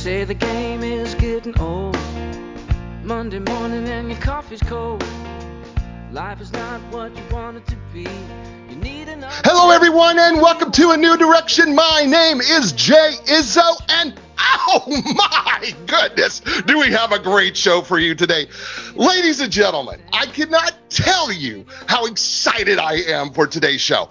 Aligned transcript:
say 0.00 0.24
the 0.24 0.32
game 0.32 0.82
is 0.82 1.14
getting 1.16 1.58
old. 1.60 1.94
Monday 3.04 3.38
morning 3.38 3.86
and 3.86 4.10
your 4.10 4.18
coffee's 4.18 4.62
cold. 4.62 5.04
Life 6.10 6.40
is 6.40 6.50
not 6.54 6.80
what 6.90 7.14
you 7.14 7.22
want 7.30 7.58
it 7.58 7.66
to 7.66 7.76
be. 7.92 8.08
You 8.70 8.76
need 8.76 9.10
another. 9.10 9.34
Hello, 9.44 9.70
everyone, 9.70 10.18
and 10.18 10.38
welcome 10.38 10.72
to 10.72 10.92
A 10.92 10.96
New 10.96 11.18
Direction. 11.18 11.74
My 11.74 12.06
name 12.06 12.40
is 12.40 12.72
Jay 12.72 13.12
Izzo, 13.26 13.78
and 13.90 14.18
oh 14.38 14.84
my 14.88 15.74
goodness, 15.86 16.40
do 16.40 16.78
we 16.78 16.90
have 16.92 17.12
a 17.12 17.18
great 17.18 17.54
show 17.54 17.82
for 17.82 17.98
you 17.98 18.14
today. 18.14 18.46
Ladies 18.94 19.40
and 19.40 19.52
gentlemen, 19.52 20.00
I 20.14 20.24
cannot 20.24 20.72
tell 20.88 21.30
you 21.30 21.66
how 21.86 22.06
excited 22.06 22.78
I 22.78 22.94
am 22.94 23.34
for 23.34 23.46
today's 23.46 23.82
show. 23.82 24.08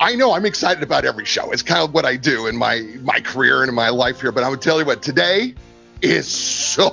I 0.00 0.14
know 0.16 0.32
I'm 0.32 0.44
excited 0.44 0.82
about 0.82 1.04
every 1.04 1.24
show. 1.24 1.52
It's 1.52 1.62
kind 1.62 1.82
of 1.82 1.94
what 1.94 2.04
I 2.04 2.16
do 2.16 2.46
in 2.46 2.56
my 2.56 2.80
my 3.02 3.20
career 3.20 3.62
and 3.62 3.68
in 3.68 3.74
my 3.74 3.90
life 3.90 4.20
here, 4.20 4.32
but 4.32 4.44
I 4.44 4.48
would 4.48 4.62
tell 4.62 4.78
you 4.78 4.86
what, 4.86 5.02
today 5.02 5.54
is 6.02 6.26
so 6.26 6.90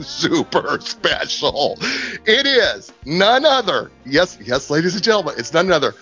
super 0.02 0.78
special. 0.80 1.78
It 2.26 2.46
is 2.46 2.92
none 3.04 3.44
other. 3.44 3.90
Yes, 4.04 4.38
yes, 4.42 4.70
ladies 4.70 4.94
and 4.94 5.02
gentlemen, 5.02 5.34
it's 5.38 5.52
none 5.52 5.70
other. 5.72 5.94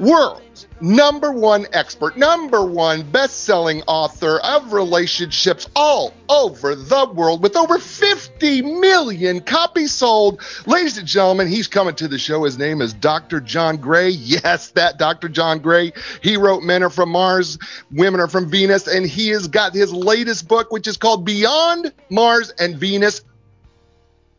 World's 0.00 0.66
number 0.80 1.32
one 1.32 1.66
expert, 1.72 2.16
number 2.16 2.64
one 2.64 3.02
best-selling 3.10 3.82
author 3.82 4.38
of 4.40 4.72
relationships 4.72 5.68
all 5.76 6.14
over 6.28 6.74
the 6.74 7.08
world 7.14 7.42
with 7.42 7.56
over 7.56 7.78
50 7.78 8.62
million 8.62 9.40
copies 9.40 9.92
sold. 9.92 10.40
Ladies 10.66 10.98
and 10.98 11.06
gentlemen, 11.06 11.46
he's 11.46 11.68
coming 11.68 11.94
to 11.96 12.08
the 12.08 12.18
show. 12.18 12.44
His 12.44 12.58
name 12.58 12.80
is 12.80 12.92
Dr. 12.92 13.40
John 13.40 13.76
Gray. 13.76 14.10
Yes, 14.32 14.70
that 14.70 14.98
Dr. 14.98 15.28
John 15.28 15.58
Gray. 15.58 15.92
He 16.22 16.36
wrote 16.36 16.62
Men 16.62 16.82
Are 16.82 16.90
From 16.90 17.10
Mars, 17.10 17.58
Women 17.90 18.20
Are 18.20 18.28
From 18.28 18.48
Venus, 18.48 18.86
and 18.86 19.04
he 19.04 19.28
has 19.28 19.46
got 19.46 19.74
his 19.74 19.92
latest 19.92 20.48
book, 20.48 20.72
which 20.72 20.86
is 20.86 20.96
called 20.96 21.24
Beyond 21.24 21.92
Mars 22.08 22.50
and 22.58 22.76
Venus. 22.76 23.22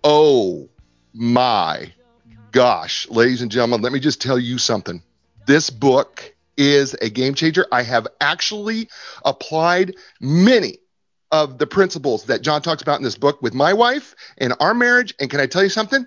Oh 0.04 0.68
my 1.14 1.94
gosh, 2.52 3.08
ladies 3.10 3.42
and 3.42 3.52
gentlemen, 3.52 3.82
let 3.82 3.92
me 3.94 4.00
just 4.00 4.22
tell 4.22 4.40
you 4.40 4.58
something. 4.58 5.04
This 5.46 5.70
book 5.70 6.34
is 6.58 6.94
a 7.02 7.10
game 7.10 7.34
changer. 7.34 7.66
I 7.72 7.84
have 7.84 8.08
actually 8.22 8.90
applied 9.26 9.96
many 10.22 10.78
of 11.32 11.58
the 11.58 11.68
principles 11.68 12.26
that 12.26 12.42
John 12.42 12.62
talks 12.62 12.82
about 12.82 13.00
in 13.00 13.04
this 13.04 13.18
book 13.18 13.42
with 13.42 13.54
my 13.54 13.74
wife 13.74 14.16
and 14.38 14.54
our 14.60 14.74
marriage. 14.74 15.16
And 15.20 15.30
can 15.30 15.40
I 15.40 15.48
tell 15.48 15.64
you 15.64 15.70
something? 15.70 16.06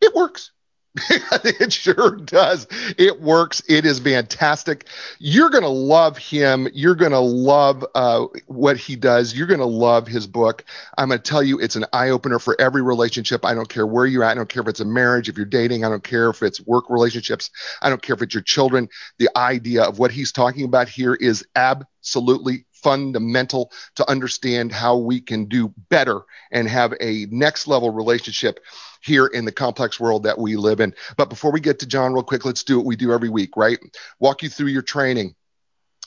It 0.00 0.14
works. 0.14 0.50
it 1.10 1.72
sure 1.72 2.16
does. 2.16 2.68
It 2.96 3.20
works. 3.20 3.60
It 3.68 3.84
is 3.84 3.98
fantastic. 3.98 4.86
You're 5.18 5.50
going 5.50 5.64
to 5.64 5.68
love 5.68 6.16
him. 6.16 6.68
You're 6.72 6.94
going 6.94 7.10
to 7.10 7.18
love 7.18 7.84
uh, 7.96 8.26
what 8.46 8.76
he 8.76 8.94
does. 8.94 9.34
You're 9.34 9.48
going 9.48 9.58
to 9.58 9.66
love 9.66 10.06
his 10.06 10.28
book. 10.28 10.64
I'm 10.96 11.08
going 11.08 11.20
to 11.20 11.22
tell 11.30 11.42
you, 11.42 11.58
it's 11.58 11.74
an 11.74 11.84
eye 11.92 12.10
opener 12.10 12.38
for 12.38 12.54
every 12.60 12.82
relationship. 12.82 13.44
I 13.44 13.54
don't 13.54 13.68
care 13.68 13.86
where 13.88 14.06
you're 14.06 14.22
at. 14.22 14.30
I 14.30 14.34
don't 14.34 14.48
care 14.48 14.62
if 14.62 14.68
it's 14.68 14.80
a 14.80 14.84
marriage, 14.84 15.28
if 15.28 15.36
you're 15.36 15.46
dating. 15.46 15.84
I 15.84 15.88
don't 15.88 16.04
care 16.04 16.30
if 16.30 16.42
it's 16.44 16.64
work 16.64 16.88
relationships. 16.88 17.50
I 17.82 17.88
don't 17.88 18.00
care 18.00 18.14
if 18.14 18.22
it's 18.22 18.34
your 18.34 18.44
children. 18.44 18.88
The 19.18 19.30
idea 19.36 19.82
of 19.82 19.98
what 19.98 20.12
he's 20.12 20.30
talking 20.30 20.64
about 20.64 20.88
here 20.88 21.14
is 21.14 21.44
absolutely 21.56 22.66
fundamental 22.84 23.72
to 23.96 24.08
understand 24.08 24.70
how 24.70 24.96
we 24.96 25.20
can 25.20 25.46
do 25.46 25.72
better 25.88 26.20
and 26.52 26.68
have 26.68 26.94
a 27.00 27.26
next 27.30 27.66
level 27.66 27.90
relationship 27.90 28.60
here 29.00 29.26
in 29.26 29.44
the 29.44 29.52
complex 29.52 29.98
world 29.98 30.22
that 30.22 30.38
we 30.38 30.56
live 30.56 30.80
in. 30.80 30.94
But 31.16 31.30
before 31.30 31.50
we 31.50 31.60
get 31.60 31.78
to 31.80 31.86
John, 31.86 32.12
real 32.12 32.22
quick, 32.22 32.44
let's 32.44 32.62
do 32.62 32.76
what 32.76 32.86
we 32.86 32.94
do 32.94 33.12
every 33.12 33.30
week, 33.30 33.56
right? 33.56 33.78
Walk 34.20 34.42
you 34.42 34.50
through 34.50 34.68
your 34.68 34.82
training. 34.82 35.34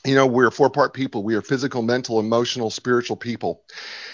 You 0.07 0.15
know, 0.15 0.25
we're 0.25 0.51
four 0.51 0.69
part 0.69 0.93
people. 0.93 1.21
We 1.21 1.35
are 1.35 1.41
physical, 1.41 1.81
mental, 1.81 2.17
emotional, 2.21 2.69
spiritual 2.69 3.17
people. 3.17 3.63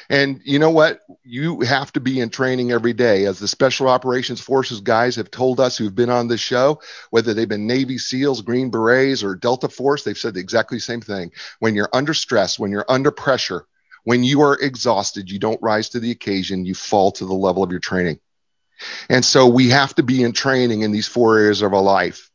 And 0.09 0.41
you 0.44 0.58
know 0.58 0.72
what? 0.72 1.02
You 1.23 1.61
have 1.61 1.94
to 1.94 2.00
be 2.00 2.19
in 2.19 2.31
training 2.31 2.72
every 2.72 2.94
day. 2.94 3.25
As 3.25 3.38
the 3.38 3.47
Special 3.47 3.88
Operations 3.88 4.41
Forces 4.41 4.81
guys 4.81 5.16
have 5.17 5.30
told 5.30 5.59
us 5.59 5.77
who've 5.77 5.94
been 5.94 6.09
on 6.09 6.28
this 6.28 6.41
show, 6.41 6.81
whether 7.12 7.35
they've 7.35 7.47
been 7.47 7.67
Navy 7.67 8.00
SEALs, 8.00 8.41
Green 8.41 8.72
Berets, 8.72 9.23
or 9.23 9.35
Delta 9.35 9.69
Force, 9.69 10.03
they've 10.03 10.17
said 10.17 10.34
the 10.34 10.40
exactly 10.40 10.79
same 10.79 11.00
thing. 11.00 11.31
When 11.59 11.75
you're 11.75 11.91
under 11.94 12.16
stress, 12.16 12.57
when 12.57 12.72
you're 12.72 12.90
under 12.90 13.12
pressure, 13.12 13.67
when 14.03 14.23
you 14.23 14.41
are 14.41 14.59
exhausted, 14.59 15.29
you 15.29 15.38
don't 15.38 15.62
rise 15.62 15.90
to 15.90 16.00
the 16.00 16.09
occasion, 16.09 16.66
you 16.66 16.73
fall 16.73 17.12
to 17.12 17.25
the 17.28 17.35
level 17.35 17.62
of 17.62 17.69
your 17.69 17.79
training. 17.79 18.19
And 19.09 19.23
so 19.23 19.46
we 19.46 19.69
have 19.69 19.94
to 19.96 20.03
be 20.03 20.23
in 20.23 20.31
training 20.31 20.81
in 20.81 20.91
these 20.91 21.07
four 21.07 21.38
areas 21.38 21.62
of 21.62 21.72
our 21.72 21.84
life 21.84 22.31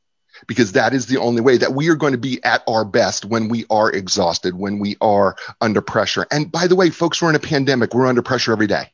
because 0.47 0.73
that 0.73 0.95
is 0.95 1.07
the 1.07 1.19
only 1.19 1.41
way 1.41 1.57
that 1.57 1.73
we 1.73 1.89
are 1.89 1.95
going 1.95 2.13
to 2.13 2.19
be 2.19 2.43
at 2.45 2.63
our 2.69 2.85
best 2.85 3.25
when 3.25 3.49
we 3.49 3.65
are 3.71 3.91
exhausted, 3.91 4.55
when 4.55 4.79
we 4.79 4.97
are 5.01 5.37
under 5.61 5.81
pressure. 5.81 6.27
And 6.31 6.51
by 6.51 6.67
the 6.67 6.77
way, 6.77 6.91
folks, 6.91 7.21
we're 7.21 7.31
in 7.31 7.37
a 7.37 7.41
pandemic. 7.41 7.95
We're 7.95 8.07
under 8.07 8.23
pressure 8.23 8.53
every 8.53 8.67
day, 8.67 8.93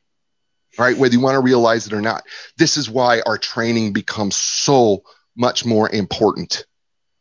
right? 0.77 0.97
Whether 0.97 1.13
you 1.13 1.21
want 1.21 1.35
to 1.35 1.41
realize 1.41 1.87
it 1.87 1.93
or 1.93 2.01
not. 2.01 2.23
This 2.57 2.77
is 2.77 2.89
why 2.89 3.21
our 3.21 3.37
training 3.37 3.93
becomes 3.93 4.35
so 4.35 5.03
much 5.35 5.65
more 5.65 5.89
important 5.89 6.65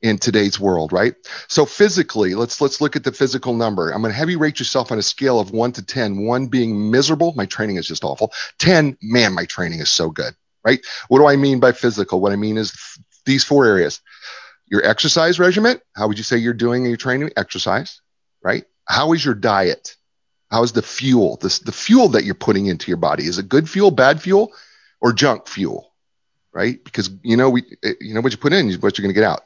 in 0.05 0.19
today's 0.19 0.61
world, 0.61 0.93
right? 0.93 1.15
So 1.49 1.65
physically, 1.65 2.35
let's 2.35 2.61
let's 2.61 2.83
look 2.83 2.95
at 2.95 3.05
the 3.05 3.11
physical 3.11 3.55
number. 3.55 3.91
I'm 3.91 4.03
going 4.03 4.13
to 4.13 4.19
have 4.19 4.29
you 4.29 4.39
rate 4.39 4.59
yourself 4.59 4.93
on 4.93 4.99
a 4.99 5.03
scale 5.03 5.41
of 5.41 5.51
1 5.51 5.73
to 5.73 5.83
10, 5.83 6.27
1 6.27 6.47
being 6.49 6.91
miserable, 6.91 7.33
my 7.37 7.47
training 7.47 7.77
is 7.77 7.89
just 7.89 8.05
awful. 8.05 8.31
10, 8.59 8.99
man, 9.01 9.33
my 9.33 9.47
training 9.47 9.81
is 9.81 9.91
so 9.91 10.11
good, 10.11 10.35
right? 10.63 10.81
What 11.09 11.21
do 11.21 11.27
I 11.27 11.37
mean 11.37 11.59
by 11.59 11.73
physical? 11.73 12.21
What 12.21 12.33
I 12.33 12.37
mean 12.37 12.59
is 12.59 12.77
these 13.27 13.45
four 13.45 13.67
areas. 13.67 14.01
Your 14.67 14.85
exercise 14.85 15.39
regimen, 15.39 15.81
how 15.95 16.09
would 16.09 16.19
you 16.19 16.25
say 16.25 16.39
you're 16.39 16.55
doing 16.55 16.85
your 16.85 16.97
training? 16.97 17.31
Exercise, 17.37 18.01
right? 18.43 18.65
How 18.87 19.13
is 19.13 19.25
your 19.25 19.35
diet? 19.35 19.97
How 20.51 20.63
is 20.63 20.73
the 20.73 20.83
fuel? 20.83 21.37
The 21.37 21.73
fuel 21.73 22.09
that 22.09 22.25
you're 22.25 22.35
putting 22.35 22.67
into 22.67 22.89
your 22.89 22.97
body. 22.97 23.27
Is 23.27 23.39
it 23.39 23.49
good 23.49 23.69
fuel, 23.69 23.91
bad 23.91 24.21
fuel, 24.23 24.53
or 25.01 25.13
junk 25.13 25.49
fuel? 25.49 25.93
Right? 26.53 26.83
Because 26.85 27.11
you 27.23 27.37
know 27.37 27.51
we 27.51 27.65
you 28.01 28.15
know 28.15 28.21
what 28.21 28.33
you 28.33 28.39
put 28.39 28.53
in 28.53 28.69
is 28.69 28.81
what 28.81 28.97
you're 28.97 29.03
going 29.03 29.15
to 29.15 29.21
get 29.21 29.27
out 29.27 29.43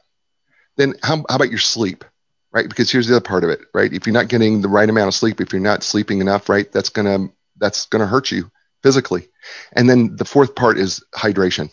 then 0.79 0.95
how, 1.03 1.17
how 1.29 1.37
about 1.37 1.51
your 1.51 1.59
sleep 1.59 2.05
right 2.53 2.69
because 2.69 2.91
here's 2.91 3.07
the 3.07 3.15
other 3.15 3.21
part 3.25 3.45
of 3.45 3.51
it 3.51 3.61
right 3.75 3.93
if 3.93 4.07
you're 4.07 4.15
not 4.15 4.29
getting 4.29 4.63
the 4.63 4.69
right 4.69 4.89
amount 4.89 5.09
of 5.09 5.15
sleep 5.15 5.41
if 5.41 5.53
you're 5.53 5.61
not 5.61 5.83
sleeping 5.83 6.21
enough 6.23 6.49
right 6.49 6.73
that's 6.73 6.89
gonna 6.89 7.29
that's 7.59 7.85
gonna 7.87 8.07
hurt 8.07 8.31
you 8.31 8.51
physically 8.83 9.29
and 9.75 9.91
then 9.91 10.17
the 10.17 10.25
fourth 10.25 10.55
part 10.55 10.79
is 10.79 11.05
hydration 11.15 11.71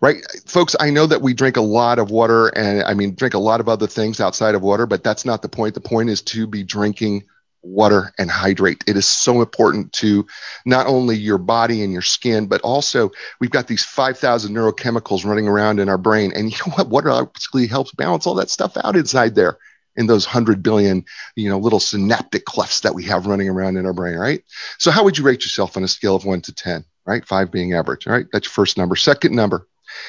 right 0.00 0.24
folks 0.46 0.76
i 0.80 0.90
know 0.90 1.06
that 1.06 1.22
we 1.22 1.34
drink 1.34 1.56
a 1.56 1.62
lot 1.62 1.98
of 1.98 2.10
water 2.10 2.48
and 2.48 2.82
i 2.84 2.94
mean 2.94 3.14
drink 3.14 3.34
a 3.34 3.38
lot 3.38 3.60
of 3.60 3.68
other 3.68 3.86
things 3.86 4.20
outside 4.20 4.54
of 4.54 4.62
water 4.62 4.86
but 4.86 5.02
that's 5.02 5.24
not 5.24 5.42
the 5.42 5.48
point 5.48 5.74
the 5.74 5.80
point 5.80 6.10
is 6.10 6.22
to 6.22 6.46
be 6.46 6.62
drinking 6.62 7.24
water 7.62 8.12
and 8.18 8.30
hydrate. 8.30 8.84
It 8.86 8.96
is 8.96 9.06
so 9.06 9.40
important 9.40 9.92
to 9.94 10.26
not 10.64 10.86
only 10.86 11.16
your 11.16 11.38
body 11.38 11.82
and 11.82 11.92
your 11.92 12.02
skin, 12.02 12.46
but 12.46 12.60
also 12.62 13.10
we've 13.40 13.50
got 13.50 13.66
these 13.66 13.84
5,000 13.84 14.54
neurochemicals 14.54 15.24
running 15.24 15.48
around 15.48 15.78
in 15.78 15.88
our 15.88 15.98
brain. 15.98 16.32
And 16.34 16.50
you 16.50 16.58
know 16.66 16.74
what? 16.74 16.88
Water 16.88 17.26
basically 17.26 17.66
helps 17.66 17.92
balance 17.92 18.26
all 18.26 18.34
that 18.36 18.50
stuff 18.50 18.76
out 18.82 18.96
inside 18.96 19.34
there 19.34 19.58
in 19.96 20.06
those 20.06 20.26
100 20.26 20.62
billion, 20.62 21.04
you 21.34 21.48
know, 21.48 21.58
little 21.58 21.80
synaptic 21.80 22.44
clefts 22.44 22.80
that 22.82 22.94
we 22.94 23.04
have 23.04 23.26
running 23.26 23.48
around 23.48 23.76
in 23.76 23.86
our 23.86 23.92
brain, 23.92 24.16
right? 24.16 24.44
So 24.78 24.90
how 24.90 25.04
would 25.04 25.18
you 25.18 25.24
rate 25.24 25.42
yourself 25.42 25.76
on 25.76 25.82
a 25.82 25.88
scale 25.88 26.14
of 26.14 26.24
1 26.24 26.42
to 26.42 26.54
10, 26.54 26.84
right? 27.04 27.26
5 27.26 27.50
being 27.50 27.74
average, 27.74 28.06
all 28.06 28.12
right? 28.12 28.26
That's 28.32 28.46
your 28.46 28.52
first 28.52 28.78
number. 28.78 28.96
Second 28.96 29.34
number 29.34 29.66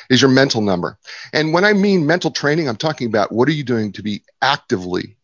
is 0.09 0.21
your 0.21 0.31
mental 0.31 0.61
number. 0.61 0.97
And 1.33 1.53
when 1.53 1.65
I 1.65 1.73
mean 1.73 2.05
mental 2.05 2.31
training, 2.31 2.67
I'm 2.67 2.77
talking 2.77 3.07
about 3.07 3.31
what 3.31 3.47
are 3.47 3.53
you 3.53 3.63
doing 3.63 3.91
to 3.93 4.03
be 4.03 4.23
actively 4.41 5.17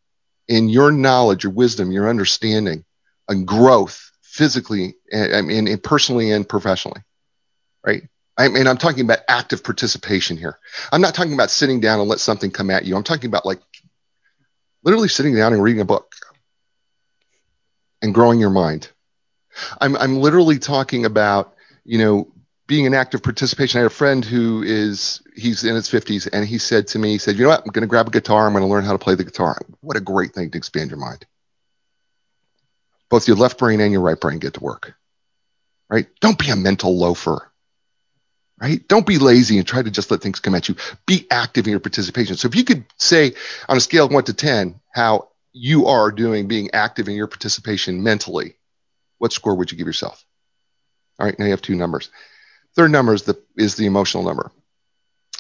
in 0.48 0.70
your 0.70 0.92
knowledge, 0.92 1.44
your 1.44 1.54
wisdom, 1.54 1.92
your 1.92 2.10
understanding, 2.10 2.86
and 3.28 3.46
growth 3.46 4.12
physically, 4.22 4.96
I 5.14 5.42
mean, 5.42 5.68
and 5.68 5.84
personally 5.84 6.32
and 6.32 6.48
professionally, 6.48 7.02
right? 7.86 8.04
I 8.38 8.50
mean, 8.50 8.68
I'm 8.68 8.78
talking 8.78 9.04
about 9.04 9.20
active 9.28 9.64
participation 9.64 10.38
here. 10.38 10.60
I'm 10.92 11.02
not 11.02 11.16
talking 11.16 11.34
about 11.34 11.50
sitting 11.50 11.80
down 11.80 12.00
and 12.00 12.08
let 12.08 12.20
something 12.20 12.52
come 12.52 12.70
at 12.70 12.86
you. 12.86 12.96
I'm 12.96 13.04
talking 13.04 13.28
about 13.28 13.46
like 13.46 13.60
literally 14.84 15.08
sitting 15.08 15.36
down 15.36 15.54
and 15.54 15.64
reading 15.64 15.82
a 15.82 15.86
book 15.86 16.14
and 18.02 18.14
growing 18.14 18.40
your 18.40 18.52
mind. 18.52 18.90
I'm, 19.82 19.98
I'm 19.98 20.18
literally 20.18 20.60
talking 20.60 21.06
about, 21.06 21.56
you 21.84 21.98
know, 21.98 22.32
being 22.68 22.86
an 22.86 22.94
active 22.94 23.24
participation. 23.24 23.80
I 23.80 23.84
had 23.84 23.92
a 23.92 23.96
friend 23.96 24.24
who 24.24 24.62
is 24.62 25.22
he's 25.36 25.64
in 25.64 25.74
his 25.74 25.90
50s, 25.90 26.28
and 26.32 26.46
he 26.46 26.58
said 26.58 26.88
to 26.90 27.00
me, 27.00 27.12
he 27.12 27.18
said, 27.18 27.38
"You 27.38 27.44
know 27.44 27.50
what? 27.50 27.62
I'm 27.62 27.72
going 27.72 27.82
to 27.82 27.88
grab 27.88 28.08
a 28.08 28.12
guitar. 28.12 28.46
I'm 28.46 28.54
going 28.54 28.64
to 28.64 28.70
learn 28.70 28.84
how 28.84 28.92
to 28.92 29.00
play 29.00 29.16
the 29.16 29.24
guitar. 29.24 29.60
What 29.80 29.98
a 29.98 30.02
great 30.02 30.34
thing 30.34 30.52
to 30.52 30.58
expand 30.58 30.92
your 30.92 31.00
mind. 31.00 31.26
Both 33.10 33.28
your 33.28 33.38
left 33.38 33.58
brain 33.58 33.80
and 33.80 33.94
your 33.94 34.02
right 34.02 34.20
brain 34.20 34.40
get 34.40 34.56
to 34.56 34.60
work. 34.60 34.94
Right? 35.90 36.08
Don't 36.20 36.38
be 36.38 36.50
a 36.50 36.58
mental 36.58 36.98
loafer. 36.98 37.50
Right? 38.62 38.86
Don't 38.88 39.06
be 39.06 39.18
lazy 39.18 39.58
and 39.58 39.66
try 39.66 39.82
to 39.82 39.92
just 39.92 40.12
let 40.12 40.22
things 40.22 40.42
come 40.42 40.56
at 40.56 40.68
you. 40.68 40.76
Be 41.06 41.26
active 41.32 41.68
in 41.68 41.72
your 41.72 41.80
participation. 41.80 42.36
So 42.36 42.50
if 42.50 42.56
you 42.56 42.66
could 42.66 42.86
say 42.98 43.34
on 43.70 43.78
a 43.78 43.80
scale 43.80 44.06
of 44.06 44.12
one 44.12 44.26
to 44.26 44.34
ten 44.34 44.82
how 44.92 45.30
you 45.54 45.86
are 45.88 46.12
doing 46.12 46.48
being 46.48 46.72
active 46.74 47.08
in 47.08 47.16
your 47.16 47.28
participation 47.28 48.04
mentally, 48.04 48.56
what 49.20 49.32
score 49.32 49.56
would 49.56 49.72
you 49.72 49.78
give 49.78 49.88
yourself? 49.88 50.26
All 51.20 51.26
right, 51.26 51.38
now 51.40 51.46
you 51.46 51.52
have 51.52 51.62
two 51.62 51.76
numbers. 51.76 52.10
Third 52.78 52.92
number 52.92 53.14
is 53.14 53.24
the 53.24 53.38
is 53.58 53.76
the 53.76 53.88
emotional 53.88 54.24
number. 54.24 54.52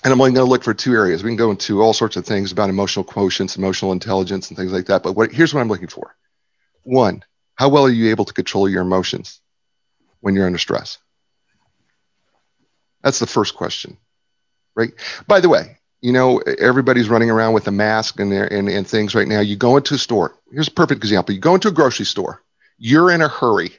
And 0.03 0.11
I'm 0.11 0.19
only 0.19 0.33
going 0.33 0.45
to 0.45 0.49
look 0.49 0.63
for 0.63 0.73
two 0.73 0.93
areas. 0.93 1.23
We 1.23 1.29
can 1.29 1.37
go 1.37 1.51
into 1.51 1.81
all 1.81 1.93
sorts 1.93 2.17
of 2.17 2.25
things 2.25 2.51
about 2.51 2.69
emotional 2.69 3.05
quotients, 3.05 3.57
emotional 3.57 3.93
intelligence, 3.93 4.49
and 4.49 4.57
things 4.57 4.71
like 4.71 4.87
that. 4.87 5.03
But 5.03 5.13
what, 5.13 5.31
here's 5.31 5.53
what 5.53 5.61
I'm 5.61 5.69
looking 5.69 5.87
for. 5.87 6.15
One, 6.83 7.23
How 7.57 7.69
well 7.69 7.85
are 7.85 7.89
you 7.89 8.11
able 8.11 8.25
to 8.25 8.33
control 8.33 8.69
your 8.69 8.83
emotions 8.83 9.41
when 10.21 10.35
you're 10.35 10.45
under 10.45 10.59
stress? 10.59 10.99
That's 13.03 13.19
the 13.19 13.27
first 13.27 13.55
question, 13.55 13.97
right? 14.75 14.91
By 15.27 15.39
the 15.39 15.49
way, 15.49 15.79
you 16.01 16.13
know, 16.13 16.37
everybody's 16.39 17.09
running 17.09 17.31
around 17.31 17.53
with 17.53 17.67
a 17.67 17.71
mask 17.71 18.19
and, 18.19 18.31
and, 18.31 18.69
and 18.69 18.87
things 18.87 19.15
right 19.15 19.27
now. 19.27 19.39
You 19.39 19.55
go 19.55 19.75
into 19.75 19.95
a 19.95 19.97
store. 19.97 20.35
Here's 20.51 20.67
a 20.67 20.71
perfect 20.71 20.99
example. 21.03 21.33
You 21.33 21.41
go 21.41 21.55
into 21.55 21.67
a 21.67 21.71
grocery 21.71 22.05
store. 22.05 22.43
You're 22.77 23.11
in 23.11 23.21
a 23.21 23.27
hurry. 23.27 23.71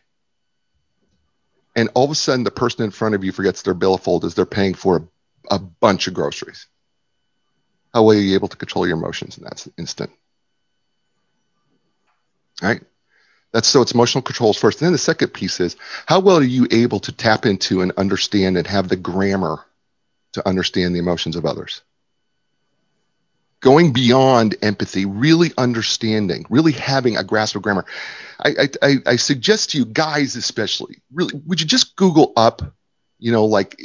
And 1.78 1.90
all 1.94 2.06
of 2.06 2.10
a 2.10 2.16
sudden, 2.16 2.42
the 2.42 2.50
person 2.50 2.84
in 2.84 2.90
front 2.90 3.14
of 3.14 3.22
you 3.22 3.30
forgets 3.30 3.62
their 3.62 3.72
billfold 3.72 4.24
as 4.24 4.34
they're 4.34 4.44
paying 4.44 4.74
for 4.74 4.96
a, 4.96 5.54
a 5.54 5.58
bunch 5.60 6.08
of 6.08 6.14
groceries. 6.14 6.66
How 7.94 8.02
well 8.02 8.16
are 8.16 8.20
you 8.20 8.34
able 8.34 8.48
to 8.48 8.56
control 8.56 8.84
your 8.84 8.96
emotions 8.96 9.38
in 9.38 9.44
that 9.44 9.64
instant? 9.78 10.10
All 12.60 12.70
right? 12.70 12.82
That's 13.52 13.68
so 13.68 13.80
it's 13.80 13.92
emotional 13.92 14.22
controls 14.22 14.58
first. 14.58 14.80
And 14.80 14.86
then 14.86 14.92
the 14.92 14.98
second 14.98 15.28
piece 15.28 15.60
is 15.60 15.76
how 16.04 16.18
well 16.18 16.38
are 16.38 16.42
you 16.42 16.66
able 16.72 16.98
to 16.98 17.12
tap 17.12 17.46
into 17.46 17.80
and 17.80 17.92
understand 17.96 18.58
and 18.58 18.66
have 18.66 18.88
the 18.88 18.96
grammar 18.96 19.64
to 20.32 20.48
understand 20.48 20.96
the 20.96 20.98
emotions 20.98 21.36
of 21.36 21.46
others? 21.46 21.82
Going 23.60 23.92
beyond 23.92 24.56
empathy, 24.62 25.04
really 25.04 25.50
understanding, 25.58 26.46
really 26.48 26.72
having 26.72 27.16
a 27.16 27.24
grasp 27.24 27.56
of 27.56 27.62
grammar. 27.62 27.84
I, 28.44 28.68
I, 28.82 28.96
I 29.04 29.16
suggest 29.16 29.70
to 29.70 29.78
you 29.78 29.84
guys, 29.84 30.36
especially, 30.36 30.98
really, 31.12 31.40
would 31.44 31.60
you 31.60 31.66
just 31.66 31.96
Google 31.96 32.32
up, 32.36 32.62
you 33.18 33.32
know, 33.32 33.46
like 33.46 33.80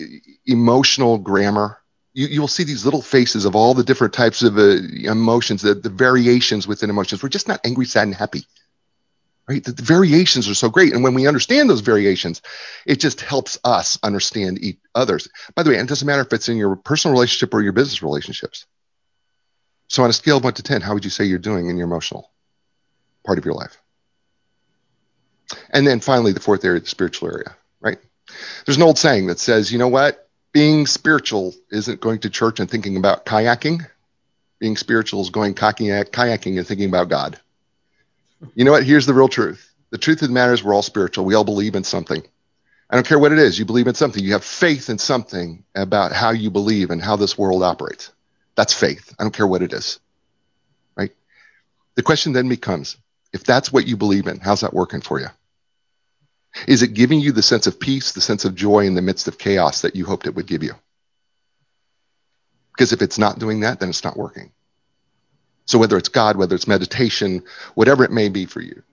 emotional 0.45 1.17
grammar? 1.17 1.79
You, 2.13 2.27
you'll 2.27 2.47
see 2.47 2.63
these 2.63 2.85
little 2.85 3.01
faces 3.01 3.45
of 3.45 3.55
all 3.55 3.73
the 3.73 3.83
different 3.83 4.13
types 4.13 4.43
of 4.43 4.59
uh, 4.59 4.77
emotions, 5.03 5.63
the, 5.63 5.73
the 5.73 5.89
variations 5.89 6.67
within 6.67 6.91
emotions. 6.91 7.23
We're 7.23 7.29
just 7.29 7.47
not 7.47 7.61
angry, 7.65 7.85
sad, 7.85 8.03
and 8.03 8.13
happy 8.13 8.45
right? 9.47 9.63
The, 9.63 9.71
the, 9.71 9.83
variations 9.83 10.47
are 10.47 10.55
so 10.55 10.69
great. 10.69 10.93
And 10.93 11.03
when 11.03 11.13
we 11.13 11.27
understand 11.27 11.69
those 11.69 11.81
variations, 11.81 12.41
it 12.85 12.99
just 12.99 13.21
helps 13.21 13.59
us 13.63 13.99
understand 14.03 14.63
each 14.63 14.79
others. 14.95 15.27
By 15.55 15.63
the 15.63 15.71
way, 15.71 15.77
it 15.77 15.87
doesn't 15.87 16.05
matter 16.05 16.21
if 16.21 16.33
it's 16.33 16.49
in 16.49 16.57
your 16.57 16.75
personal 16.75 17.13
relationship 17.13 17.53
or 17.53 17.61
your 17.61 17.73
business 17.73 18.01
relationships. 18.01 18.65
So 19.93 20.01
on 20.01 20.09
a 20.09 20.13
scale 20.13 20.37
of 20.37 20.43
one 20.43 20.53
to 20.53 20.63
10, 20.63 20.81
how 20.81 20.95
would 20.95 21.03
you 21.03 21.11
say 21.11 21.23
you're 21.23 21.37
doing 21.37 21.69
in 21.69 21.77
your 21.77 21.85
emotional 21.85 22.31
part 23.23 23.37
of 23.37 23.45
your 23.45 23.53
life? 23.53 23.77
And 25.69 25.85
then 25.85 25.99
finally, 25.99 26.31
the 26.31 26.39
fourth 26.39 26.65
area, 26.65 26.79
the 26.79 26.87
spiritual 26.87 27.27
area, 27.29 27.55
right? 27.79 27.99
There's 28.65 28.77
an 28.77 28.81
old 28.81 28.97
saying 28.97 29.27
that 29.27 29.37
says, 29.37 29.71
you 29.71 29.77
know 29.77 29.89
what? 29.89 30.27
Being 30.51 30.87
spiritual 30.87 31.53
isn't 31.69 32.01
going 32.01 32.21
to 32.21 32.31
church 32.31 32.59
and 32.59 32.67
thinking 32.67 32.97
about 32.97 33.27
kayaking. 33.27 33.87
Being 34.57 34.77
spiritual 34.77 35.21
is 35.21 35.29
going 35.29 35.53
kayaking 35.53 36.57
and 36.57 36.67
thinking 36.67 36.89
about 36.89 37.09
God. 37.09 37.39
You 38.55 38.65
know 38.65 38.71
what? 38.71 38.83
Here's 38.83 39.05
the 39.05 39.13
real 39.13 39.27
truth. 39.27 39.75
The 39.91 39.99
truth 39.99 40.23
of 40.23 40.29
the 40.29 40.33
matter 40.33 40.53
is 40.53 40.63
we're 40.63 40.73
all 40.73 40.81
spiritual. 40.81 41.25
We 41.25 41.35
all 41.35 41.43
believe 41.43 41.75
in 41.75 41.83
something. 41.83 42.23
I 42.89 42.95
don't 42.95 43.05
care 43.05 43.19
what 43.19 43.31
it 43.31 43.37
is. 43.37 43.59
You 43.59 43.65
believe 43.65 43.85
in 43.85 43.93
something. 43.93 44.23
You 44.23 44.31
have 44.31 44.43
faith 44.43 44.89
in 44.89 44.97
something 44.97 45.63
about 45.75 46.13
how 46.13 46.31
you 46.31 46.49
believe 46.49 46.89
and 46.89 46.99
how 46.99 47.15
this 47.15 47.37
world 47.37 47.61
operates. 47.61 48.11
That's 48.55 48.73
faith. 48.73 49.13
I 49.19 49.23
don't 49.23 49.33
care 49.33 49.47
what 49.47 49.61
it 49.61 49.73
is. 49.73 49.99
Right? 50.95 51.11
The 51.95 52.03
question 52.03 52.33
then 52.33 52.49
becomes 52.49 52.97
if 53.31 53.43
that's 53.43 53.73
what 53.73 53.87
you 53.87 53.97
believe 53.97 54.27
in, 54.27 54.39
how's 54.39 54.61
that 54.61 54.73
working 54.73 55.01
for 55.01 55.19
you? 55.19 55.27
Is 56.67 56.83
it 56.83 56.93
giving 56.93 57.19
you 57.19 57.31
the 57.31 57.41
sense 57.41 57.65
of 57.65 57.79
peace, 57.79 58.11
the 58.11 58.21
sense 58.21 58.45
of 58.45 58.53
joy 58.53 58.85
in 58.85 58.93
the 58.93 59.01
midst 59.01 59.27
of 59.27 59.39
chaos 59.39 59.81
that 59.81 59.95
you 59.95 60.05
hoped 60.05 60.27
it 60.27 60.35
would 60.35 60.45
give 60.45 60.61
you? 60.61 60.73
Because 62.73 62.93
if 62.93 63.01
it's 63.01 63.17
not 63.17 63.39
doing 63.39 63.61
that, 63.61 63.79
then 63.79 63.89
it's 63.89 64.03
not 64.03 64.17
working. 64.17 64.51
So 65.65 65.79
whether 65.79 65.97
it's 65.97 66.09
God, 66.09 66.37
whether 66.37 66.55
it's 66.55 66.67
meditation, 66.67 67.43
whatever 67.73 68.03
it 68.03 68.11
may 68.11 68.29
be 68.29 68.45
for 68.45 68.61
you, 68.61 68.83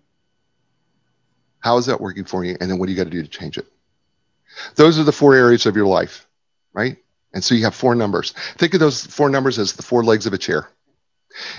how 1.58 1.76
is 1.76 1.86
that 1.86 2.00
working 2.00 2.24
for 2.24 2.44
you? 2.44 2.56
And 2.60 2.70
then 2.70 2.78
what 2.78 2.86
do 2.86 2.92
you 2.92 2.96
got 2.96 3.04
to 3.04 3.10
do 3.10 3.22
to 3.22 3.28
change 3.28 3.58
it? 3.58 3.66
Those 4.76 4.98
are 4.98 5.04
the 5.04 5.12
four 5.12 5.34
areas 5.34 5.66
of 5.66 5.76
your 5.76 5.86
life, 5.86 6.26
right? 6.72 6.96
And 7.32 7.44
so 7.44 7.54
you 7.54 7.64
have 7.64 7.74
four 7.74 7.94
numbers. 7.94 8.32
Think 8.58 8.74
of 8.74 8.80
those 8.80 9.06
four 9.06 9.30
numbers 9.30 9.58
as 9.58 9.72
the 9.74 9.82
four 9.82 10.02
legs 10.02 10.26
of 10.26 10.32
a 10.32 10.38
chair. 10.38 10.68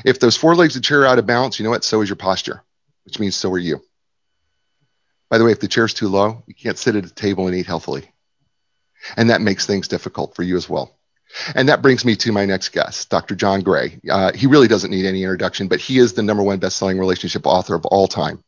If 0.03 0.19
those 0.19 0.35
four 0.35 0.55
legs 0.55 0.75
of 0.75 0.81
a 0.81 0.83
chair 0.83 1.01
are 1.01 1.07
out 1.07 1.19
of 1.19 1.25
balance, 1.25 1.59
you 1.59 1.63
know 1.63 1.69
what? 1.69 1.83
So 1.83 2.01
is 2.01 2.09
your 2.09 2.17
posture, 2.17 2.63
which 3.05 3.19
means 3.19 3.35
so 3.35 3.51
are 3.53 3.57
you. 3.57 3.81
By 5.29 5.37
the 5.37 5.45
way, 5.45 5.53
if 5.53 5.61
the 5.61 5.69
chair's 5.69 5.93
too 5.93 6.09
low, 6.09 6.43
you 6.45 6.53
can't 6.53 6.77
sit 6.77 6.95
at 6.95 7.05
a 7.05 7.13
table 7.13 7.47
and 7.47 7.55
eat 7.55 7.65
healthily. 7.65 8.11
And 9.15 9.29
that 9.29 9.41
makes 9.41 9.65
things 9.65 9.87
difficult 9.87 10.35
for 10.35 10.43
you 10.43 10.57
as 10.57 10.67
well. 10.67 10.97
And 11.55 11.69
that 11.69 11.81
brings 11.81 12.03
me 12.03 12.17
to 12.17 12.33
my 12.33 12.45
next 12.45 12.69
guest, 12.69 13.09
Dr. 13.09 13.35
John 13.35 13.61
Gray. 13.61 14.01
Uh, 14.09 14.33
he 14.33 14.47
really 14.47 14.67
doesn't 14.67 14.91
need 14.91 15.05
any 15.05 15.23
introduction, 15.23 15.69
but 15.69 15.79
he 15.79 15.97
is 15.97 16.13
the 16.13 16.21
number 16.21 16.43
one 16.43 16.59
best-selling 16.59 16.99
relationship 16.99 17.45
author 17.45 17.73
of 17.73 17.85
all 17.85 18.07
time. 18.07 18.43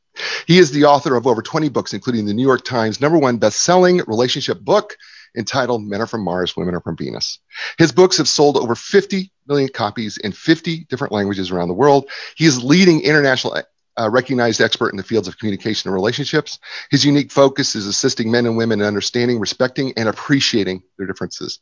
He 0.46 0.60
is 0.60 0.72
the 0.72 0.84
author 0.86 1.16
of 1.16 1.26
over 1.26 1.42
20 1.42 1.70
books, 1.70 1.94
including 1.94 2.26
the 2.26 2.34
New 2.34 2.46
York 2.46 2.66
Times 2.66 3.00
number 3.00 3.18
one 3.18 3.38
best-selling 3.38 4.02
relationship 4.06 4.60
book 4.60 4.98
entitled 5.36 5.84
Men 5.84 6.02
Are 6.02 6.08
From 6.08 6.24
Mars, 6.24 6.56
Women 6.56 6.76
Are 6.76 6.82
From 6.82 6.98
Venus. 6.98 7.40
His 7.78 7.92
books 7.92 8.18
have 8.18 8.28
sold 8.28 8.58
over 8.58 8.76
50 8.76 9.32
million 9.48 9.70
copies 9.70 10.18
in 10.18 10.32
50 10.32 10.86
different 10.86 11.14
languages 11.14 11.52
around 11.52 11.68
the 11.68 11.74
world. 11.74 12.10
He 12.36 12.46
is 12.46 12.64
leading 12.64 13.02
international 13.02 13.62
uh, 14.00 14.10
recognized 14.10 14.62
expert 14.62 14.90
in 14.90 14.98
the 14.98 15.04
fields 15.04 15.28
of 15.28 15.38
communication 15.38 15.90
and 15.90 15.94
relationships. 15.94 16.60
His 16.90 17.06
unique 17.06 17.32
focus 17.32 17.76
is 17.76 17.88
assisting 17.88 18.32
men 18.32 18.46
and 18.46 18.58
women 18.58 18.82
in 18.82 18.88
understanding, 18.88 19.40
respecting, 19.40 19.94
and 19.98 20.10
appreciating 20.10 20.84
their 20.98 21.08
differences. 21.08 21.60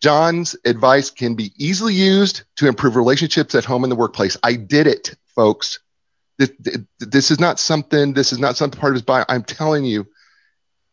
John's 0.00 0.56
advice 0.64 1.10
can 1.10 1.34
be 1.34 1.52
easily 1.56 1.94
used 1.94 2.42
to 2.56 2.66
improve 2.66 2.96
relationships 2.96 3.54
at 3.54 3.64
home 3.64 3.84
and 3.84 3.90
the 3.90 3.96
workplace. 3.96 4.36
I 4.42 4.54
did 4.54 4.86
it, 4.86 5.14
folks. 5.34 5.78
This, 6.38 7.30
is 7.30 7.38
not 7.38 7.60
something, 7.60 8.12
this 8.12 8.32
is 8.32 8.40
not 8.40 8.56
something 8.56 8.80
part 8.80 8.92
of 8.92 8.94
his 8.96 9.02
bio. 9.02 9.24
I'm 9.28 9.44
telling 9.44 9.84
you, 9.84 10.08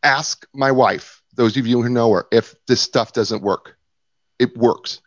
ask 0.02 0.46
my 0.54 0.70
wife, 0.70 1.19
those 1.40 1.56
of 1.56 1.66
you 1.66 1.80
who 1.80 1.88
know 1.88 2.12
her, 2.12 2.26
if 2.30 2.54
this 2.66 2.82
stuff 2.82 3.14
doesn't 3.14 3.42
work. 3.42 3.78
It 4.38 4.54
works. 4.58 5.00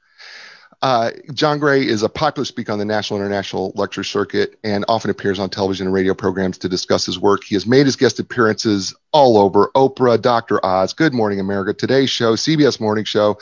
Uh, 0.82 1.12
John 1.32 1.60
Gray 1.60 1.86
is 1.86 2.02
a 2.02 2.10
popular 2.10 2.44
speaker 2.44 2.72
on 2.72 2.80
the 2.80 2.86
national 2.86 3.20
international 3.20 3.72
lecture 3.76 4.04
circuit 4.04 4.58
and 4.64 4.84
often 4.88 5.12
appears 5.12 5.38
on 5.38 5.52
television 5.52 5.86
and 5.86 5.94
radio 5.94 6.16
programs 6.16 6.58
to 6.58 6.68
discuss 6.68 7.06
his 7.06 7.20
work. 7.20 7.44
He 7.44 7.54
has 7.54 7.68
made 7.68 7.86
his 7.86 7.96
guest 7.96 8.20
appearances 8.20 8.96
all 9.12 9.38
over 9.38 9.70
Oprah, 9.76 10.20
Dr. 10.20 10.64
Oz, 10.66 10.94
Good 10.94 11.14
Morning 11.14 11.40
America, 11.40 11.72
Today's 11.72 12.10
Show, 12.10 12.34
CBS 12.34 12.80
Morning 12.80 13.06
Show, 13.06 13.38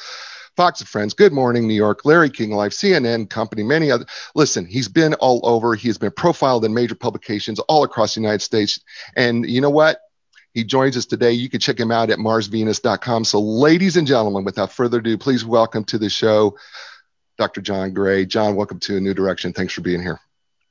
Fox 0.57 0.81
and 0.81 0.89
Friends, 0.89 1.13
Good 1.13 1.31
Morning 1.31 1.69
New 1.69 1.73
York, 1.73 2.03
Larry 2.03 2.29
King 2.29 2.51
Live, 2.51 2.73
CNN 2.73 3.29
Company, 3.29 3.63
many 3.63 3.89
other. 3.89 4.05
Listen, 4.35 4.65
he's 4.65 4.89
been 4.89 5.13
all 5.15 5.39
over. 5.43 5.75
He 5.75 5.87
has 5.87 5.97
been 5.97 6.11
profiled 6.11 6.65
in 6.65 6.73
major 6.73 6.95
publications 6.95 7.57
all 7.61 7.85
across 7.85 8.15
the 8.15 8.21
United 8.21 8.41
States. 8.41 8.81
And 9.15 9.49
you 9.49 9.61
know 9.61 9.69
what? 9.69 10.01
He 10.53 10.63
joins 10.63 10.97
us 10.97 11.05
today. 11.05 11.31
You 11.31 11.49
can 11.49 11.59
check 11.59 11.79
him 11.79 11.91
out 11.91 12.09
at 12.09 12.19
marsvenus.com. 12.19 13.23
So, 13.23 13.39
ladies 13.39 13.97
and 13.97 14.05
gentlemen, 14.05 14.43
without 14.43 14.71
further 14.71 14.99
ado, 14.99 15.17
please 15.17 15.45
welcome 15.45 15.83
to 15.85 15.97
the 15.97 16.09
show 16.09 16.57
Dr. 17.37 17.61
John 17.61 17.93
Gray. 17.93 18.25
John, 18.25 18.55
welcome 18.55 18.79
to 18.81 18.97
A 18.97 18.99
New 18.99 19.13
Direction. 19.13 19.53
Thanks 19.53 19.73
for 19.73 19.81
being 19.81 20.01
here. 20.01 20.19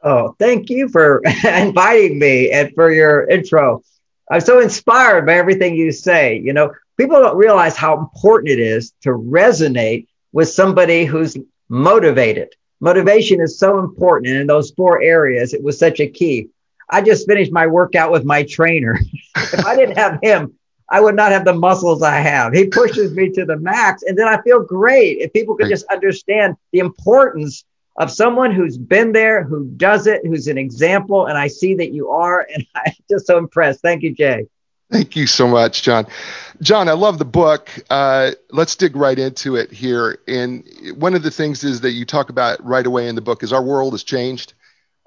Oh, 0.02 0.34
thank 0.38 0.70
you 0.70 0.88
for 0.88 1.22
inviting 1.44 2.18
me 2.18 2.50
and 2.50 2.72
for 2.74 2.92
your 2.92 3.28
intro. 3.28 3.82
I'm 4.30 4.40
so 4.40 4.60
inspired 4.60 5.26
by 5.26 5.34
everything 5.34 5.74
you 5.74 5.92
say. 5.92 6.38
You 6.38 6.52
know, 6.52 6.72
people 6.96 7.20
don't 7.20 7.36
realize 7.36 7.76
how 7.76 7.98
important 7.98 8.50
it 8.50 8.60
is 8.60 8.92
to 9.02 9.10
resonate 9.10 10.06
with 10.32 10.48
somebody 10.48 11.04
who's 11.04 11.36
motivated. 11.68 12.54
Motivation 12.80 13.40
is 13.40 13.58
so 13.58 13.78
important. 13.78 14.30
And 14.30 14.40
in 14.40 14.46
those 14.46 14.70
four 14.70 15.02
areas, 15.02 15.52
it 15.52 15.62
was 15.62 15.78
such 15.78 16.00
a 16.00 16.06
key. 16.06 16.48
I 16.90 17.02
just 17.02 17.26
finished 17.26 17.52
my 17.52 17.66
workout 17.66 18.10
with 18.10 18.24
my 18.24 18.42
trainer. 18.42 18.98
if 19.36 19.64
I 19.64 19.76
didn't 19.76 19.96
have 19.96 20.18
him, 20.22 20.54
I 20.90 21.00
would 21.00 21.14
not 21.14 21.30
have 21.32 21.44
the 21.44 21.54
muscles 21.54 22.02
I 22.02 22.18
have. 22.18 22.52
He 22.52 22.66
pushes 22.66 23.12
me 23.12 23.30
to 23.30 23.44
the 23.44 23.56
max, 23.56 24.02
and 24.02 24.18
then 24.18 24.26
I 24.26 24.42
feel 24.42 24.60
great. 24.60 25.18
If 25.18 25.32
people 25.32 25.54
could 25.54 25.68
just 25.68 25.86
understand 25.86 26.56
the 26.72 26.80
importance 26.80 27.64
of 27.96 28.10
someone 28.10 28.52
who's 28.52 28.76
been 28.76 29.12
there, 29.12 29.44
who 29.44 29.66
does 29.76 30.06
it, 30.06 30.22
who's 30.24 30.48
an 30.48 30.58
example, 30.58 31.26
and 31.26 31.38
I 31.38 31.46
see 31.46 31.74
that 31.76 31.92
you 31.92 32.10
are, 32.10 32.46
and 32.52 32.66
I'm 32.74 32.92
just 33.08 33.26
so 33.26 33.38
impressed. 33.38 33.82
Thank 33.82 34.02
you, 34.02 34.12
Jay. 34.12 34.46
Thank 34.90 35.14
you 35.14 35.28
so 35.28 35.46
much, 35.46 35.82
John. 35.82 36.06
John, 36.60 36.88
I 36.88 36.92
love 36.92 37.18
the 37.18 37.24
book. 37.24 37.70
Uh, 37.90 38.32
let's 38.50 38.74
dig 38.74 38.96
right 38.96 39.18
into 39.18 39.54
it 39.54 39.70
here. 39.70 40.18
And 40.26 40.64
one 40.96 41.14
of 41.14 41.22
the 41.22 41.30
things 41.30 41.62
is 41.62 41.80
that 41.82 41.92
you 41.92 42.04
talk 42.04 42.28
about 42.28 42.64
right 42.64 42.84
away 42.84 43.06
in 43.06 43.14
the 43.14 43.20
book 43.20 43.44
is 43.44 43.52
our 43.52 43.62
world 43.62 43.92
has 43.92 44.02
changed. 44.02 44.54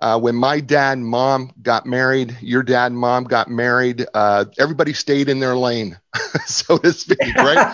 Uh, 0.03 0.19
when 0.19 0.35
my 0.35 0.59
dad 0.59 0.97
and 0.97 1.07
mom 1.07 1.49
got 1.61 1.85
married, 1.85 2.35
your 2.41 2.61
dad 2.61 2.87
and 2.87 2.97
mom 2.97 3.23
got 3.23 3.47
married, 3.47 4.05
uh, 4.13 4.43
everybody 4.59 4.91
stayed 4.91 5.29
in 5.29 5.39
their 5.39 5.55
lane, 5.55 5.97
so 6.45 6.77
to 6.77 6.91
speak, 6.91 7.17
right? 7.37 7.73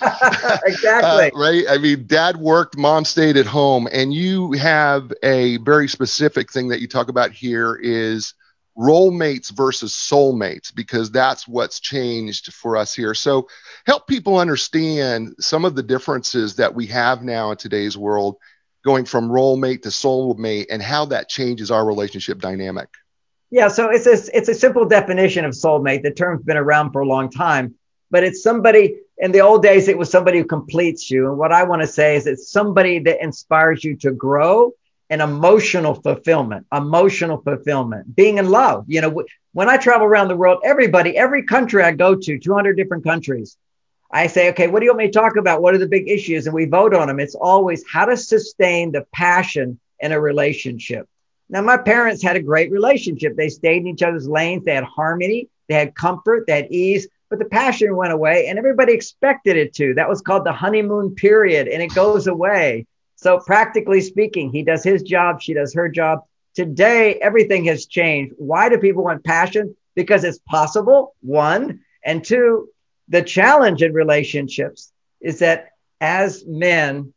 exactly. 0.63 1.09
Uh, 1.09 1.29
right. 1.33 1.63
I 1.67 1.79
mean, 1.79 2.05
dad 2.05 2.37
worked, 2.37 2.77
mom 2.77 3.03
stayed 3.03 3.35
at 3.35 3.47
home, 3.47 3.87
and 3.91 4.13
you 4.13 4.51
have 4.51 5.11
a 5.23 5.57
very 5.57 5.87
specific 5.87 6.51
thing 6.51 6.67
that 6.67 6.81
you 6.81 6.87
talk 6.87 7.09
about 7.09 7.31
here 7.31 7.73
is 7.81 8.35
role 8.75 9.09
mates 9.09 9.49
versus 9.49 9.91
soulmates 9.91 10.71
because 10.73 11.09
that's 11.09 11.47
what's 11.47 11.79
changed 11.79 12.53
for 12.53 12.77
us 12.77 12.93
here. 12.93 13.15
So 13.15 13.47
help 13.87 14.05
people 14.05 14.37
understand 14.37 15.33
some 15.39 15.65
of 15.65 15.73
the 15.73 15.81
differences 15.81 16.57
that 16.57 16.75
we 16.75 16.85
have 16.85 17.23
now 17.23 17.49
in 17.49 17.57
today's 17.57 17.97
world 17.97 18.37
going 18.83 19.05
from 19.05 19.31
role 19.31 19.57
mate 19.57 19.83
to 19.83 19.91
soul 19.91 20.33
mate 20.35 20.67
and 20.69 20.81
how 20.81 21.05
that 21.05 21.29
changes 21.29 21.71
our 21.71 21.85
relationship 21.85 22.39
dynamic. 22.39 22.89
Yeah, 23.51 23.67
so 23.67 23.89
it's 23.89 24.05
a 24.05 24.37
it's 24.37 24.49
a 24.49 24.53
simple 24.53 24.85
definition 24.85 25.43
of 25.43 25.53
soulmate. 25.53 26.03
The 26.03 26.11
term's 26.11 26.43
been 26.43 26.57
around 26.57 26.91
for 26.91 27.01
a 27.01 27.07
long 27.07 27.31
time, 27.31 27.75
but 28.11 28.23
it's 28.23 28.43
somebody 28.43 28.97
in 29.17 29.31
the 29.31 29.41
old 29.41 29.63
days 29.63 29.87
it 29.87 29.97
was 29.97 30.09
somebody 30.09 30.37
who 30.37 30.45
completes 30.45 31.09
you. 31.09 31.29
And 31.29 31.37
what 31.37 31.51
I 31.51 31.63
want 31.63 31.81
to 31.81 31.87
say 31.87 32.15
is 32.15 32.27
it's 32.27 32.51
somebody 32.51 32.99
that 32.99 33.21
inspires 33.23 33.83
you 33.83 33.95
to 33.97 34.11
grow 34.11 34.73
and 35.09 35.21
emotional 35.21 35.95
fulfillment, 35.95 36.67
emotional 36.71 37.41
fulfillment, 37.41 38.15
being 38.15 38.37
in 38.37 38.49
love. 38.49 38.85
You 38.87 39.01
know, 39.01 39.23
when 39.53 39.67
I 39.67 39.77
travel 39.77 40.05
around 40.05 40.27
the 40.27 40.35
world, 40.35 40.61
everybody, 40.63 41.17
every 41.17 41.43
country 41.43 41.81
I 41.83 41.91
go 41.91 42.15
to, 42.15 42.39
200 42.39 42.77
different 42.77 43.03
countries, 43.03 43.57
I 44.11 44.27
say, 44.27 44.49
okay, 44.49 44.67
what 44.67 44.79
do 44.79 44.85
you 44.85 44.91
want 44.91 44.99
me 44.99 45.07
to 45.07 45.11
talk 45.11 45.35
about? 45.35 45.61
What 45.61 45.75
are 45.75 45.79
the 45.79 45.87
big 45.87 46.09
issues? 46.09 46.47
And 46.47 46.53
we 46.53 46.65
vote 46.65 46.93
on 46.95 47.07
them. 47.07 47.19
It's 47.19 47.35
always 47.35 47.83
how 47.87 48.05
to 48.05 48.17
sustain 48.17 48.91
the 48.91 49.05
passion 49.13 49.79
in 49.99 50.11
a 50.11 50.19
relationship. 50.19 51.07
Now, 51.49 51.61
my 51.61 51.77
parents 51.77 52.23
had 52.23 52.35
a 52.35 52.41
great 52.41 52.71
relationship. 52.71 53.35
They 53.35 53.49
stayed 53.49 53.81
in 53.81 53.87
each 53.87 54.03
other's 54.03 54.27
lanes. 54.27 54.65
They 54.65 54.75
had 54.75 54.83
harmony. 54.83 55.49
They 55.67 55.75
had 55.75 55.95
comfort. 55.95 56.45
They 56.47 56.55
had 56.55 56.71
ease, 56.71 57.07
but 57.29 57.39
the 57.39 57.45
passion 57.45 57.95
went 57.95 58.11
away 58.11 58.47
and 58.47 58.57
everybody 58.57 58.93
expected 58.93 59.55
it 59.55 59.73
to. 59.75 59.93
That 59.93 60.09
was 60.09 60.21
called 60.21 60.45
the 60.45 60.53
honeymoon 60.53 61.15
period 61.15 61.67
and 61.67 61.81
it 61.81 61.93
goes 61.93 62.27
away. 62.27 62.87
So, 63.15 63.39
practically 63.39 64.01
speaking, 64.01 64.51
he 64.51 64.63
does 64.63 64.83
his 64.83 65.03
job. 65.03 65.41
She 65.41 65.53
does 65.53 65.73
her 65.73 65.89
job. 65.89 66.23
Today, 66.55 67.15
everything 67.15 67.65
has 67.65 67.85
changed. 67.85 68.33
Why 68.37 68.69
do 68.69 68.77
people 68.77 69.03
want 69.03 69.23
passion? 69.23 69.75
Because 69.93 70.23
it's 70.23 70.39
possible, 70.39 71.15
one. 71.21 71.81
And 72.03 72.23
two, 72.23 72.69
the 73.09 73.21
challenge 73.21 73.81
in 73.81 73.93
relationships 73.93 74.91
is 75.19 75.39
that 75.39 75.69
as 75.99 76.45
men, 76.47 77.13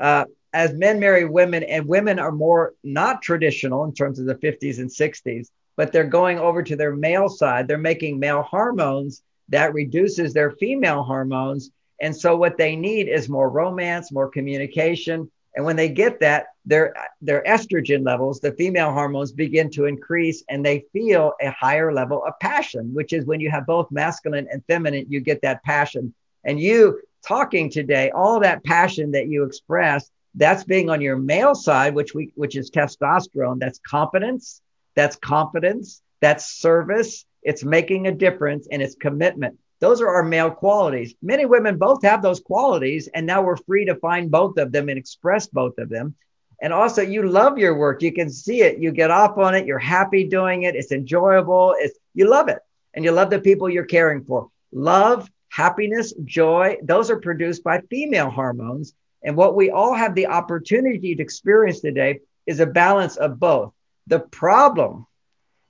uh, 0.00 0.24
as 0.52 0.72
men 0.72 0.98
marry 0.98 1.24
women 1.24 1.62
and 1.62 1.86
women 1.86 2.18
are 2.18 2.32
more 2.32 2.74
not 2.82 3.22
traditional 3.22 3.84
in 3.84 3.92
terms 3.92 4.18
of 4.18 4.26
the 4.26 4.34
50s 4.34 4.78
and 4.78 4.90
60s, 4.90 5.48
but 5.76 5.92
they're 5.92 6.04
going 6.04 6.38
over 6.38 6.62
to 6.62 6.76
their 6.76 6.94
male 6.94 7.28
side. 7.28 7.68
They're 7.68 7.78
making 7.78 8.18
male 8.18 8.42
hormones 8.42 9.22
that 9.48 9.74
reduces 9.74 10.32
their 10.32 10.52
female 10.52 11.02
hormones. 11.02 11.70
And 12.00 12.16
so 12.16 12.36
what 12.36 12.56
they 12.56 12.76
need 12.76 13.08
is 13.08 13.28
more 13.28 13.50
romance, 13.50 14.10
more 14.10 14.28
communication. 14.28 15.30
And 15.56 15.64
when 15.64 15.76
they 15.76 15.88
get 15.88 16.20
that, 16.20 16.46
their 16.64 16.94
their 17.20 17.42
estrogen 17.46 18.04
levels, 18.04 18.40
the 18.40 18.52
female 18.52 18.92
hormones 18.92 19.32
begin 19.32 19.70
to 19.70 19.84
increase 19.84 20.42
and 20.48 20.64
they 20.64 20.84
feel 20.92 21.34
a 21.40 21.50
higher 21.50 21.92
level 21.92 22.24
of 22.24 22.38
passion, 22.40 22.92
which 22.92 23.12
is 23.12 23.24
when 23.24 23.40
you 23.40 23.50
have 23.50 23.66
both 23.66 23.90
masculine 23.90 24.48
and 24.50 24.64
feminine, 24.66 25.06
you 25.08 25.20
get 25.20 25.42
that 25.42 25.62
passion. 25.62 26.12
And 26.44 26.58
you 26.58 27.00
talking 27.26 27.70
today, 27.70 28.10
all 28.10 28.40
that 28.40 28.64
passion 28.64 29.12
that 29.12 29.28
you 29.28 29.44
express 29.44 30.10
that's 30.34 30.64
being 30.64 30.90
on 30.90 31.00
your 31.00 31.16
male 31.16 31.54
side, 31.54 31.94
which 31.94 32.14
we 32.14 32.32
which 32.34 32.56
is 32.56 32.70
testosterone. 32.70 33.60
That's 33.60 33.78
competence, 33.78 34.60
that's 34.96 35.16
confidence, 35.16 36.02
that's 36.20 36.46
service, 36.46 37.24
it's 37.42 37.64
making 37.64 38.06
a 38.06 38.12
difference, 38.12 38.66
and 38.70 38.82
it's 38.82 38.96
commitment. 38.96 39.58
Those 39.84 40.00
are 40.00 40.08
our 40.08 40.22
male 40.22 40.50
qualities. 40.50 41.14
Many 41.20 41.44
women 41.44 41.76
both 41.76 42.02
have 42.04 42.22
those 42.22 42.40
qualities, 42.40 43.06
and 43.08 43.26
now 43.26 43.42
we're 43.42 43.58
free 43.58 43.84
to 43.84 43.96
find 43.96 44.30
both 44.30 44.56
of 44.56 44.72
them 44.72 44.88
and 44.88 44.96
express 44.98 45.46
both 45.46 45.76
of 45.76 45.90
them. 45.90 46.14
And 46.62 46.72
also, 46.72 47.02
you 47.02 47.28
love 47.28 47.58
your 47.58 47.76
work. 47.76 48.00
You 48.00 48.10
can 48.10 48.30
see 48.30 48.62
it. 48.62 48.78
You 48.78 48.92
get 48.92 49.10
off 49.10 49.36
on 49.36 49.54
it. 49.54 49.66
You're 49.66 49.78
happy 49.78 50.24
doing 50.24 50.62
it. 50.62 50.74
It's 50.74 50.90
enjoyable. 50.90 51.74
It's 51.78 51.98
you 52.14 52.30
love 52.30 52.48
it, 52.48 52.60
and 52.94 53.04
you 53.04 53.12
love 53.12 53.28
the 53.28 53.40
people 53.40 53.68
you're 53.68 53.84
caring 53.84 54.24
for. 54.24 54.48
Love, 54.72 55.30
happiness, 55.50 56.14
joy. 56.24 56.78
Those 56.82 57.10
are 57.10 57.20
produced 57.20 57.62
by 57.62 57.82
female 57.90 58.30
hormones, 58.30 58.94
and 59.22 59.36
what 59.36 59.54
we 59.54 59.68
all 59.68 59.92
have 59.92 60.14
the 60.14 60.28
opportunity 60.28 61.14
to 61.14 61.22
experience 61.22 61.80
today 61.80 62.20
is 62.46 62.58
a 62.58 62.64
balance 62.64 63.16
of 63.16 63.38
both. 63.38 63.74
The 64.06 64.20
problem 64.20 65.06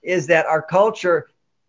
is 0.02 0.28
that 0.28 0.46
our 0.46 0.62
culture 0.62 1.26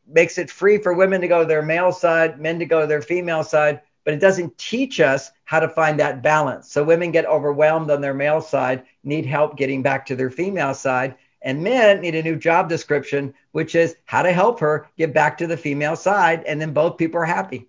makes 0.08 0.38
it 0.38 0.52
free 0.52 0.78
for 0.78 0.94
women 0.94 1.22
to 1.22 1.28
go 1.28 1.42
to 1.42 1.48
their 1.48 1.62
male 1.62 1.92
side, 1.92 2.40
men 2.40 2.60
to 2.60 2.66
go 2.66 2.82
to 2.82 2.88
their 2.88 3.02
female 3.02 3.44
side, 3.44 3.82
but 4.04 4.14
it 4.14 4.20
doesn't 4.20 4.58
teach 4.58 5.00
us 5.00 5.32
how 5.46 5.60
to 5.60 5.68
find 5.68 6.00
that 6.00 6.22
balance. 6.22 6.72
So 6.72 6.84
women 6.84 7.12
get 7.12 7.26
overwhelmed 7.26 7.90
on 7.90 8.02
their 8.02 8.14
male 8.14 8.42
side, 8.42 8.84
need 9.04 9.26
help 9.26 9.58
getting 9.58 9.82
back 9.82 10.06
to 10.08 10.16
their 10.16 10.30
female 10.30 10.74
side, 10.74 11.16
and 11.42 11.64
men 11.64 12.02
need 12.02 12.16
a 12.16 12.24
new 12.24 12.36
job 12.36 12.70
description, 12.70 13.34
which 13.52 13.76
is 13.76 13.96
how 14.06 14.24
to 14.24 14.32
help 14.32 14.60
her 14.60 14.88
get 14.98 15.14
back 15.14 15.38
to 15.38 15.48
the 15.48 15.58
female 15.58 15.96
side, 15.96 16.44
and 16.46 16.60
then 16.60 16.74
both 16.74 16.98
people 16.98 17.20
are 17.20 17.26
happy. 17.26 17.68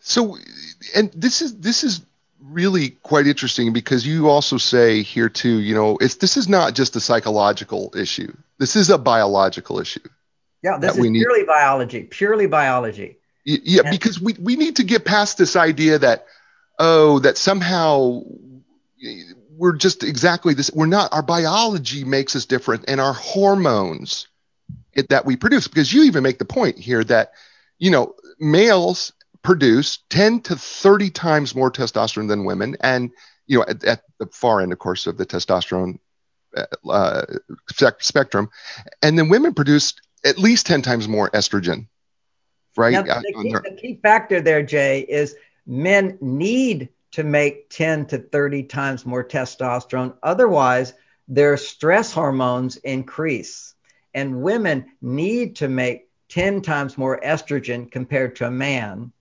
So, 0.00 0.36
and 0.94 1.10
this 1.12 1.42
is 1.42 1.58
this 1.58 1.82
is 1.84 2.04
really 2.40 2.90
quite 3.02 3.26
interesting 3.26 3.72
because 3.72 4.06
you 4.06 4.28
also 4.28 4.56
say 4.56 5.02
here 5.02 5.28
too, 5.28 5.60
you 5.60 5.74
know, 5.74 5.96
it's 6.00 6.16
this 6.16 6.36
is 6.36 6.48
not 6.48 6.74
just 6.74 6.96
a 6.96 7.00
psychological 7.00 7.92
issue. 7.96 8.32
This 8.58 8.76
is 8.76 8.90
a 8.90 8.98
biological 8.98 9.80
issue. 9.80 10.08
Yeah, 10.62 10.78
this 10.78 10.96
is 10.96 11.06
purely 11.06 11.40
need, 11.40 11.46
biology, 11.46 12.02
purely 12.04 12.46
biology. 12.46 13.18
Yeah, 13.44 13.82
and, 13.82 13.90
because 13.90 14.20
we, 14.20 14.34
we 14.40 14.56
need 14.56 14.76
to 14.76 14.84
get 14.84 15.04
past 15.04 15.38
this 15.38 15.54
idea 15.54 15.98
that, 15.98 16.26
oh, 16.78 17.20
that 17.20 17.36
somehow 17.36 18.22
we're 19.50 19.76
just 19.76 20.02
exactly 20.02 20.54
this. 20.54 20.70
We're 20.72 20.86
not, 20.86 21.12
our 21.12 21.22
biology 21.22 22.04
makes 22.04 22.34
us 22.34 22.46
different 22.46 22.84
and 22.88 23.00
our 23.00 23.12
hormones 23.12 24.28
it, 24.92 25.08
that 25.10 25.24
we 25.24 25.36
produce. 25.36 25.68
Because 25.68 25.92
you 25.92 26.04
even 26.04 26.22
make 26.22 26.38
the 26.38 26.44
point 26.44 26.78
here 26.78 27.04
that, 27.04 27.32
you 27.78 27.90
know, 27.90 28.14
males 28.38 29.12
produce 29.42 29.98
10 30.10 30.40
to 30.40 30.56
30 30.56 31.10
times 31.10 31.54
more 31.54 31.70
testosterone 31.70 32.28
than 32.28 32.44
women. 32.44 32.76
And, 32.80 33.10
you 33.46 33.58
know, 33.58 33.64
at, 33.68 33.84
at 33.84 34.02
the 34.18 34.26
far 34.26 34.60
end, 34.60 34.72
of 34.72 34.78
course, 34.78 35.06
of 35.06 35.18
the 35.18 35.26
testosterone 35.26 35.98
uh, 36.88 37.22
spectrum. 38.00 38.48
And 39.02 39.18
then 39.18 39.28
women 39.28 39.54
produce 39.54 39.94
at 40.26 40.38
least 40.38 40.66
10 40.66 40.82
times 40.82 41.08
more 41.08 41.30
estrogen, 41.30 41.86
right? 42.76 42.92
Now, 42.92 43.02
the, 43.02 43.32
key, 43.42 43.52
the 43.52 43.78
key 43.80 44.00
factor 44.02 44.40
there, 44.40 44.62
Jay, 44.62 45.00
is 45.00 45.36
men 45.66 46.18
need 46.20 46.88
to 47.12 47.22
make 47.22 47.70
10 47.70 48.06
to 48.06 48.18
30 48.18 48.64
times 48.64 49.06
more 49.06 49.24
testosterone. 49.24 50.14
Otherwise, 50.22 50.92
their 51.28 51.56
stress 51.56 52.12
hormones 52.12 52.76
increase. 52.76 53.74
And 54.12 54.42
women 54.42 54.86
need 55.00 55.56
to 55.56 55.68
make 55.68 56.08
10 56.28 56.62
times 56.62 56.98
more 56.98 57.20
estrogen 57.20 57.90
compared 57.90 58.36
to 58.36 58.46
a 58.46 58.50
man. 58.50 59.12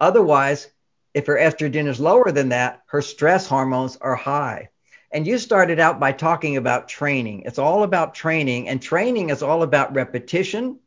Otherwise, 0.00 0.68
if 1.14 1.26
her 1.26 1.36
estrogen 1.36 1.86
is 1.86 2.00
lower 2.00 2.30
than 2.32 2.50
that, 2.50 2.82
her 2.86 3.00
stress 3.00 3.46
hormones 3.46 3.96
are 3.96 4.16
high. 4.16 4.70
And 5.14 5.28
you 5.28 5.38
started 5.38 5.78
out 5.78 6.00
by 6.00 6.10
talking 6.10 6.56
about 6.56 6.88
training. 6.88 7.44
It's 7.46 7.60
all 7.60 7.84
about 7.84 8.16
training, 8.16 8.68
and 8.68 8.82
training 8.82 9.30
is 9.30 9.44
all 9.44 9.62
about 9.62 9.94
repetition 9.94 10.80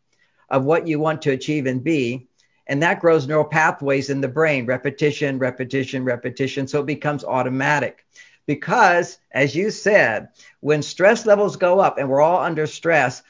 of 0.50 0.66
what 0.66 0.86
you 0.86 1.00
want 1.00 1.22
to 1.22 1.32
achieve 1.32 1.66
and 1.66 1.82
be. 1.82 2.28
And 2.68 2.84
that 2.84 3.00
grows 3.00 3.26
neural 3.26 3.46
pathways 3.46 4.10
in 4.10 4.20
the 4.20 4.28
brain 4.28 4.66
repetition, 4.66 5.40
repetition, 5.40 6.04
repetition. 6.04 6.68
So 6.68 6.82
it 6.82 6.86
becomes 6.86 7.24
automatic. 7.24 8.06
Because, 8.46 9.18
as 9.32 9.56
you 9.56 9.72
said, 9.72 10.28
when 10.60 10.82
stress 10.82 11.26
levels 11.26 11.56
go 11.56 11.80
up 11.80 11.98
and 11.98 12.10
we're 12.10 12.20
all 12.20 12.44
under 12.44 12.68
stress, 12.68 13.24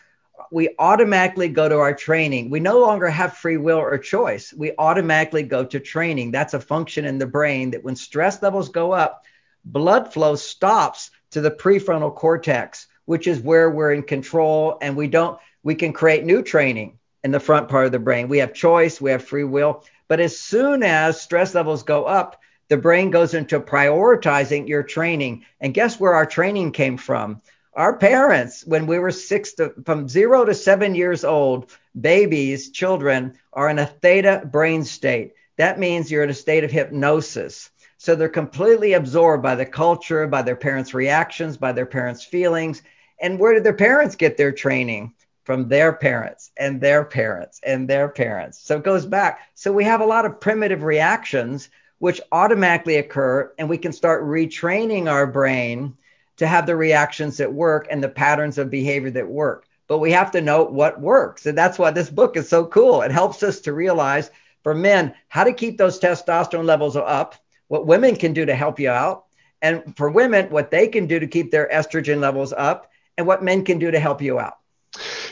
we 0.51 0.69
automatically 0.79 1.47
go 1.47 1.69
to 1.69 1.77
our 1.77 1.93
training. 1.93 2.49
We 2.49 2.59
no 2.59 2.79
longer 2.79 3.07
have 3.07 3.37
free 3.37 3.57
will 3.57 3.77
or 3.77 3.99
choice. 3.99 4.51
We 4.51 4.71
automatically 4.79 5.43
go 5.43 5.63
to 5.63 5.79
training. 5.79 6.31
That's 6.31 6.55
a 6.55 6.59
function 6.59 7.05
in 7.05 7.19
the 7.19 7.27
brain 7.27 7.69
that 7.71 7.83
when 7.83 7.95
stress 7.95 8.41
levels 8.41 8.69
go 8.69 8.93
up, 8.93 9.25
blood 9.71 10.13
flow 10.13 10.35
stops 10.35 11.11
to 11.31 11.41
the 11.41 11.51
prefrontal 11.51 12.15
cortex, 12.15 12.87
which 13.05 13.27
is 13.27 13.39
where 13.39 13.69
we're 13.69 13.93
in 13.93 14.03
control 14.03 14.77
and 14.81 14.95
we 14.95 15.07
don't 15.07 15.39
we 15.63 15.75
can 15.75 15.91
create 15.91 16.23
new 16.23 16.41
training 16.41 16.97
in 17.23 17.31
the 17.31 17.39
front 17.39 17.67
part 17.67 17.85
of 17.85 17.91
the 17.91 17.99
brain. 17.99 18.29
We 18.29 18.37
have 18.37 18.53
choice, 18.53 19.01
we 19.01 19.11
have 19.11 19.23
free 19.23 19.43
will, 19.43 19.83
but 20.07 20.19
as 20.19 20.39
soon 20.39 20.83
as 20.83 21.21
stress 21.21 21.53
levels 21.53 21.83
go 21.83 22.05
up, 22.05 22.39
the 22.69 22.77
brain 22.77 23.11
goes 23.11 23.33
into 23.33 23.59
prioritizing 23.59 24.67
your 24.67 24.83
training. 24.83 25.45
And 25.59 25.73
guess 25.73 25.99
where 25.99 26.13
our 26.13 26.25
training 26.25 26.71
came 26.71 26.97
from? 26.97 27.41
our 27.77 27.95
parents, 27.95 28.65
when 28.65 28.87
we 28.87 28.97
were 28.97 29.11
six 29.11 29.53
to 29.53 29.71
from 29.85 30.09
zero 30.09 30.43
to 30.43 30.55
seven 30.55 30.95
years 30.95 31.23
old, 31.23 31.71
babies, 31.99 32.71
children 32.71 33.37
are 33.53 33.69
in 33.69 33.77
a 33.77 33.85
theta 33.85 34.41
brain 34.51 34.83
state. 34.83 35.33
That 35.57 35.79
means 35.79 36.09
you're 36.09 36.23
in 36.23 36.31
a 36.31 36.33
state 36.33 36.63
of 36.63 36.71
hypnosis. 36.71 37.69
So 37.97 38.15
they're 38.15 38.29
completely 38.29 38.93
absorbed 38.93 39.43
by 39.43 39.55
the 39.55 39.65
culture, 39.65 40.27
by 40.27 40.41
their 40.41 40.55
parents' 40.55 40.93
reactions, 40.93 41.57
by 41.57 41.71
their 41.71 41.85
parents' 41.85 42.23
feelings. 42.23 42.81
And 43.19 43.39
where 43.39 43.53
did 43.53 43.63
their 43.63 43.73
parents 43.73 44.15
get 44.15 44.37
their 44.37 44.51
training? 44.51 45.13
From 45.43 45.69
their 45.69 45.93
parents 45.93 46.51
and 46.57 46.81
their 46.81 47.05
parents 47.05 47.61
and 47.63 47.89
their 47.89 48.09
parents. 48.09 48.59
So 48.59 48.75
it 48.75 48.83
goes 48.83 49.05
back. 49.05 49.39
So 49.55 49.71
we 49.71 49.85
have 49.85 50.01
a 50.01 50.05
lot 50.05 50.25
of 50.25 50.41
primitive 50.41 50.83
reactions 50.83 51.69
which 51.99 52.19
automatically 52.33 52.97
occur, 52.97 53.53
and 53.57 53.69
we 53.69 53.77
can 53.77 53.93
start 53.93 54.25
retraining 54.25 55.09
our 55.09 55.25
brain 55.25 55.95
to 56.35 56.45
have 56.45 56.65
the 56.65 56.75
reactions 56.75 57.37
that 57.37 57.53
work 57.53 57.87
and 57.89 58.03
the 58.03 58.09
patterns 58.09 58.57
of 58.57 58.69
behavior 58.69 59.09
that 59.11 59.27
work. 59.27 59.65
But 59.87 59.99
we 59.99 60.11
have 60.11 60.31
to 60.31 60.41
know 60.41 60.63
what 60.63 60.99
works. 60.99 61.45
And 61.45 61.57
that's 61.57 61.79
why 61.79 61.91
this 61.91 62.09
book 62.09 62.35
is 62.35 62.49
so 62.49 62.65
cool. 62.65 63.01
It 63.01 63.11
helps 63.11 63.41
us 63.41 63.61
to 63.61 63.73
realize 63.73 64.29
for 64.63 64.75
men 64.75 65.15
how 65.29 65.45
to 65.45 65.53
keep 65.53 65.77
those 65.77 65.97
testosterone 65.97 66.65
levels 66.65 66.97
up, 66.97 67.35
what 67.67 67.85
women 67.85 68.15
can 68.15 68.33
do 68.33 68.45
to 68.45 68.55
help 68.55 68.79
you 68.79 68.89
out, 68.89 69.25
and 69.61 69.95
for 69.97 70.09
women, 70.09 70.49
what 70.49 70.71
they 70.71 70.87
can 70.87 71.07
do 71.07 71.19
to 71.19 71.27
keep 71.27 71.51
their 71.51 71.69
estrogen 71.69 72.19
levels 72.19 72.53
up, 72.53 72.91
and 73.17 73.25
what 73.25 73.43
men 73.43 73.65
can 73.65 73.79
do 73.79 73.91
to 73.91 73.99
help 73.99 74.21
you 74.21 74.39
out. 74.39 74.57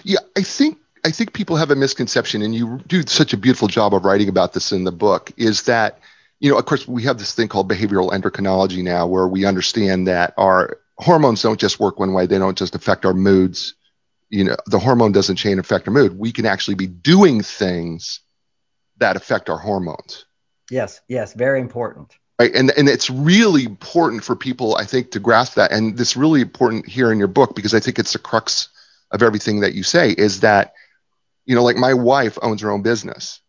Yeah, 0.04 0.20
I 0.36 0.42
think 0.42 0.78
I 1.06 1.12
think 1.12 1.34
people 1.34 1.56
have 1.56 1.72
a 1.72 1.76
misconception, 1.76 2.42
and 2.42 2.56
you 2.56 2.80
do 2.88 3.04
such 3.06 3.34
a 3.34 3.38
beautiful 3.38 3.68
job 3.68 3.94
of 3.94 4.06
writing 4.06 4.30
about 4.30 4.54
this 4.54 4.72
in 4.72 4.84
the 4.84 4.92
book. 4.92 5.32
Is 5.38 5.64
that 5.64 6.00
you 6.40 6.52
know, 6.52 6.58
of 6.58 6.66
course, 6.66 6.88
we 6.88 7.04
have 7.04 7.18
this 7.18 7.34
thing 7.34 7.48
called 7.48 7.70
behavioral 7.70 8.12
endocrinology 8.12 8.84
now, 8.84 9.08
where 9.08 9.28
we 9.28 9.46
understand 9.46 10.08
that 10.08 10.34
our 10.38 10.80
hormones 10.98 11.42
don't 11.42 11.60
just 11.60 11.80
work 11.80 12.00
one 12.00 12.14
way; 12.14 12.26
they 12.26 12.40
don't 12.40 12.58
just 12.58 12.76
affect 12.76 13.06
our 13.06 13.14
moods. 13.14 13.76
You 14.30 14.44
know, 14.46 14.56
the 14.66 14.80
hormone 14.80 15.12
doesn't 15.12 15.38
change 15.38 15.60
affect 15.60 15.88
our 15.88 15.94
mood. 15.94 16.18
We 16.18 16.32
can 16.32 16.46
actually 16.46 16.76
be 16.76 16.88
doing 16.88 17.42
things 17.42 18.22
that 18.98 19.16
affect 19.16 19.50
our 19.50 19.58
hormones. 19.58 20.26
Yes, 20.72 21.02
yes, 21.08 21.34
very 21.34 21.62
important. 21.62 22.18
Right, 22.40 22.54
and 22.54 22.72
and 22.78 22.90
it's 22.90 23.10
really 23.10 23.64
important 23.64 24.24
for 24.24 24.36
people, 24.36 24.76
I 24.76 24.84
think, 24.84 25.12
to 25.12 25.22
grasp 25.22 25.54
that. 25.56 25.72
And 25.72 25.98
this 25.98 26.18
really 26.18 26.42
important 26.42 26.86
here 26.86 27.12
in 27.12 27.18
your 27.18 27.30
book 27.30 27.56
because 27.56 27.74
I 27.74 27.80
think 27.80 27.98
it's 27.98 28.12
the 28.12 28.20
crux 28.20 28.68
of 29.12 29.24
everything 29.24 29.62
that 29.62 29.74
you 29.74 29.84
say 29.84 30.12
is 30.12 30.42
that, 30.42 30.74
you 31.46 31.56
know, 31.56 31.64
like 31.64 31.78
my 31.78 31.94
wife 31.94 32.38
owns 32.42 32.62
her 32.62 32.72
own 32.72 32.82
business, 32.82 33.40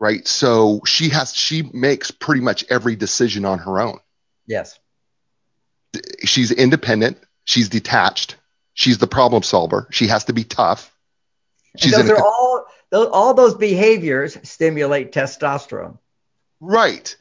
right? 0.00 0.26
So 0.26 0.80
she 0.84 1.10
has 1.10 1.34
she 1.34 1.70
makes 1.72 2.10
pretty 2.10 2.40
much 2.40 2.64
every 2.68 2.96
decision 2.96 3.44
on 3.44 3.60
her 3.60 3.78
own. 3.78 4.00
Yes. 4.46 4.76
She's 6.24 6.50
independent. 6.50 7.18
She's 7.44 7.68
detached. 7.68 8.36
She's 8.74 8.98
the 8.98 9.06
problem 9.06 9.44
solver. 9.44 9.86
She 9.92 10.08
has 10.08 10.24
to 10.24 10.32
be 10.32 10.42
tough. 10.42 10.92
She's 11.76 11.92
those 11.92 12.10
are 12.10 12.16
a, 12.16 12.24
all 12.24 12.66
those, 12.90 13.08
all 13.12 13.34
those 13.34 13.54
behaviors 13.54 14.36
stimulate 14.42 15.12
testosterone. 15.12 15.98
Right. 16.60 17.16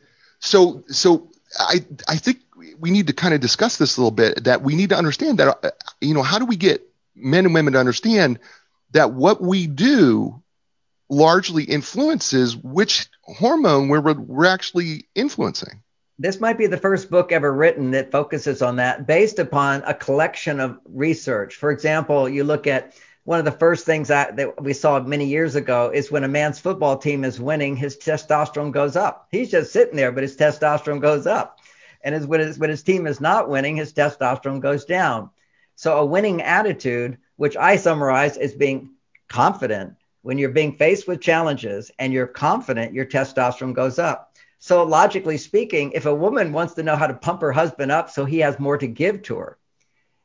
So 0.45 0.83
so 0.87 1.29
I 1.57 1.85
I 2.07 2.17
think 2.17 2.39
we 2.79 2.91
need 2.91 3.07
to 3.07 3.13
kind 3.13 3.33
of 3.33 3.41
discuss 3.41 3.77
this 3.77 3.97
a 3.97 4.01
little 4.01 4.11
bit. 4.11 4.43
That 4.43 4.61
we 4.61 4.75
need 4.75 4.89
to 4.89 4.97
understand 4.97 5.39
that 5.39 5.57
uh, 5.63 5.71
you 6.01 6.13
know 6.13 6.23
how 6.23 6.39
do 6.39 6.45
we 6.45 6.55
get 6.55 6.87
men 7.15 7.45
and 7.45 7.53
women 7.53 7.73
to 7.73 7.79
understand 7.79 8.39
that 8.91 9.13
what 9.13 9.41
we 9.41 9.67
do 9.67 10.41
largely 11.09 11.63
influences 11.63 12.55
which 12.55 13.07
hormone 13.23 13.89
we're, 13.89 14.01
we're 14.01 14.45
actually 14.45 15.07
influencing. 15.15 15.81
This 16.17 16.39
might 16.39 16.57
be 16.57 16.67
the 16.67 16.77
first 16.77 17.09
book 17.09 17.31
ever 17.31 17.51
written 17.51 17.91
that 17.91 18.11
focuses 18.11 18.61
on 18.61 18.77
that 18.77 19.05
based 19.05 19.37
upon 19.37 19.83
a 19.85 19.93
collection 19.93 20.59
of 20.59 20.79
research. 20.85 21.55
For 21.55 21.71
example, 21.71 22.29
you 22.29 22.43
look 22.43 22.67
at 22.67 22.93
one 23.25 23.39
of 23.39 23.45
the 23.45 23.51
first 23.51 23.85
things 23.85 24.07
that, 24.07 24.35
that 24.37 24.63
we 24.63 24.71
saw 24.71 24.99
many 24.99 25.25
years 25.25 25.55
ago 25.55 25.91
is 25.91 26.11
when 26.11 26.23
a 26.23 26.27
man's 26.27 26.59
football 26.59 26.95
team 26.95 27.23
is 27.23 27.39
winning, 27.39 27.75
his 27.75 27.97
testosterone 27.97 28.71
goes 28.71 28.95
up. 28.95 29.27
He's 29.31 29.49
just 29.49 29.73
sitting 29.73 29.95
there, 29.95 30.11
but 30.11 30.21
his 30.21 30.37
testosterone 30.37 31.01
goes 31.01 31.25
up. 31.25 31.59
And 32.03 32.13
as, 32.13 32.27
when, 32.27 32.39
his, 32.39 32.59
when 32.59 32.69
his 32.69 32.83
team 32.83 33.07
is 33.07 33.19
not 33.19 33.49
winning, 33.49 33.75
his 33.75 33.93
testosterone 33.93 34.59
goes 34.59 34.85
down. 34.85 35.31
So 35.75 35.97
a 35.97 36.05
winning 36.05 36.43
attitude, 36.43 37.17
which 37.35 37.57
I 37.57 37.77
summarize 37.77 38.37
as 38.37 38.53
being 38.53 38.91
confident, 39.27 39.95
when 40.21 40.37
you're 40.37 40.49
being 40.49 40.77
faced 40.77 41.07
with 41.07 41.19
challenges 41.19 41.89
and 41.97 42.13
you're 42.13 42.27
confident, 42.27 42.93
your 42.93 43.05
testosterone 43.05 43.73
goes 43.73 43.97
up. 43.97 44.35
So 44.59 44.83
logically 44.83 45.39
speaking, 45.39 45.93
if 45.93 46.05
a 46.05 46.13
woman 46.13 46.53
wants 46.53 46.75
to 46.75 46.83
know 46.83 46.95
how 46.95 47.07
to 47.07 47.13
pump 47.15 47.41
her 47.41 47.51
husband 47.51 47.91
up 47.91 48.11
so 48.11 48.23
he 48.23 48.37
has 48.39 48.59
more 48.59 48.77
to 48.77 48.87
give 48.87 49.23
to 49.23 49.37
her, 49.37 49.57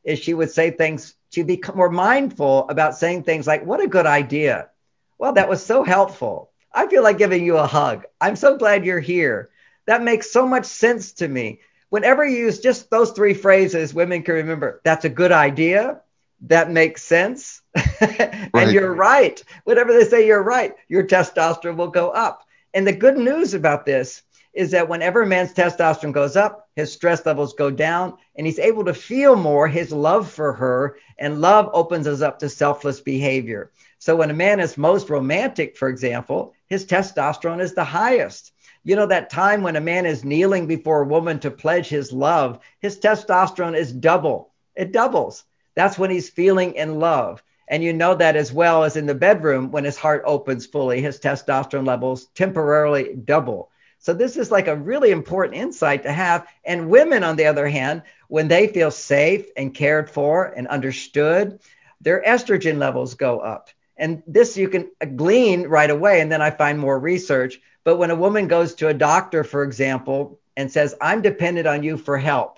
is 0.03 0.19
she 0.19 0.35
would 0.35 0.51
say 0.51 0.69
things 0.69 1.15
to 1.31 1.43
be 1.43 1.61
more 1.73 1.89
mindful 1.89 2.67
about 2.69 2.97
saying 2.97 3.23
things 3.23 3.47
like, 3.47 3.65
What 3.65 3.81
a 3.81 3.87
good 3.87 4.05
idea. 4.05 4.69
Well, 5.17 5.33
that 5.33 5.49
was 5.49 5.65
so 5.65 5.83
helpful. 5.83 6.51
I 6.73 6.87
feel 6.87 7.03
like 7.03 7.17
giving 7.17 7.45
you 7.45 7.57
a 7.57 7.67
hug. 7.67 8.05
I'm 8.19 8.35
so 8.35 8.57
glad 8.57 8.85
you're 8.85 8.99
here. 8.99 9.49
That 9.87 10.03
makes 10.03 10.31
so 10.31 10.47
much 10.47 10.65
sense 10.65 11.13
to 11.13 11.27
me. 11.27 11.59
Whenever 11.89 12.25
you 12.25 12.37
use 12.37 12.59
just 12.59 12.89
those 12.89 13.11
three 13.11 13.33
phrases, 13.33 13.93
women 13.93 14.23
can 14.23 14.35
remember 14.35 14.81
that's 14.83 15.05
a 15.05 15.09
good 15.09 15.31
idea. 15.31 16.01
That 16.47 16.71
makes 16.71 17.03
sense. 17.03 17.61
and 17.99 18.49
right. 18.53 18.71
you're 18.71 18.93
right. 18.93 19.43
Whatever 19.65 19.93
they 19.93 20.05
say, 20.05 20.25
you're 20.25 20.41
right. 20.41 20.73
Your 20.87 21.05
testosterone 21.05 21.75
will 21.75 21.89
go 21.89 22.09
up. 22.09 22.43
And 22.73 22.87
the 22.87 22.93
good 22.93 23.17
news 23.17 23.53
about 23.53 23.85
this 23.85 24.23
is 24.53 24.71
that 24.71 24.89
whenever 24.89 25.21
a 25.21 25.27
man's 25.27 25.53
testosterone 25.53 26.13
goes 26.13 26.35
up, 26.35 26.60
his 26.75 26.91
stress 26.91 27.25
levels 27.25 27.53
go 27.53 27.69
down, 27.69 28.17
and 28.35 28.47
he's 28.47 28.59
able 28.59 28.85
to 28.85 28.93
feel 28.93 29.35
more 29.35 29.67
his 29.67 29.91
love 29.91 30.29
for 30.29 30.53
her. 30.53 30.97
And 31.17 31.41
love 31.41 31.69
opens 31.73 32.07
us 32.07 32.21
up 32.21 32.39
to 32.39 32.49
selfless 32.49 33.01
behavior. 33.01 33.71
So 33.99 34.15
when 34.15 34.31
a 34.31 34.33
man 34.33 34.59
is 34.59 34.77
most 34.77 35.09
romantic, 35.09 35.77
for 35.77 35.89
example, 35.89 36.53
his 36.67 36.85
testosterone 36.85 37.61
is 37.61 37.73
the 37.73 37.83
highest. 37.83 38.53
You 38.83 38.95
know, 38.95 39.05
that 39.07 39.29
time 39.29 39.61
when 39.61 39.75
a 39.75 39.81
man 39.81 40.05
is 40.05 40.23
kneeling 40.23 40.65
before 40.65 41.01
a 41.01 41.07
woman 41.07 41.39
to 41.39 41.51
pledge 41.51 41.87
his 41.87 42.11
love, 42.11 42.59
his 42.79 42.99
testosterone 42.99 43.77
is 43.77 43.91
double. 43.91 44.51
It 44.75 44.91
doubles. 44.91 45.43
That's 45.75 45.99
when 45.99 46.09
he's 46.09 46.29
feeling 46.29 46.73
in 46.73 46.99
love. 46.99 47.43
And 47.67 47.83
you 47.83 47.93
know 47.93 48.15
that 48.15 48.35
as 48.35 48.51
well 48.51 48.83
as 48.83 48.97
in 48.97 49.05
the 49.05 49.15
bedroom 49.15 49.71
when 49.71 49.83
his 49.85 49.97
heart 49.97 50.23
opens 50.25 50.65
fully, 50.65 51.01
his 51.01 51.19
testosterone 51.19 51.87
levels 51.87 52.25
temporarily 52.35 53.15
double. 53.15 53.70
So 54.01 54.13
this 54.13 54.35
is 54.35 54.49
like 54.49 54.67
a 54.67 54.75
really 54.75 55.11
important 55.11 55.57
insight 55.57 56.03
to 56.03 56.11
have. 56.11 56.47
And 56.65 56.89
women, 56.89 57.23
on 57.23 57.35
the 57.35 57.45
other 57.45 57.67
hand, 57.67 58.01
when 58.27 58.47
they 58.47 58.67
feel 58.67 58.89
safe 58.89 59.45
and 59.55 59.73
cared 59.73 60.09
for 60.09 60.45
and 60.45 60.67
understood, 60.67 61.59
their 62.01 62.21
estrogen 62.23 62.79
levels 62.79 63.13
go 63.13 63.39
up. 63.39 63.69
And 63.95 64.23
this 64.25 64.57
you 64.57 64.69
can 64.69 64.89
glean 65.15 65.67
right 65.67 65.89
away. 65.89 66.19
And 66.19 66.31
then 66.31 66.41
I 66.41 66.49
find 66.49 66.79
more 66.79 66.97
research. 66.97 67.61
But 67.83 67.97
when 67.97 68.09
a 68.09 68.15
woman 68.15 68.47
goes 68.47 68.73
to 68.75 68.87
a 68.87 68.93
doctor, 68.93 69.43
for 69.43 69.63
example, 69.63 70.39
and 70.57 70.71
says, 70.71 70.95
I'm 70.99 71.21
dependent 71.21 71.67
on 71.67 71.83
you 71.83 71.95
for 71.95 72.17
help, 72.17 72.57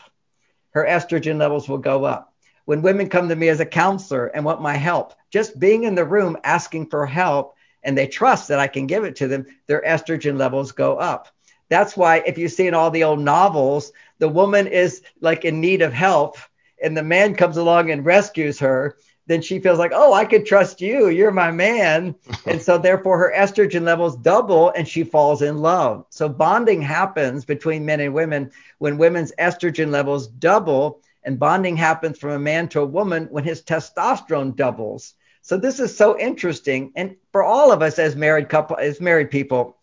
her 0.71 0.85
estrogen 0.85 1.37
levels 1.37 1.67
will 1.67 1.77
go 1.77 2.05
up. 2.05 2.33
When 2.63 2.81
women 2.81 3.09
come 3.09 3.27
to 3.27 3.35
me 3.35 3.49
as 3.49 3.59
a 3.59 3.65
counselor 3.65 4.27
and 4.27 4.45
want 4.45 4.61
my 4.61 4.77
help, 4.77 5.13
just 5.29 5.59
being 5.59 5.83
in 5.83 5.95
the 5.95 6.05
room 6.05 6.37
asking 6.45 6.87
for 6.87 7.05
help 7.05 7.52
and 7.83 7.97
they 7.97 8.07
trust 8.07 8.47
that 8.47 8.59
I 8.59 8.67
can 8.67 8.87
give 8.87 9.03
it 9.03 9.15
to 9.17 9.27
them, 9.27 9.45
their 9.67 9.81
estrogen 9.81 10.37
levels 10.37 10.71
go 10.71 10.97
up. 10.97 11.27
That's 11.69 11.97
why 11.97 12.17
if 12.25 12.37
you 12.37 12.47
see 12.49 12.67
in 12.67 12.73
all 12.73 12.91
the 12.91 13.03
old 13.03 13.19
novels, 13.19 13.91
the 14.19 14.29
woman 14.29 14.67
is 14.67 15.01
like 15.21 15.45
in 15.45 15.59
need 15.59 15.81
of 15.81 15.93
help 15.93 16.37
and 16.81 16.95
the 16.95 17.03
man 17.03 17.35
comes 17.35 17.57
along 17.57 17.91
and 17.91 18.05
rescues 18.05 18.59
her, 18.59 18.97
then 19.25 19.41
she 19.41 19.59
feels 19.59 19.79
like, 19.79 19.91
oh, 19.93 20.13
I 20.13 20.25
could 20.25 20.45
trust 20.45 20.81
you. 20.81 21.07
You're 21.07 21.31
my 21.31 21.49
man. 21.49 22.13
and 22.45 22.61
so 22.61 22.77
therefore 22.77 23.17
her 23.17 23.33
estrogen 23.35 23.83
levels 23.83 24.17
double 24.17 24.71
and 24.71 24.87
she 24.87 25.03
falls 25.03 25.41
in 25.41 25.59
love. 25.59 26.05
So 26.09 26.27
bonding 26.27 26.81
happens 26.81 27.45
between 27.45 27.85
men 27.85 28.01
and 28.01 28.13
women 28.13 28.51
when 28.79 28.97
women's 28.97 29.31
estrogen 29.39 29.91
levels 29.91 30.27
double 30.27 31.01
and 31.23 31.39
bonding 31.39 31.77
happens 31.77 32.19
from 32.19 32.31
a 32.31 32.39
man 32.39 32.67
to 32.69 32.81
a 32.81 32.85
woman 32.85 33.27
when 33.31 33.45
his 33.45 33.61
testosterone 33.61 34.55
doubles. 34.55 35.13
So 35.43 35.57
this 35.57 35.81
is 35.81 35.95
so 35.95 36.17
interesting. 36.17 36.93
And 36.95 37.17
for 37.33 37.43
all 37.43 37.73
of 37.73 37.81
us 37.81 37.99
as 37.99 38.15
married 38.15 38.47
couple, 38.47 38.77
as 38.77 39.01
married 39.01 39.29
people, 39.29 39.75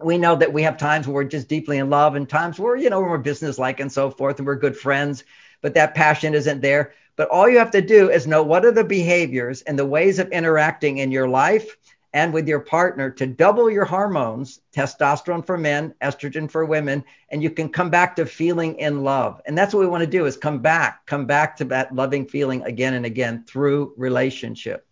we 0.00 0.16
know 0.16 0.34
that 0.34 0.54
we 0.54 0.62
have 0.62 0.78
times 0.78 1.06
where 1.06 1.14
we're 1.14 1.24
just 1.24 1.46
deeply 1.46 1.76
in 1.76 1.90
love 1.90 2.14
and 2.14 2.26
times 2.26 2.58
where, 2.58 2.74
you 2.74 2.88
know, 2.88 3.00
we're 3.00 3.18
businesslike 3.18 3.80
and 3.80 3.92
so 3.92 4.10
forth 4.10 4.38
and 4.38 4.46
we're 4.46 4.56
good 4.56 4.74
friends, 4.74 5.22
but 5.60 5.74
that 5.74 5.94
passion 5.94 6.34
isn't 6.34 6.62
there. 6.62 6.94
But 7.16 7.28
all 7.28 7.46
you 7.48 7.58
have 7.58 7.70
to 7.72 7.82
do 7.82 8.10
is 8.10 8.26
know 8.26 8.42
what 8.42 8.64
are 8.64 8.72
the 8.72 8.82
behaviors 8.82 9.60
and 9.62 9.78
the 9.78 9.84
ways 9.84 10.18
of 10.18 10.30
interacting 10.30 10.98
in 10.98 11.12
your 11.12 11.28
life 11.28 11.76
and 12.14 12.32
with 12.32 12.48
your 12.48 12.60
partner 12.60 13.10
to 13.10 13.26
double 13.26 13.68
your 13.68 13.84
hormones, 13.84 14.60
testosterone 14.74 15.44
for 15.44 15.58
men, 15.58 15.92
estrogen 16.00 16.50
for 16.50 16.64
women, 16.64 17.04
and 17.28 17.42
you 17.42 17.50
can 17.50 17.68
come 17.68 17.90
back 17.90 18.16
to 18.16 18.24
feeling 18.24 18.76
in 18.76 19.02
love. 19.02 19.42
And 19.44 19.58
that's 19.58 19.74
what 19.74 19.80
we 19.80 19.86
want 19.86 20.02
to 20.02 20.10
do 20.10 20.24
is 20.24 20.38
come 20.38 20.60
back, 20.60 21.04
come 21.04 21.26
back 21.26 21.58
to 21.58 21.64
that 21.66 21.94
loving 21.94 22.24
feeling 22.24 22.62
again 22.62 22.94
and 22.94 23.04
again 23.04 23.44
through 23.46 23.92
relationship. 23.98 24.83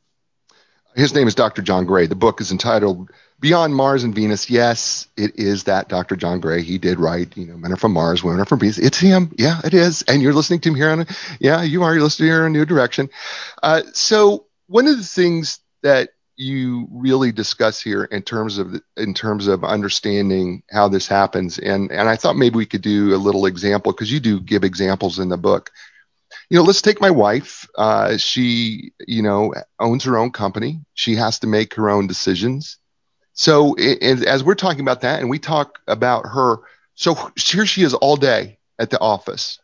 His 0.94 1.14
name 1.14 1.26
is 1.26 1.34
Dr. 1.34 1.62
John 1.62 1.86
Gray. 1.86 2.06
The 2.06 2.14
book 2.14 2.40
is 2.40 2.52
entitled 2.52 3.10
Beyond 3.40 3.74
Mars 3.74 4.04
and 4.04 4.14
Venus. 4.14 4.50
Yes, 4.50 5.08
it 5.16 5.38
is 5.38 5.64
that 5.64 5.88
Dr. 5.88 6.16
John 6.16 6.40
Gray. 6.40 6.62
He 6.62 6.78
did 6.78 7.00
write, 7.00 7.36
you 7.36 7.46
know, 7.46 7.56
men 7.56 7.72
are 7.72 7.76
from 7.76 7.92
Mars, 7.92 8.22
women 8.22 8.40
are 8.40 8.44
from 8.44 8.60
Venus. 8.60 8.78
It's 8.78 8.98
him. 8.98 9.34
Yeah, 9.38 9.60
it 9.64 9.74
is. 9.74 10.02
And 10.02 10.22
you're 10.22 10.34
listening 10.34 10.60
to 10.60 10.68
him 10.68 10.74
here 10.74 10.90
on, 10.90 11.06
yeah, 11.40 11.62
you 11.62 11.82
are. 11.82 11.94
You're 11.94 12.02
listening 12.02 12.28
here 12.28 12.44
on 12.44 12.52
New 12.52 12.66
Direction. 12.66 13.08
Uh, 13.62 13.82
so 13.92 14.46
one 14.66 14.86
of 14.86 14.96
the 14.96 15.04
things 15.04 15.60
that 15.82 16.10
you 16.36 16.88
really 16.90 17.32
discuss 17.32 17.80
here 17.80 18.04
in 18.04 18.22
terms 18.22 18.58
of 18.58 18.74
in 18.96 19.14
terms 19.14 19.46
of 19.46 19.64
understanding 19.64 20.62
how 20.70 20.88
this 20.88 21.06
happens 21.06 21.58
and 21.58 21.90
and 21.92 22.08
I 22.08 22.16
thought 22.16 22.36
maybe 22.36 22.56
we 22.56 22.66
could 22.66 22.80
do 22.80 23.14
a 23.14 23.16
little 23.18 23.44
example 23.44 23.92
because 23.92 24.10
you 24.10 24.18
do 24.18 24.40
give 24.40 24.64
examples 24.64 25.18
in 25.18 25.28
the 25.28 25.36
book 25.36 25.70
you 26.52 26.58
know, 26.58 26.64
let's 26.64 26.82
take 26.82 27.00
my 27.00 27.10
wife. 27.10 27.66
Uh, 27.78 28.18
she, 28.18 28.92
you 29.08 29.22
know, 29.22 29.54
owns 29.80 30.04
her 30.04 30.18
own 30.18 30.30
company. 30.30 30.84
She 30.92 31.14
has 31.14 31.38
to 31.38 31.46
make 31.46 31.72
her 31.76 31.88
own 31.88 32.06
decisions. 32.06 32.76
So, 33.32 33.74
it, 33.78 34.26
as 34.26 34.44
we're 34.44 34.54
talking 34.54 34.82
about 34.82 35.00
that, 35.00 35.20
and 35.20 35.30
we 35.30 35.38
talk 35.38 35.78
about 35.88 36.26
her, 36.26 36.58
so 36.94 37.16
here 37.36 37.64
she 37.64 37.82
is 37.82 37.94
all 37.94 38.16
day 38.16 38.58
at 38.78 38.90
the 38.90 39.00
office. 39.00 39.60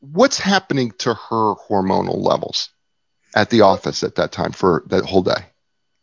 What's 0.00 0.38
happening 0.38 0.92
to 0.92 1.12
her 1.12 1.54
hormonal 1.68 2.24
levels 2.24 2.70
at 3.34 3.50
the 3.50 3.60
office 3.60 4.02
at 4.02 4.14
that 4.14 4.32
time 4.32 4.52
for 4.52 4.82
that 4.86 5.04
whole 5.04 5.22
day? 5.22 5.44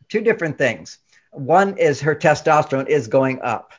Two 0.08 0.22
different 0.22 0.60
things. 0.60 1.00
One 1.32 1.80
is 1.80 2.00
her 2.02 2.14
testosterone 2.14 2.90
is 2.90 3.08
going 3.08 3.42
up. 3.42 3.72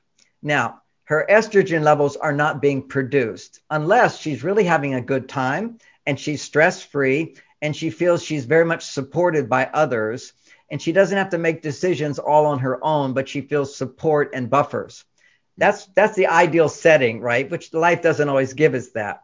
Now, 0.42 0.82
her 1.04 1.26
estrogen 1.28 1.82
levels 1.82 2.16
are 2.16 2.32
not 2.32 2.62
being 2.62 2.82
produced 2.88 3.60
unless 3.70 4.18
she's 4.18 4.44
really 4.44 4.64
having 4.64 4.94
a 4.94 5.00
good 5.00 5.28
time 5.28 5.78
and 6.06 6.18
she's 6.18 6.42
stress 6.42 6.82
free 6.82 7.36
and 7.62 7.74
she 7.74 7.90
feels 7.90 8.22
she's 8.22 8.44
very 8.44 8.64
much 8.64 8.84
supported 8.84 9.48
by 9.48 9.68
others 9.72 10.32
and 10.70 10.80
she 10.80 10.92
doesn't 10.92 11.16
have 11.18 11.30
to 11.30 11.38
make 11.38 11.62
decisions 11.62 12.18
all 12.18 12.46
on 12.46 12.58
her 12.58 12.82
own, 12.84 13.12
but 13.12 13.28
she 13.28 13.40
feels 13.42 13.76
support 13.76 14.30
and 14.34 14.50
buffers. 14.50 15.04
That's 15.56 15.86
that's 15.94 16.16
the 16.16 16.26
ideal 16.26 16.68
setting, 16.68 17.20
right? 17.20 17.48
Which 17.48 17.72
life 17.72 18.02
doesn't 18.02 18.28
always 18.28 18.54
give 18.54 18.74
us 18.74 18.88
that. 18.90 19.22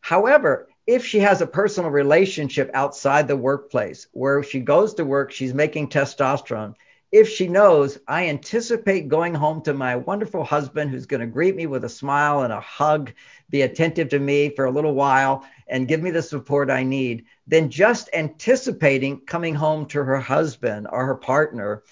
However, 0.00 0.68
if 0.86 1.04
she 1.04 1.20
has 1.20 1.40
a 1.40 1.46
personal 1.46 1.90
relationship 1.90 2.70
outside 2.74 3.28
the 3.28 3.36
workplace 3.36 4.08
where 4.12 4.42
she 4.42 4.60
goes 4.60 4.94
to 4.94 5.04
work, 5.04 5.30
she's 5.30 5.54
making 5.54 5.90
testosterone. 5.90 6.74
If 7.12 7.28
she 7.28 7.48
knows, 7.48 7.98
I 8.06 8.28
anticipate 8.28 9.08
going 9.08 9.34
home 9.34 9.62
to 9.62 9.74
my 9.74 9.96
wonderful 9.96 10.44
husband 10.44 10.92
who's 10.92 11.06
going 11.06 11.20
to 11.20 11.26
greet 11.26 11.56
me 11.56 11.66
with 11.66 11.84
a 11.84 11.88
smile 11.88 12.42
and 12.42 12.52
a 12.52 12.60
hug, 12.60 13.12
be 13.48 13.62
attentive 13.62 14.10
to 14.10 14.20
me 14.20 14.50
for 14.50 14.66
a 14.66 14.70
little 14.70 14.94
while, 14.94 15.44
and 15.66 15.88
give 15.88 16.00
me 16.00 16.12
the 16.12 16.22
support 16.22 16.70
I 16.70 16.84
need, 16.84 17.24
then 17.48 17.68
just 17.68 18.10
anticipating 18.12 19.22
coming 19.22 19.56
home 19.56 19.86
to 19.86 20.04
her 20.04 20.20
husband 20.20 20.86
or 20.88 21.04
her 21.04 21.16
partner 21.16 21.82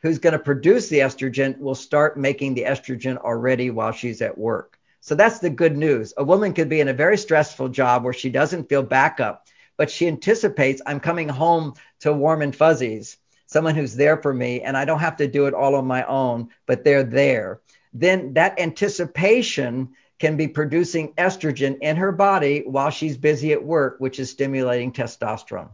who's 0.00 0.20
going 0.20 0.34
to 0.34 0.38
produce 0.38 0.88
the 0.88 1.00
estrogen 1.00 1.58
will 1.58 1.74
start 1.74 2.16
making 2.16 2.54
the 2.54 2.62
estrogen 2.62 3.16
already 3.16 3.70
while 3.70 3.90
she's 3.90 4.22
at 4.22 4.38
work. 4.38 4.78
So 5.00 5.16
that's 5.16 5.40
the 5.40 5.50
good 5.50 5.76
news. 5.76 6.14
A 6.16 6.22
woman 6.22 6.52
could 6.52 6.68
be 6.68 6.80
in 6.80 6.86
a 6.86 6.92
very 6.92 7.18
stressful 7.18 7.70
job 7.70 8.04
where 8.04 8.12
she 8.12 8.30
doesn't 8.30 8.68
feel 8.68 8.84
backup, 8.84 9.48
but 9.76 9.90
she 9.90 10.06
anticipates 10.06 10.80
I'm 10.86 11.00
coming 11.00 11.28
home 11.28 11.74
to 12.00 12.12
warm 12.12 12.42
and 12.42 12.54
fuzzies, 12.54 13.16
someone 13.48 13.74
who's 13.74 13.96
there 13.96 14.18
for 14.18 14.32
me, 14.32 14.60
and 14.60 14.76
I 14.76 14.84
don't 14.84 15.00
have 15.00 15.16
to 15.16 15.26
do 15.26 15.46
it 15.46 15.54
all 15.54 15.74
on 15.74 15.86
my 15.86 16.04
own, 16.04 16.48
but 16.66 16.84
they're 16.84 17.02
there. 17.02 17.60
Then 17.92 18.34
that 18.34 18.60
anticipation 18.60 19.90
can 20.18 20.36
be 20.36 20.48
producing 20.48 21.14
estrogen 21.14 21.78
in 21.80 21.96
her 21.96 22.12
body 22.12 22.62
while 22.66 22.90
she's 22.90 23.16
busy 23.16 23.52
at 23.52 23.64
work, 23.64 23.96
which 23.98 24.18
is 24.18 24.30
stimulating 24.30 24.92
testosterone. 24.92 25.70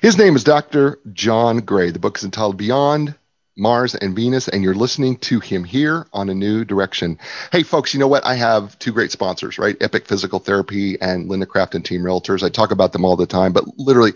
His 0.00 0.16
name 0.16 0.34
is 0.34 0.44
Dr. 0.44 0.98
John 1.12 1.58
Gray. 1.58 1.90
The 1.90 1.98
book 1.98 2.16
is 2.16 2.24
entitled 2.24 2.56
Beyond 2.56 3.14
Mars 3.56 3.94
and 3.94 4.16
Venus, 4.16 4.48
and 4.48 4.62
you're 4.62 4.74
listening 4.74 5.16
to 5.18 5.40
him 5.40 5.64
here 5.64 6.06
on 6.12 6.30
A 6.30 6.34
New 6.34 6.64
Direction. 6.64 7.18
Hey, 7.50 7.62
folks, 7.62 7.92
you 7.92 8.00
know 8.00 8.08
what? 8.08 8.24
I 8.24 8.34
have 8.34 8.78
two 8.78 8.92
great 8.92 9.12
sponsors, 9.12 9.58
right? 9.58 9.76
Epic 9.80 10.06
Physical 10.06 10.38
Therapy 10.38 11.00
and 11.00 11.28
Linda 11.28 11.46
Craft 11.46 11.74
and 11.74 11.84
Team 11.84 12.02
Realtors. 12.02 12.42
I 12.42 12.48
talk 12.48 12.70
about 12.70 12.92
them 12.92 13.04
all 13.04 13.16
the 13.16 13.26
time, 13.26 13.52
but 13.52 13.64
literally, 13.76 14.12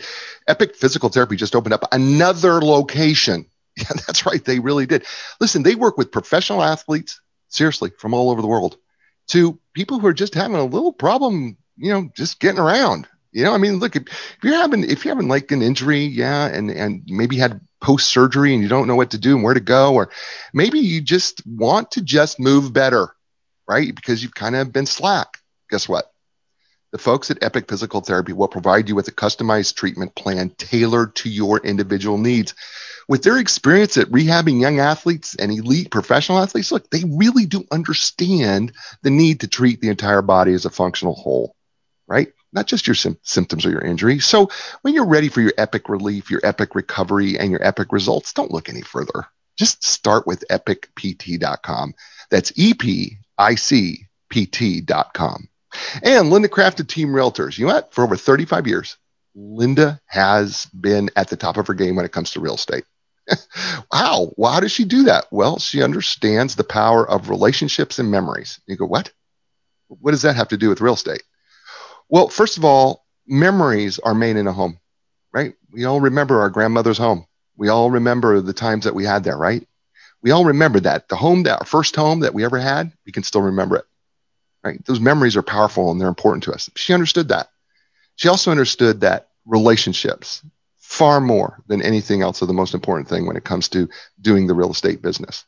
Epic 0.49 0.75
Physical 0.77 1.09
Therapy 1.09 1.37
just 1.37 1.55
opened 1.55 1.75
up 1.75 1.85
another 1.93 2.61
location. 2.61 3.47
Yeah, 3.79 3.93
that's 4.07 4.25
right. 4.25 4.43
They 4.43 4.59
really 4.59 4.87
did. 4.87 5.05
Listen, 5.39 5.63
they 5.63 5.75
work 5.75 5.99
with 5.99 6.11
professional 6.11 6.63
athletes, 6.63 7.21
seriously, 7.49 7.91
from 7.99 8.15
all 8.15 8.31
over 8.31 8.41
the 8.41 8.49
world 8.49 8.79
to 9.29 9.59
people 9.75 9.99
who 9.99 10.07
are 10.07 10.15
just 10.15 10.35
having 10.35 10.57
a 10.57 10.65
little 10.65 10.95
problem, 10.95 11.59
you 11.77 11.93
know, 11.93 12.09
just 12.17 12.41
getting 12.41 12.59
around. 12.59 13.07
You 13.37 13.45
know, 13.45 13.53
I 13.53 13.59
mean, 13.59 13.81
look, 13.81 13.97
if, 13.97 14.05
if 14.05 14.39
you're 14.43 14.55
having 14.55 14.83
if 14.89 15.05
you're 15.05 15.15
having 15.15 15.29
like 15.29 15.53
an 15.53 15.61
injury, 15.61 16.07
yeah, 16.07 16.47
and 16.47 16.71
and 16.71 17.03
maybe 17.07 17.37
had 17.37 17.61
post 17.83 18.09
surgery 18.09 18.55
and 18.55 18.63
you 18.63 18.69
don't 18.69 18.89
know 18.89 18.97
what 18.97 19.11
to 19.11 19.19
do 19.19 19.35
and 19.35 19.45
where 19.45 19.53
to 19.53 19.61
go, 19.61 19.93
or 19.93 20.09
maybe 20.55 20.79
you 20.79 21.03
just 21.03 21.47
want 21.47 21.91
to 21.91 22.01
just 22.01 22.41
move 22.41 22.73
better, 22.73 23.15
right? 23.69 23.95
Because 23.95 24.23
you've 24.23 24.35
kind 24.35 24.57
of 24.57 24.73
been 24.73 24.87
slack. 24.87 25.37
Guess 25.69 25.87
what? 25.87 26.11
The 26.93 26.99
folks 26.99 27.31
at 27.31 27.43
Epic 27.43 27.69
Physical 27.69 28.01
Therapy 28.01 28.33
will 28.33 28.49
provide 28.49 28.89
you 28.89 28.95
with 28.95 29.09
a 29.09 29.13
customized 29.13 29.75
treatment 29.75 30.15
plan 30.15 30.49
tailored 30.57 31.15
to 31.17 31.29
your 31.29 31.59
individual 31.59 32.17
needs 32.17 32.55
with 33.09 33.23
their 33.23 33.37
experience 33.37 33.99
at 33.99 34.09
rehabbing 34.09 34.61
young 34.61 34.81
athletes 34.81 35.37
and 35.37 35.53
elite 35.53 35.91
professional 35.91 36.39
athletes, 36.39 36.73
look, 36.73 36.91
they 36.91 37.05
really 37.07 37.47
do 37.47 37.65
understand 37.71 38.73
the 39.03 39.11
need 39.11 39.41
to 39.41 39.47
treat 39.47 39.81
the 39.81 39.91
entire 39.91 40.23
body 40.23 40.55
as 40.55 40.65
a 40.65 40.71
functional 40.71 41.15
whole, 41.15 41.55
right? 42.09 42.33
Not 42.57 42.67
just 42.67 42.87
your 42.87 42.95
sim- 42.95 43.19
symptoms 43.23 43.67
or 43.67 43.71
your 43.71 43.83
injury. 43.85 44.19
So 44.19 44.51
when 44.81 44.95
you're 44.95 45.07
ready 45.07 45.29
for 45.29 45.43
your 45.43 45.53
epic 45.59 45.91
relief, 45.91 46.31
your 46.31 46.41
epic 46.43 46.75
recovery, 46.75 47.39
and 47.39 47.51
your 47.51 47.63
epic 47.63 47.93
results, 47.93 48.33
don't 48.33 48.51
look 48.51 48.71
any 48.71 48.81
further. 48.81 49.27
Just 49.59 49.85
start 49.85 50.27
with 50.27 50.43
epicpt.com. 50.51 51.95
That's 52.31 52.53
E 52.57 52.73
P 52.73 53.19
I 53.37 53.57
C 53.57 54.07
P 54.31 54.47
T.com. 54.47 55.49
And 56.03 56.31
Linda 56.31 56.49
Craft 56.49 56.81
and 56.81 56.89
Team 56.89 57.09
Realtors. 57.09 57.59
You 57.59 57.67
know 57.67 57.75
what? 57.75 57.93
For 57.93 58.03
over 58.03 58.17
35 58.17 58.67
years, 58.67 58.97
Linda 59.35 60.01
has 60.07 60.65
been 60.67 61.11
at 61.15 61.29
the 61.29 61.37
top 61.37 61.59
of 61.59 61.67
her 61.67 61.75
game 61.75 61.95
when 61.95 62.07
it 62.07 62.13
comes 62.13 62.31
to 62.31 62.41
real 62.41 62.55
estate. 62.55 62.85
wow. 63.93 64.33
Well, 64.39 64.53
how 64.53 64.61
does 64.61 64.73
she 64.73 64.87
do 64.87 65.05
that? 65.05 65.27
Well, 65.31 65.59
she 65.59 65.83
understands 65.83 66.57
the 66.57 66.65
power 66.65 67.07
of 67.07 67.29
relationships 67.29 67.99
and 67.99 68.11
memories. 68.11 68.61
You 68.67 68.77
go, 68.77 68.87
what? 68.87 69.13
What 69.89 70.13
does 70.13 70.23
that 70.23 70.37
have 70.37 70.49
to 70.49 70.57
do 70.57 70.71
with 70.71 70.81
real 70.81 70.95
estate? 70.95 71.23
Well, 72.09 72.29
first 72.29 72.57
of 72.57 72.65
all, 72.65 73.05
memories 73.27 73.99
are 73.99 74.15
made 74.15 74.37
in 74.37 74.47
a 74.47 74.53
home, 74.53 74.79
right? 75.33 75.55
We 75.73 75.85
all 75.85 76.01
remember 76.01 76.41
our 76.41 76.51
grandmother's 76.51 76.99
home. 76.99 77.27
We 77.57 77.69
all 77.69 77.91
remember 77.91 78.41
the 78.41 78.53
times 78.53 78.85
that 78.85 78.95
we 78.95 79.05
had 79.05 79.25
there, 79.25 79.37
right? 79.37 79.67
We 80.23 80.31
all 80.31 80.45
remember 80.45 80.81
that. 80.81 81.09
The 81.09 81.17
home 81.17 81.45
that 81.45 81.61
our 81.61 81.67
first 81.67 81.97
home 81.97 82.21
that 82.21 82.35
we 82.35 82.45
ever 82.45 82.59
had, 82.59 82.93
we 83.05 83.13
can 83.13 83.23
still 83.23 83.43
remember 83.43 83.77
it. 83.77 83.85
Right? 84.65 84.85
Those 84.85 85.01
memories 85.01 85.37
are 85.37 85.43
powerful 85.43 85.91
and 85.91 86.01
they're 86.01 86.09
important 86.09 86.45
to 86.45 86.53
us. 86.53 86.69
She 86.75 86.93
understood 86.93 87.29
that. 87.29 87.49
She 88.17 88.29
also 88.29 88.51
understood 88.51 89.01
that 89.03 89.29
relationships, 89.45 90.43
far 90.79 91.21
more 91.21 91.63
than 91.67 91.83
anything 91.83 92.23
else 92.23 92.43
are 92.43 92.47
the 92.47 92.53
most 92.53 92.75
important 92.75 93.09
thing 93.09 93.27
when 93.27 93.37
it 93.37 93.45
comes 93.45 93.69
to 93.71 93.89
doing 94.21 94.47
the 94.47 94.55
real 94.55 94.71
estate 94.71 95.03
business 95.03 95.45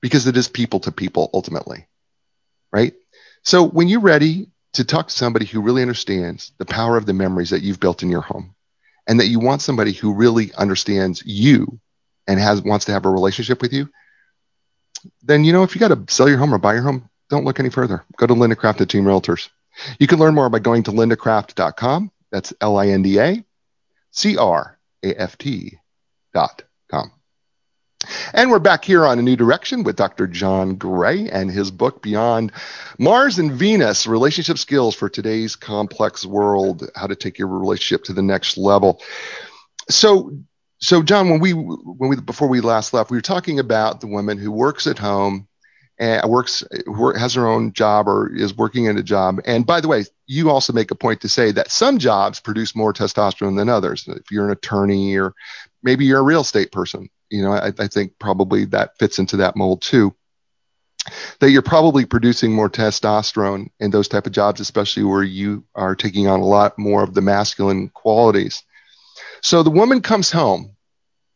because 0.00 0.26
it 0.26 0.36
is 0.36 0.48
people 0.48 0.80
to 0.80 0.92
people 0.92 1.30
ultimately. 1.34 1.86
Right? 2.72 2.94
So 3.42 3.62
when 3.62 3.88
you're 3.88 4.00
ready 4.00 4.48
to 4.76 4.84
talk 4.84 5.08
to 5.08 5.14
somebody 5.14 5.44
who 5.44 5.60
really 5.60 5.82
understands 5.82 6.52
the 6.58 6.64
power 6.64 6.96
of 6.96 7.06
the 7.06 7.12
memories 7.12 7.50
that 7.50 7.62
you've 7.62 7.80
built 7.80 8.02
in 8.02 8.10
your 8.10 8.20
home 8.20 8.54
and 9.06 9.20
that 9.20 9.28
you 9.28 9.38
want 9.38 9.62
somebody 9.62 9.92
who 9.92 10.14
really 10.14 10.52
understands 10.54 11.22
you 11.24 11.80
and 12.26 12.40
has 12.40 12.62
wants 12.62 12.86
to 12.86 12.92
have 12.92 13.06
a 13.06 13.10
relationship 13.10 13.62
with 13.62 13.72
you, 13.72 13.88
then 15.22 15.44
you 15.44 15.52
know 15.52 15.62
if 15.62 15.74
you 15.74 15.80
got 15.80 15.88
to 15.88 16.12
sell 16.12 16.28
your 16.28 16.38
home 16.38 16.54
or 16.54 16.58
buy 16.58 16.74
your 16.74 16.82
home, 16.82 17.08
don't 17.28 17.44
look 17.44 17.60
any 17.60 17.70
further. 17.70 18.04
Go 18.16 18.26
to 18.26 18.34
Linda 18.34 18.56
Craft 18.56 18.80
at 18.80 18.88
Team 18.88 19.04
Realtors. 19.04 19.48
You 19.98 20.06
can 20.06 20.18
learn 20.18 20.34
more 20.34 20.48
by 20.48 20.58
going 20.58 20.84
to 20.84 20.90
lindacraft.com. 20.92 22.10
That's 22.30 22.52
L 22.60 22.76
I 22.76 22.88
N 22.88 23.02
D 23.02 23.18
A 23.18 23.44
C 24.10 24.36
R 24.36 24.78
aft.com. 25.04 25.80
And 28.36 28.50
we're 28.50 28.58
back 28.58 28.84
here 28.84 29.06
on 29.06 29.18
A 29.18 29.22
New 29.22 29.34
Direction 29.34 29.82
with 29.82 29.96
Dr. 29.96 30.26
John 30.26 30.74
Gray 30.74 31.26
and 31.30 31.50
his 31.50 31.70
book, 31.70 32.02
Beyond 32.02 32.52
Mars 32.98 33.38
and 33.38 33.50
Venus 33.50 34.06
Relationship 34.06 34.58
Skills 34.58 34.94
for 34.94 35.08
Today's 35.08 35.56
Complex 35.56 36.26
World 36.26 36.86
How 36.94 37.06
to 37.06 37.16
Take 37.16 37.38
Your 37.38 37.48
Relationship 37.48 38.04
to 38.04 38.12
the 38.12 38.20
Next 38.20 38.58
Level. 38.58 39.00
So, 39.88 40.36
so 40.80 41.02
John, 41.02 41.30
when 41.30 41.40
we, 41.40 41.52
when 41.52 42.10
we, 42.10 42.20
before 42.20 42.48
we 42.48 42.60
last 42.60 42.92
left, 42.92 43.10
we 43.10 43.16
were 43.16 43.22
talking 43.22 43.58
about 43.58 44.02
the 44.02 44.06
woman 44.06 44.36
who 44.36 44.52
works 44.52 44.86
at 44.86 44.98
home 44.98 45.48
and 45.98 46.28
works 46.28 46.62
has 47.16 47.32
her 47.32 47.46
own 47.46 47.72
job 47.72 48.06
or 48.06 48.30
is 48.36 48.54
working 48.54 48.84
in 48.84 48.98
a 48.98 49.02
job. 49.02 49.40
And 49.46 49.64
by 49.64 49.80
the 49.80 49.88
way, 49.88 50.04
you 50.26 50.50
also 50.50 50.74
make 50.74 50.90
a 50.90 50.94
point 50.94 51.22
to 51.22 51.28
say 51.30 51.52
that 51.52 51.70
some 51.70 51.96
jobs 51.96 52.40
produce 52.40 52.76
more 52.76 52.92
testosterone 52.92 53.56
than 53.56 53.70
others. 53.70 54.06
If 54.06 54.30
you're 54.30 54.44
an 54.44 54.52
attorney 54.52 55.16
or 55.16 55.32
maybe 55.82 56.04
you're 56.04 56.20
a 56.20 56.22
real 56.22 56.42
estate 56.42 56.70
person, 56.70 57.08
you 57.30 57.42
know, 57.42 57.52
I, 57.52 57.72
I 57.78 57.86
think 57.88 58.18
probably 58.18 58.64
that 58.66 58.98
fits 58.98 59.18
into 59.18 59.38
that 59.38 59.56
mold 59.56 59.82
too. 59.82 60.14
That 61.40 61.50
you're 61.50 61.62
probably 61.62 62.04
producing 62.04 62.52
more 62.52 62.68
testosterone 62.68 63.70
in 63.78 63.90
those 63.90 64.08
type 64.08 64.26
of 64.26 64.32
jobs, 64.32 64.60
especially 64.60 65.04
where 65.04 65.22
you 65.22 65.64
are 65.74 65.94
taking 65.94 66.26
on 66.26 66.40
a 66.40 66.46
lot 66.46 66.78
more 66.78 67.02
of 67.02 67.14
the 67.14 67.20
masculine 67.20 67.90
qualities. 67.90 68.64
So 69.40 69.62
the 69.62 69.70
woman 69.70 70.02
comes 70.02 70.32
home 70.32 70.74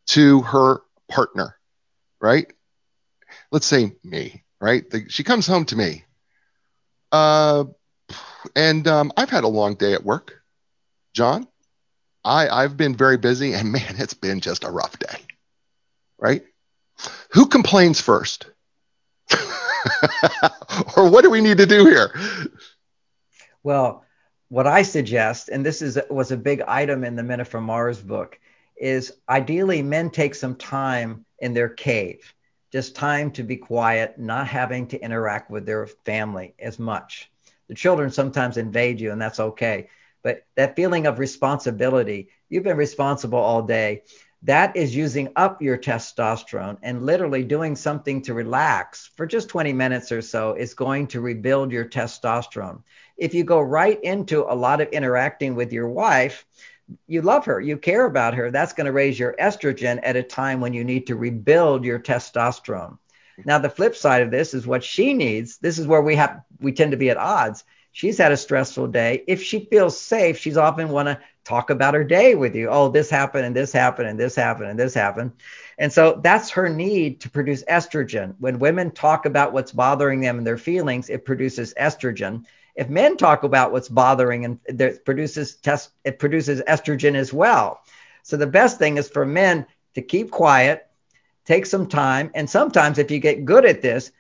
to 0.09 0.41
her 0.43 0.83
partner, 1.09 1.57
right? 2.21 2.53
Let's 3.53 3.67
say 3.67 3.93
me, 4.03 4.43
right? 4.61 4.89
The, 4.91 5.07
she 5.09 5.23
comes 5.23 5.47
home 5.47 5.65
to 5.67 5.77
me. 5.77 6.05
Uh, 7.13 7.65
and 8.57 8.87
um, 8.89 9.13
I've 9.17 9.31
had 9.31 9.45
a 9.45 9.49
long 9.49 9.75
day 9.75 9.95
at 9.95 10.05
work, 10.05 10.43
John. 11.15 11.47
I, 12.25 12.49
I've 12.49 12.77
been 12.77 12.97
very 12.97 13.17
busy, 13.17 13.55
and 13.55 13.73
man, 13.73 13.95
it's 13.99 14.15
been 14.15 14.41
just 14.41 14.65
a 14.65 14.71
rough 14.71 14.99
day, 14.99 15.19
right? 16.21 16.43
Who 17.31 17.47
complains 17.47 18.01
first? 18.01 18.47
or 20.97 21.09
what 21.11 21.23
do 21.23 21.31
we 21.31 21.41
need 21.41 21.59
to 21.59 21.67
do 21.67 21.87
here? 21.87 22.15
Well, 23.63 24.05
what 24.49 24.67
I 24.67 24.83
suggest, 24.83 25.49
and 25.49 25.65
this 25.65 25.83
is 25.83 25.99
was 26.11 26.31
a 26.33 26.37
big 26.37 26.61
item 26.63 27.05
in 27.05 27.17
the 27.17 27.23
Men 27.23 27.45
from 27.45 27.65
Mars 27.65 28.01
book, 28.01 28.39
is 28.77 29.13
ideally 29.29 29.83
men 29.83 30.11
take 30.11 30.35
some 30.35 30.57
time 30.57 31.25
in 31.39 31.55
their 31.55 31.69
cave 31.69 32.35
just 32.71 32.95
time 32.95 33.33
to 33.33 33.43
be 33.43 33.57
quiet, 33.57 34.19
not 34.19 34.47
having 34.47 34.87
to 34.89 35.01
interact 35.01 35.51
with 35.51 35.67
their 35.67 35.87
family 35.87 36.55
as 36.59 36.79
much. 36.79 37.31
The 37.69 37.75
children 37.75 38.11
sometimes 38.11 38.57
invade 38.57 39.01
you, 39.01 39.13
and 39.13 39.21
that's 39.21 39.41
okay. 39.41 39.89
But 40.23 40.45
that 40.57 40.77
feeling 40.77 41.07
of 41.07 41.19
responsibility, 41.19 42.29
you've 42.49 42.65
been 42.65 42.77
responsible 42.77 43.39
all 43.39 43.63
day. 43.63 44.03
That 44.45 44.75
is 44.75 44.97
using 44.97 45.29
up 45.37 45.61
your 45.61 45.77
testosterone 45.77 46.79
and 46.83 47.05
literally 47.05 47.45
doing 47.45 47.77
something 47.77 48.23
to 48.23 48.33
relax 48.33 49.11
for 49.17 49.27
just 49.27 49.51
20 49.51 49.75
minutes 49.75 50.11
or 50.13 50.23
so 50.23 50.55
is 50.55 50.73
going 50.73 51.09
to 51.09 51.21
rebuild 51.21 51.73
your 51.73 51.85
testosterone. 51.85 52.83
If 53.19 53.35
you 53.35 53.45
go 53.45 53.61
right 53.61 54.03
into 54.03 54.51
a 54.51 54.55
lot 54.55 54.81
of 54.81 54.89
interacting 54.89 55.55
with 55.55 55.75
your 55.75 55.89
wife, 55.89 56.47
you 57.07 57.21
love 57.21 57.45
her, 57.45 57.61
you 57.61 57.77
care 57.77 58.07
about 58.07 58.35
her. 58.35 58.51
That's 58.51 58.73
going 58.73 58.87
to 58.87 58.93
raise 58.93 59.19
your 59.19 59.37
estrogen 59.39 60.01
at 60.03 60.17
a 60.17 60.23
time 60.23 60.61
when 60.61 60.73
you 60.73 60.85
need 60.85 61.07
to 61.09 61.17
rebuild 61.17 61.85
your 61.85 61.99
testosterone. 61.99 62.97
Now, 63.45 63.59
the 63.59 63.71
flip 63.71 63.95
side 63.95 64.23
of 64.23 64.31
this 64.31 64.55
is 64.55 64.67
what 64.67 64.85
she 64.85 65.15
needs. 65.15 65.59
This 65.59 65.79
is 65.79 65.87
where 65.87 66.03
we 66.03 66.17
have 66.17 66.43
we 66.61 66.73
tend 66.73 66.91
to 66.91 66.97
be 66.97 67.11
at 67.11 67.17
odds. 67.17 67.65
She's 67.93 68.19
had 68.19 68.33
a 68.33 68.37
stressful 68.37 68.89
day. 68.89 69.25
If 69.27 69.43
she 69.43 69.67
feels 69.67 70.01
safe, 70.01 70.39
she's 70.39 70.57
often 70.57 70.91
want 70.91 71.09
to 71.09 71.21
talk 71.51 71.71
about 71.71 71.95
her 71.95 72.05
day 72.05 72.37
with 72.37 72.55
you. 72.55 72.69
Oh, 72.69 72.89
this 72.89 73.11
happened 73.11 73.45
and 73.45 73.57
this 73.57 73.73
happened 73.73 74.09
and 74.09 74.19
this 74.19 74.37
happened 74.37 74.71
and 74.71 74.79
this 74.79 74.95
happened. 74.95 75.33
And 75.79 75.93
so 75.93 76.21
that's 76.23 76.49
her 76.51 76.69
need 76.69 77.21
to 77.23 77.31
produce 77.31 77.65
estrogen. 77.65 78.37
When 78.39 78.61
women 78.61 78.93
talk 78.93 79.27
about 79.27 79.53
what's 79.53 79.73
bothering 79.73 80.21
them 80.21 80.39
and 80.39 80.47
their 80.47 80.57
feelings, 80.57 81.11
it 81.11 81.25
produces 81.25 81.75
estrogen. 81.75 82.45
If 82.77 82.89
men 82.89 83.17
talk 83.17 83.43
about 83.43 83.73
what's 83.73 83.89
bothering 83.89 84.45
and 84.45 84.61
it 84.69 85.05
produces 85.05 85.57
test, 85.57 85.91
it 86.05 86.21
produces 86.21 86.63
estrogen 86.69 87.17
as 87.17 87.33
well. 87.33 87.81
So 88.23 88.37
the 88.37 88.47
best 88.47 88.79
thing 88.79 88.97
is 88.97 89.09
for 89.09 89.27
men 89.27 89.67
to 89.95 90.03
keep 90.03 90.31
quiet, 90.31 90.87
take 91.47 91.67
some 91.67 91.89
time, 91.89 92.31
and 92.33 92.49
sometimes 92.49 92.99
if 92.99 93.11
you 93.11 93.19
get 93.19 93.45
good 93.45 93.65
at 93.65 93.83
this, 93.83 94.13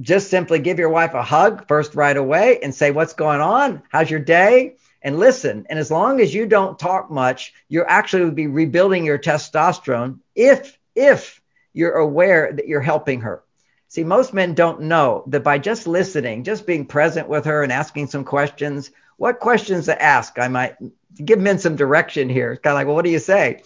just 0.00 0.30
simply 0.30 0.58
give 0.58 0.78
your 0.78 0.88
wife 0.88 1.12
a 1.12 1.22
hug 1.22 1.68
first 1.68 1.94
right 1.94 2.16
away 2.16 2.58
and 2.62 2.74
say, 2.74 2.90
What's 2.90 3.12
going 3.12 3.42
on? 3.42 3.82
How's 3.90 4.10
your 4.10 4.20
day? 4.20 4.76
And 5.02 5.18
listen. 5.18 5.66
And 5.70 5.78
as 5.78 5.90
long 5.90 6.20
as 6.20 6.34
you 6.34 6.46
don't 6.46 6.78
talk 6.78 7.10
much, 7.10 7.54
you're 7.68 7.88
actually 7.88 8.30
be 8.30 8.46
rebuilding 8.46 9.04
your 9.04 9.18
testosterone 9.18 10.18
if 10.34 10.78
if 10.94 11.40
you're 11.72 11.94
aware 11.94 12.52
that 12.52 12.68
you're 12.68 12.80
helping 12.80 13.20
her. 13.22 13.42
See, 13.88 14.04
most 14.04 14.34
men 14.34 14.54
don't 14.54 14.82
know 14.82 15.24
that 15.28 15.42
by 15.42 15.58
just 15.58 15.86
listening, 15.86 16.44
just 16.44 16.66
being 16.66 16.86
present 16.86 17.28
with 17.28 17.44
her 17.46 17.62
and 17.62 17.72
asking 17.72 18.08
some 18.08 18.24
questions, 18.24 18.90
what 19.16 19.40
questions 19.40 19.86
to 19.86 20.00
ask? 20.00 20.38
I 20.38 20.48
might 20.48 20.76
give 21.16 21.40
men 21.40 21.58
some 21.58 21.76
direction 21.76 22.28
here. 22.28 22.52
It's 22.52 22.62
kind 22.62 22.72
of 22.72 22.76
like, 22.76 22.86
well, 22.86 22.96
what 22.96 23.04
do 23.04 23.10
you 23.10 23.18
say? 23.18 23.62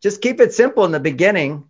Just 0.00 0.22
keep 0.22 0.40
it 0.40 0.54
simple 0.54 0.84
in 0.84 0.92
the 0.92 1.00
beginning. 1.00 1.68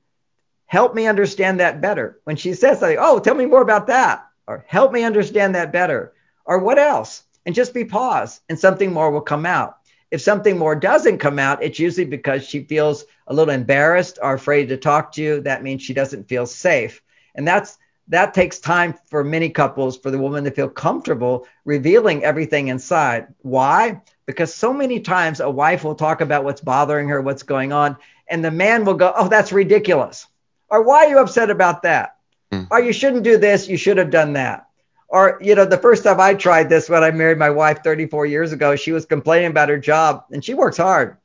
Help 0.66 0.94
me 0.94 1.06
understand 1.06 1.60
that 1.60 1.80
better. 1.80 2.20
When 2.24 2.36
she 2.36 2.54
says 2.54 2.78
something, 2.78 2.98
oh, 3.00 3.18
tell 3.18 3.34
me 3.34 3.46
more 3.46 3.62
about 3.62 3.86
that, 3.88 4.26
or 4.46 4.64
help 4.68 4.92
me 4.92 5.02
understand 5.02 5.54
that 5.54 5.72
better, 5.72 6.12
or 6.44 6.58
what 6.58 6.78
else? 6.78 7.24
And 7.48 7.54
just 7.54 7.72
be 7.72 7.86
paused 7.86 8.42
and 8.50 8.58
something 8.58 8.92
more 8.92 9.10
will 9.10 9.22
come 9.22 9.46
out. 9.46 9.78
If 10.10 10.20
something 10.20 10.58
more 10.58 10.74
doesn't 10.74 11.16
come 11.16 11.38
out, 11.38 11.62
it's 11.62 11.78
usually 11.78 12.04
because 12.04 12.46
she 12.46 12.64
feels 12.64 13.06
a 13.26 13.32
little 13.32 13.54
embarrassed 13.54 14.18
or 14.20 14.34
afraid 14.34 14.68
to 14.68 14.76
talk 14.76 15.12
to 15.12 15.22
you. 15.22 15.40
That 15.40 15.62
means 15.62 15.80
she 15.80 15.94
doesn't 15.94 16.28
feel 16.28 16.44
safe. 16.44 17.00
And 17.34 17.48
that's 17.48 17.78
that 18.08 18.34
takes 18.34 18.58
time 18.58 18.92
for 19.08 19.24
many 19.24 19.48
couples 19.48 19.96
for 19.96 20.10
the 20.10 20.18
woman 20.18 20.44
to 20.44 20.50
feel 20.50 20.68
comfortable 20.68 21.46
revealing 21.64 22.22
everything 22.22 22.68
inside. 22.68 23.28
Why? 23.40 24.02
Because 24.26 24.52
so 24.52 24.70
many 24.70 25.00
times 25.00 25.40
a 25.40 25.48
wife 25.48 25.84
will 25.84 25.94
talk 25.94 26.20
about 26.20 26.44
what's 26.44 26.60
bothering 26.60 27.08
her, 27.08 27.22
what's 27.22 27.44
going 27.44 27.72
on, 27.72 27.96
and 28.28 28.44
the 28.44 28.50
man 28.50 28.84
will 28.84 28.92
go, 28.92 29.10
Oh, 29.16 29.28
that's 29.28 29.52
ridiculous. 29.52 30.26
Or 30.68 30.82
why 30.82 31.06
are 31.06 31.08
you 31.08 31.18
upset 31.18 31.48
about 31.48 31.84
that? 31.84 32.18
Mm. 32.52 32.68
Or 32.70 32.78
you 32.78 32.92
shouldn't 32.92 33.24
do 33.24 33.38
this, 33.38 33.68
you 33.68 33.78
should 33.78 33.96
have 33.96 34.10
done 34.10 34.34
that. 34.34 34.67
Or, 35.08 35.38
you 35.40 35.54
know, 35.54 35.64
the 35.64 35.78
first 35.78 36.04
time 36.04 36.20
I 36.20 36.34
tried 36.34 36.68
this 36.68 36.88
when 36.88 37.02
I 37.02 37.10
married 37.10 37.38
my 37.38 37.50
wife 37.50 37.82
34 37.82 38.26
years 38.26 38.52
ago, 38.52 38.76
she 38.76 38.92
was 38.92 39.06
complaining 39.06 39.50
about 39.50 39.70
her 39.70 39.78
job 39.78 40.24
and 40.30 40.44
she 40.44 40.54
works 40.54 40.76
hard. 40.76 41.16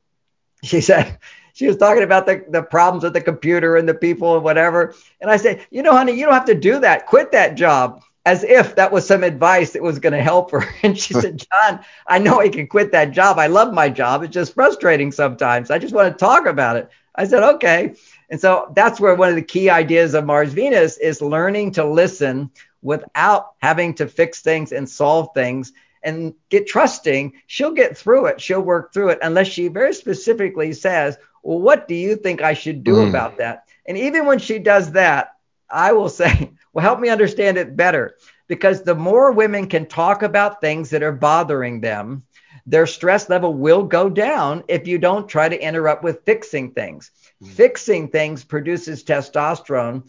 She 0.62 0.80
said, 0.80 1.18
she 1.54 1.66
was 1.66 1.76
talking 1.76 2.02
about 2.02 2.26
the, 2.26 2.44
the 2.48 2.62
problems 2.62 3.04
with 3.04 3.12
the 3.12 3.20
computer 3.20 3.76
and 3.76 3.88
the 3.88 3.94
people 3.94 4.36
and 4.36 4.44
whatever. 4.44 4.94
And 5.20 5.30
I 5.30 5.36
said, 5.36 5.66
you 5.70 5.82
know, 5.82 5.92
honey, 5.92 6.12
you 6.12 6.24
don't 6.24 6.34
have 6.34 6.46
to 6.46 6.54
do 6.54 6.80
that. 6.80 7.06
Quit 7.06 7.32
that 7.32 7.56
job. 7.56 8.02
As 8.26 8.42
if 8.42 8.76
that 8.76 8.90
was 8.90 9.06
some 9.06 9.22
advice 9.22 9.72
that 9.72 9.82
was 9.82 9.98
going 9.98 10.14
to 10.14 10.22
help 10.22 10.50
her. 10.52 10.64
And 10.82 10.98
she 10.98 11.12
said, 11.12 11.44
John, 11.52 11.84
I 12.06 12.18
know 12.18 12.40
I 12.40 12.48
can 12.48 12.66
quit 12.66 12.92
that 12.92 13.10
job. 13.10 13.38
I 13.38 13.48
love 13.48 13.74
my 13.74 13.90
job. 13.90 14.22
It's 14.22 14.32
just 14.32 14.54
frustrating 14.54 15.12
sometimes. 15.12 15.70
I 15.70 15.78
just 15.78 15.94
want 15.94 16.10
to 16.10 16.18
talk 16.18 16.46
about 16.46 16.78
it. 16.78 16.88
I 17.14 17.26
said, 17.26 17.42
okay. 17.56 17.96
And 18.30 18.40
so 18.40 18.72
that's 18.74 18.98
where 18.98 19.14
one 19.14 19.28
of 19.28 19.34
the 19.36 19.42
key 19.42 19.68
ideas 19.68 20.14
of 20.14 20.24
Mars 20.24 20.54
Venus 20.54 20.96
is 20.96 21.20
learning 21.20 21.72
to 21.72 21.84
listen 21.84 22.50
without 22.84 23.54
having 23.58 23.94
to 23.94 24.06
fix 24.06 24.42
things 24.42 24.70
and 24.70 24.88
solve 24.88 25.30
things 25.34 25.72
and 26.04 26.34
get 26.50 26.68
trusting. 26.68 27.32
She'll 27.48 27.72
get 27.72 27.96
through 27.96 28.26
it. 28.26 28.40
She'll 28.40 28.60
work 28.60 28.92
through 28.92 29.08
it 29.08 29.18
unless 29.22 29.48
she 29.48 29.66
very 29.68 29.94
specifically 29.94 30.72
says, 30.74 31.16
well, 31.42 31.58
what 31.58 31.88
do 31.88 31.94
you 31.94 32.14
think 32.14 32.42
I 32.42 32.54
should 32.54 32.84
do 32.84 32.96
mm. 32.96 33.08
about 33.08 33.38
that? 33.38 33.64
And 33.86 33.98
even 33.98 34.26
when 34.26 34.38
she 34.38 34.58
does 34.58 34.92
that, 34.92 35.32
I 35.68 35.92
will 35.92 36.10
say, 36.10 36.52
well, 36.72 36.82
help 36.82 37.00
me 37.00 37.08
understand 37.08 37.56
it 37.56 37.74
better. 37.74 38.16
Because 38.46 38.82
the 38.82 38.94
more 38.94 39.32
women 39.32 39.66
can 39.66 39.86
talk 39.86 40.22
about 40.22 40.60
things 40.60 40.90
that 40.90 41.02
are 41.02 41.12
bothering 41.12 41.80
them, 41.80 42.24
their 42.66 42.86
stress 42.86 43.30
level 43.30 43.54
will 43.54 43.82
go 43.82 44.10
down 44.10 44.62
if 44.68 44.86
you 44.86 44.98
don't 44.98 45.28
try 45.28 45.48
to 45.48 45.62
interrupt 45.62 46.04
with 46.04 46.24
fixing 46.26 46.72
things. 46.72 47.10
Mm. 47.42 47.48
Fixing 47.48 48.08
things 48.08 48.44
produces 48.44 49.02
testosterone. 49.02 50.04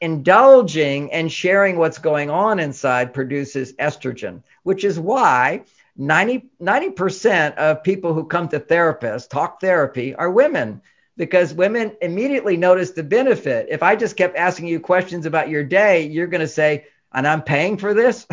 Indulging 0.00 1.12
and 1.12 1.30
sharing 1.30 1.76
what's 1.76 1.98
going 1.98 2.30
on 2.30 2.58
inside 2.58 3.12
produces 3.12 3.74
estrogen, 3.74 4.42
which 4.62 4.82
is 4.82 4.98
why 4.98 5.64
90, 5.96 6.48
90% 6.62 7.54
of 7.56 7.82
people 7.82 8.14
who 8.14 8.24
come 8.24 8.48
to 8.48 8.58
therapists, 8.58 9.28
talk 9.28 9.60
therapy, 9.60 10.14
are 10.14 10.30
women 10.30 10.80
because 11.18 11.52
women 11.52 11.94
immediately 12.00 12.56
notice 12.56 12.92
the 12.92 13.02
benefit. 13.02 13.66
If 13.68 13.82
I 13.82 13.94
just 13.94 14.16
kept 14.16 14.36
asking 14.36 14.68
you 14.68 14.80
questions 14.80 15.26
about 15.26 15.50
your 15.50 15.62
day, 15.62 16.06
you're 16.06 16.26
going 16.26 16.40
to 16.40 16.48
say, 16.48 16.86
and 17.12 17.28
I'm 17.28 17.42
paying 17.42 17.76
for 17.76 17.92
this. 17.92 18.26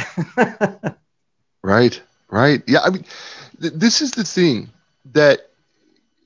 right, 1.63 2.01
right. 2.29 2.63
Yeah. 2.65 2.79
I 2.85 2.91
mean, 2.91 3.03
th- 3.59 3.73
this 3.73 4.01
is 4.01 4.11
the 4.11 4.23
thing 4.23 4.69
that 5.11 5.49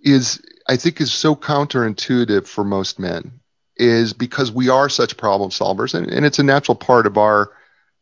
is, 0.03 0.39
I 0.67 0.77
think, 0.77 1.01
is 1.01 1.11
so 1.11 1.35
counterintuitive 1.35 2.45
for 2.45 2.63
most 2.63 2.99
men 2.99 3.40
is 3.81 4.13
because 4.13 4.51
we 4.51 4.69
are 4.69 4.87
such 4.87 5.17
problem 5.17 5.49
solvers 5.49 5.93
and, 5.95 6.09
and 6.11 6.25
it's 6.25 6.39
a 6.39 6.43
natural 6.43 6.75
part 6.75 7.07
of 7.07 7.17
our 7.17 7.51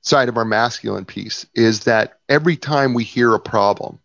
side 0.01 0.29
of 0.29 0.37
our 0.37 0.45
masculine 0.45 1.05
piece 1.05 1.45
is 1.55 1.85
that 1.85 2.19
every 2.27 2.57
time 2.57 2.93
we 2.93 3.03
hear 3.03 3.33
a 3.33 3.39
problem, 3.39 3.99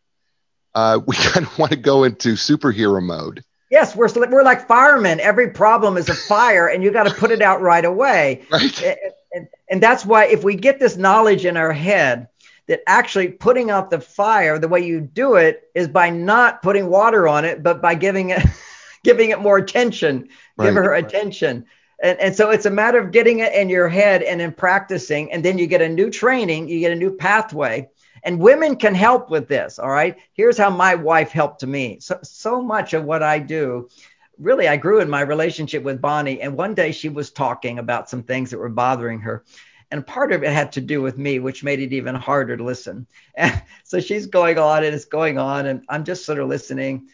uh, 0.75 1.01
we 1.07 1.17
kind 1.19 1.47
of 1.47 1.59
want 1.59 1.73
to 1.73 1.77
go 1.77 2.05
into 2.05 2.35
superhero 2.35 3.03
mode. 3.03 3.45
Yes, 3.71 3.97
we're 3.97 4.09
we're 4.31 4.45
like 4.45 4.69
firemen. 4.69 5.19
Every 5.19 5.51
problem 5.51 5.97
is 5.97 6.09
a 6.09 6.15
fire, 6.15 6.69
and 6.69 6.85
you 6.85 6.93
got 6.93 7.09
to 7.09 7.15
put 7.15 7.33
it 7.33 7.43
out 7.43 7.61
right 7.61 7.85
away. 7.85 8.45
Right. 8.51 8.83
And, 8.83 8.97
and, 9.33 9.49
and 9.69 9.83
that's 9.83 10.07
why 10.07 10.27
if 10.27 10.45
we 10.45 10.55
get 10.55 10.79
this 10.79 10.97
knowledge 10.97 11.45
in 11.45 11.57
our 11.57 11.73
head 11.73 12.29
that 12.69 12.83
actually 12.87 13.29
putting 13.29 13.71
out 13.71 13.91
the 13.91 14.01
fire, 14.01 14.61
the 14.61 14.69
way 14.69 14.87
you 14.87 15.01
do 15.01 15.35
it 15.35 15.69
is 15.75 15.89
by 15.89 16.11
not 16.11 16.63
putting 16.63 16.87
water 16.87 17.27
on 17.27 17.45
it, 17.45 17.65
but 17.65 17.83
by 17.83 17.97
giving 17.97 18.31
it 18.31 18.47
giving 19.03 19.31
it 19.31 19.41
more 19.41 19.59
attention. 19.59 20.29
Right. 20.57 20.67
Give 20.67 20.75
her 20.75 20.95
attention. 20.95 21.67
And, 22.03 22.19
and 22.21 22.37
so 22.37 22.51
it's 22.51 22.67
a 22.67 22.71
matter 22.71 22.99
of 22.99 23.13
getting 23.13 23.41
it 23.41 23.53
in 23.55 23.69
your 23.69 23.89
head 23.89 24.23
and 24.23 24.41
in 24.41 24.53
practicing. 24.53 25.33
And 25.33 25.45
then 25.45 25.59
you 25.59 25.67
get 25.67 25.83
a 25.83 25.89
new 25.89 26.11
training, 26.11 26.69
you 26.69 26.81
get 26.81 26.93
a 26.93 26.97
new 26.97 27.13
pathway. 27.17 27.89
And 28.23 28.41
women 28.41 28.77
can 28.77 28.95
help 28.95 29.31
with 29.31 29.49
this. 29.49 29.79
All 29.79 29.91
right. 29.91 30.17
Here's 30.33 30.57
how 30.57 30.71
my 30.71 30.95
wife 30.95 31.31
helped 31.31 31.65
me. 31.65 31.99
So, 32.01 32.19
so 32.23 32.63
much 32.63 32.95
of 32.95 33.05
what 33.05 33.23
I 33.23 33.39
do, 33.39 33.91
really, 34.39 34.67
I 34.67 34.79
grew 34.79 35.01
in 35.01 35.11
my 35.11 35.21
relationship 35.21 35.83
with 35.83 36.01
Bonnie. 36.01 36.41
And 36.41 36.57
one 36.57 36.75
day 36.75 36.91
she 36.91 37.11
was 37.11 37.31
talking 37.31 37.79
about 37.79 38.09
some 38.09 38.23
things 38.23 38.51
that 38.51 38.59
were 38.59 38.71
bothering 38.71 39.21
her. 39.21 39.45
And 39.91 40.07
part 40.07 40.33
of 40.33 40.43
it 40.43 40.51
had 40.51 40.73
to 40.73 40.81
do 40.81 41.03
with 41.03 41.19
me, 41.19 41.39
which 41.39 41.63
made 41.63 41.81
it 41.81 41.93
even 41.93 42.15
harder 42.15 42.57
to 42.57 42.65
listen. 42.65 43.07
And 43.35 43.63
so 43.85 44.01
she's 44.01 44.27
going 44.27 44.59
on 44.59 44.85
and 44.85 44.95
it's 44.95 45.05
going 45.05 45.39
on. 45.39 45.67
And 45.67 45.85
I'm 45.89 46.05
just 46.05 46.25
sort 46.25 46.39
of 46.39 46.49
listening. 46.49 47.09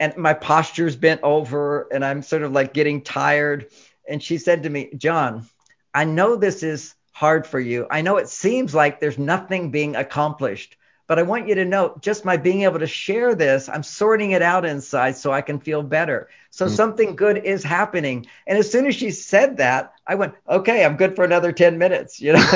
And 0.00 0.16
my 0.16 0.32
posture's 0.32 0.96
bent 0.96 1.20
over 1.22 1.86
and 1.92 2.04
I'm 2.04 2.22
sort 2.22 2.42
of 2.42 2.50
like 2.50 2.72
getting 2.72 3.02
tired 3.02 3.66
and 4.10 4.22
she 4.22 4.38
said 4.38 4.64
to 4.64 4.70
me, 4.70 4.90
John, 4.96 5.48
I 5.94 6.04
know 6.04 6.36
this 6.36 6.62
is 6.62 6.94
hard 7.12 7.46
for 7.46 7.60
you. 7.60 7.86
I 7.90 8.02
know 8.02 8.16
it 8.16 8.28
seems 8.28 8.74
like 8.74 8.98
there's 8.98 9.18
nothing 9.18 9.70
being 9.70 9.94
accomplished, 9.94 10.76
but 11.06 11.18
I 11.18 11.22
want 11.22 11.48
you 11.48 11.54
to 11.56 11.64
know 11.64 11.96
just 12.00 12.24
my 12.24 12.36
being 12.36 12.62
able 12.62 12.80
to 12.80 12.86
share 12.86 13.34
this, 13.34 13.68
I'm 13.68 13.82
sorting 13.82 14.32
it 14.32 14.42
out 14.42 14.64
inside 14.64 15.16
so 15.16 15.32
I 15.32 15.42
can 15.42 15.60
feel 15.60 15.82
better. 15.82 16.28
So 16.50 16.66
mm-hmm. 16.66 16.74
something 16.74 17.16
good 17.16 17.38
is 17.38 17.62
happening. 17.62 18.26
And 18.46 18.58
as 18.58 18.70
soon 18.70 18.86
as 18.86 18.94
she 18.94 19.10
said 19.10 19.58
that, 19.58 19.92
I 20.06 20.16
went, 20.16 20.34
okay, 20.48 20.84
I'm 20.84 20.96
good 20.96 21.14
for 21.14 21.24
another 21.24 21.52
10 21.52 21.78
minutes, 21.78 22.20
you 22.20 22.32
know. 22.32 22.38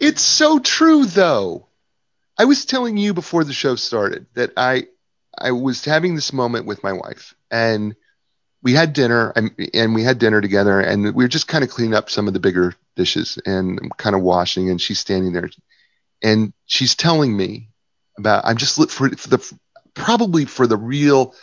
it's 0.00 0.22
so 0.22 0.58
true 0.58 1.04
though. 1.04 1.66
I 2.38 2.44
was 2.46 2.64
telling 2.64 2.96
you 2.96 3.14
before 3.14 3.44
the 3.44 3.52
show 3.52 3.76
started 3.76 4.26
that 4.34 4.52
I 4.56 4.86
I 5.36 5.52
was 5.52 5.84
having 5.84 6.14
this 6.14 6.32
moment 6.32 6.66
with 6.66 6.82
my 6.82 6.92
wife 6.92 7.34
and 7.50 7.94
we 8.62 8.72
had 8.72 8.92
dinner 8.94 9.32
and 9.36 9.94
we 9.94 10.02
had 10.02 10.18
dinner 10.18 10.40
together 10.40 10.80
and 10.80 11.04
we 11.14 11.24
were 11.24 11.28
just 11.28 11.48
kind 11.48 11.62
of 11.62 11.70
cleaning 11.70 11.94
up 11.94 12.10
some 12.10 12.26
of 12.26 12.34
the 12.34 12.40
bigger 12.40 12.74
dishes 12.96 13.38
and 13.44 13.94
kind 13.98 14.16
of 14.16 14.22
washing 14.22 14.70
and 14.70 14.80
she's 14.80 14.98
standing 14.98 15.32
there 15.32 15.50
and 16.22 16.52
she's 16.64 16.94
telling 16.94 17.36
me 17.36 17.68
about 18.18 18.44
i'm 18.46 18.56
just 18.56 18.76
for, 18.90 19.10
for 19.10 19.28
the 19.28 19.58
probably 19.92 20.44
for 20.44 20.66
the 20.66 20.76
real 20.76 21.34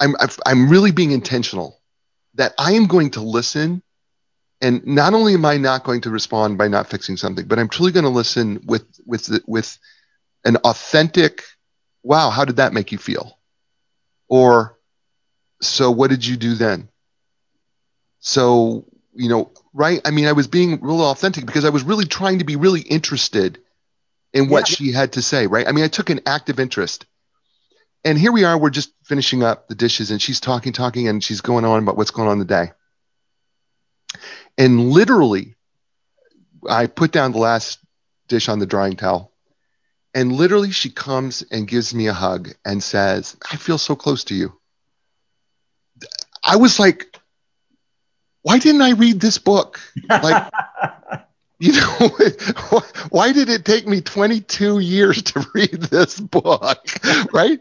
i'm 0.00 0.14
i'm 0.46 0.68
really 0.68 0.92
being 0.92 1.10
intentional 1.10 1.80
that 2.34 2.54
i 2.58 2.72
am 2.72 2.86
going 2.86 3.10
to 3.10 3.20
listen 3.20 3.82
and 4.62 4.86
not 4.86 5.12
only 5.12 5.34
am 5.34 5.44
i 5.44 5.56
not 5.56 5.84
going 5.84 6.00
to 6.00 6.10
respond 6.10 6.56
by 6.56 6.68
not 6.68 6.88
fixing 6.88 7.16
something 7.16 7.46
but 7.46 7.58
i'm 7.58 7.68
truly 7.68 7.92
going 7.92 8.04
to 8.04 8.10
listen 8.10 8.62
with 8.64 8.86
with 9.04 9.26
the, 9.26 9.42
with 9.46 9.78
an 10.44 10.56
authentic, 10.58 11.44
wow, 12.02 12.30
how 12.30 12.44
did 12.44 12.56
that 12.56 12.72
make 12.72 12.92
you 12.92 12.98
feel? 12.98 13.38
Or, 14.28 14.78
so 15.60 15.90
what 15.90 16.10
did 16.10 16.24
you 16.24 16.36
do 16.36 16.54
then? 16.54 16.88
So, 18.20 18.86
you 19.14 19.28
know, 19.28 19.50
right? 19.72 20.00
I 20.04 20.10
mean, 20.10 20.26
I 20.26 20.32
was 20.32 20.46
being 20.46 20.80
real 20.80 21.02
authentic 21.02 21.46
because 21.46 21.64
I 21.64 21.70
was 21.70 21.82
really 21.82 22.06
trying 22.06 22.38
to 22.38 22.44
be 22.44 22.56
really 22.56 22.80
interested 22.80 23.58
in 24.32 24.48
what 24.48 24.70
yeah. 24.70 24.76
she 24.76 24.92
had 24.92 25.12
to 25.12 25.22
say, 25.22 25.46
right? 25.46 25.66
I 25.66 25.72
mean, 25.72 25.84
I 25.84 25.88
took 25.88 26.10
an 26.10 26.20
active 26.26 26.60
interest. 26.60 27.06
And 28.04 28.18
here 28.18 28.32
we 28.32 28.44
are, 28.44 28.56
we're 28.56 28.70
just 28.70 28.92
finishing 29.04 29.42
up 29.42 29.68
the 29.68 29.74
dishes 29.74 30.10
and 30.10 30.22
she's 30.22 30.40
talking, 30.40 30.72
talking, 30.72 31.08
and 31.08 31.22
she's 31.22 31.40
going 31.40 31.64
on 31.64 31.82
about 31.82 31.96
what's 31.96 32.12
going 32.12 32.28
on 32.28 32.34
in 32.34 32.38
the 32.38 32.44
day. 32.44 32.72
And 34.56 34.90
literally, 34.90 35.56
I 36.68 36.86
put 36.86 37.12
down 37.12 37.32
the 37.32 37.38
last 37.38 37.78
dish 38.28 38.48
on 38.48 38.58
the 38.58 38.66
drying 38.66 38.96
towel. 38.96 39.29
And 40.14 40.32
literally, 40.32 40.72
she 40.72 40.90
comes 40.90 41.42
and 41.42 41.68
gives 41.68 41.94
me 41.94 42.08
a 42.08 42.12
hug 42.12 42.50
and 42.64 42.82
says, 42.82 43.36
I 43.50 43.56
feel 43.56 43.78
so 43.78 43.94
close 43.94 44.24
to 44.24 44.34
you. 44.34 44.52
I 46.42 46.56
was 46.56 46.80
like, 46.80 47.16
why 48.42 48.58
didn't 48.58 48.82
I 48.82 48.90
read 48.92 49.20
this 49.20 49.38
book? 49.38 49.80
Like, 50.08 50.50
you 51.60 51.72
know, 51.72 52.10
why 53.10 53.32
did 53.32 53.50
it 53.50 53.64
take 53.64 53.86
me 53.86 54.00
22 54.00 54.78
years 54.78 55.22
to 55.22 55.46
read 55.54 55.82
this 55.82 56.18
book? 56.18 56.86
Right? 57.32 57.60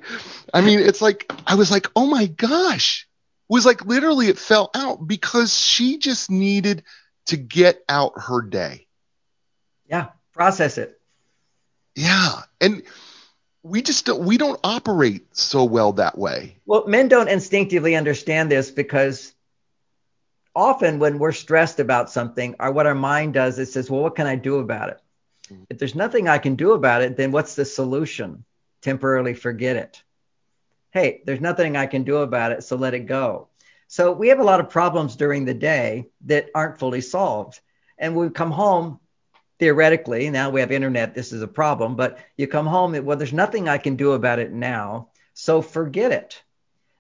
I 0.53 0.61
mean, 0.61 0.79
it's 0.79 1.01
like, 1.01 1.31
I 1.45 1.55
was 1.55 1.69
like, 1.69 1.87
oh 1.95 2.05
my 2.05 2.25
gosh. 2.25 3.07
It 3.49 3.53
was 3.53 3.65
like 3.65 3.85
literally 3.85 4.27
it 4.27 4.39
fell 4.39 4.69
out 4.73 5.05
because 5.05 5.55
she 5.55 5.97
just 5.97 6.31
needed 6.31 6.83
to 7.27 7.37
get 7.37 7.83
out 7.89 8.13
her 8.15 8.41
day. 8.41 8.87
Yeah, 9.87 10.09
process 10.33 10.77
it. 10.77 10.98
Yeah. 11.95 12.41
And 12.61 12.83
we 13.63 13.81
just 13.81 14.05
don't 14.05 14.23
we 14.23 14.37
don't 14.37 14.59
operate 14.63 15.35
so 15.35 15.63
well 15.65 15.93
that 15.93 16.17
way. 16.17 16.57
Well, 16.65 16.87
men 16.87 17.07
don't 17.07 17.27
instinctively 17.27 17.95
understand 17.95 18.51
this 18.51 18.71
because 18.71 19.33
often 20.55 20.99
when 20.99 21.19
we're 21.19 21.31
stressed 21.31 21.79
about 21.79 22.09
something, 22.09 22.55
or 22.59 22.71
what 22.71 22.87
our 22.87 22.95
mind 22.95 23.33
does 23.33 23.59
is 23.59 23.71
says, 23.71 23.89
well, 23.89 24.01
what 24.01 24.15
can 24.15 24.27
I 24.27 24.35
do 24.35 24.59
about 24.59 24.89
it? 24.89 24.99
If 25.69 25.79
there's 25.79 25.95
nothing 25.95 26.27
I 26.27 26.37
can 26.37 26.55
do 26.55 26.73
about 26.73 27.01
it, 27.01 27.17
then 27.17 27.31
what's 27.31 27.55
the 27.55 27.65
solution? 27.65 28.43
Temporarily 28.81 29.33
forget 29.33 29.75
it. 29.75 30.03
Hey, 30.91 31.21
there's 31.25 31.41
nothing 31.41 31.75
I 31.75 31.85
can 31.85 32.03
do 32.03 32.17
about 32.17 32.51
it, 32.51 32.63
so 32.63 32.75
let 32.75 32.93
it 32.93 33.07
go. 33.07 33.47
So 33.87 34.11
we 34.11 34.27
have 34.29 34.39
a 34.39 34.43
lot 34.43 34.59
of 34.59 34.69
problems 34.69 35.15
during 35.15 35.45
the 35.45 35.53
day 35.53 36.09
that 36.25 36.49
aren't 36.53 36.77
fully 36.79 37.01
solved. 37.01 37.59
And 37.97 38.15
we 38.15 38.29
come 38.29 38.51
home, 38.51 38.99
theoretically, 39.59 40.29
now 40.29 40.49
we 40.49 40.61
have 40.61 40.71
internet, 40.71 41.13
this 41.13 41.31
is 41.33 41.41
a 41.41 41.47
problem, 41.47 41.95
but 41.95 42.19
you 42.37 42.47
come 42.47 42.65
home, 42.65 43.05
well, 43.05 43.17
there's 43.17 43.33
nothing 43.33 43.67
I 43.67 43.77
can 43.77 43.95
do 43.95 44.13
about 44.13 44.39
it 44.39 44.51
now, 44.51 45.09
so 45.33 45.61
forget 45.61 46.11
it. 46.11 46.41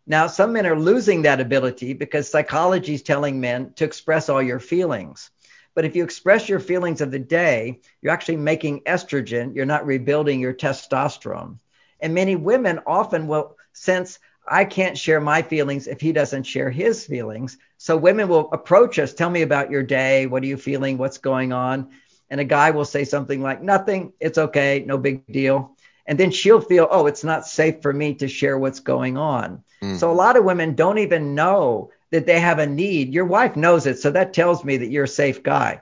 Now, 0.05 0.27
some 0.27 0.53
men 0.53 0.65
are 0.65 0.77
losing 0.77 1.21
that 1.21 1.39
ability 1.39 1.93
because 1.93 2.29
psychology 2.29 2.95
is 2.95 3.01
telling 3.01 3.39
men 3.39 3.73
to 3.75 3.85
express 3.85 4.27
all 4.27 4.41
your 4.41 4.59
feelings. 4.59 5.29
But 5.75 5.85
if 5.85 5.95
you 5.95 6.03
express 6.03 6.49
your 6.49 6.59
feelings 6.59 6.99
of 6.99 7.11
the 7.11 7.19
day, 7.19 7.79
you're 8.01 8.11
actually 8.11 8.37
making 8.37 8.81
estrogen, 8.81 9.55
you're 9.55 9.65
not 9.65 9.85
rebuilding 9.85 10.39
your 10.39 10.53
testosterone. 10.53 11.59
And 12.01 12.13
many 12.13 12.35
women 12.35 12.79
often 12.87 13.27
will 13.27 13.55
sense, 13.71 14.19
I 14.47 14.65
can't 14.65 14.97
share 14.97 15.21
my 15.21 15.43
feelings 15.43 15.87
if 15.87 16.01
he 16.01 16.11
doesn't 16.11 16.43
share 16.43 16.71
his 16.71 17.05
feelings. 17.05 17.57
So 17.77 17.95
women 17.95 18.27
will 18.27 18.49
approach 18.51 18.97
us, 18.97 19.13
tell 19.13 19.29
me 19.29 19.43
about 19.43 19.69
your 19.69 19.83
day. 19.83 20.25
What 20.25 20.43
are 20.43 20.47
you 20.47 20.57
feeling? 20.57 20.97
What's 20.97 21.19
going 21.19 21.53
on? 21.53 21.91
And 22.29 22.39
a 22.39 22.45
guy 22.45 22.71
will 22.71 22.85
say 22.85 23.05
something 23.05 23.41
like, 23.41 23.61
nothing, 23.61 24.13
it's 24.19 24.37
okay, 24.37 24.83
no 24.85 24.97
big 24.97 25.25
deal. 25.27 25.75
And 26.05 26.19
then 26.19 26.31
she'll 26.31 26.61
feel, 26.61 26.87
oh, 26.89 27.05
it's 27.05 27.23
not 27.23 27.47
safe 27.47 27.81
for 27.81 27.93
me 27.93 28.15
to 28.15 28.27
share 28.27 28.57
what's 28.57 28.79
going 28.79 29.17
on. 29.17 29.63
Mm. 29.81 29.97
So 29.99 30.11
a 30.11 30.13
lot 30.13 30.37
of 30.37 30.43
women 30.43 30.75
don't 30.75 30.97
even 30.99 31.35
know 31.35 31.91
that 32.11 32.25
they 32.25 32.39
have 32.39 32.59
a 32.59 32.65
need. 32.65 33.13
Your 33.13 33.25
wife 33.25 33.55
knows 33.55 33.85
it, 33.85 33.99
so 33.99 34.11
that 34.11 34.33
tells 34.33 34.63
me 34.63 34.77
that 34.77 34.89
you're 34.89 35.03
a 35.03 35.07
safe 35.07 35.43
guy. 35.43 35.81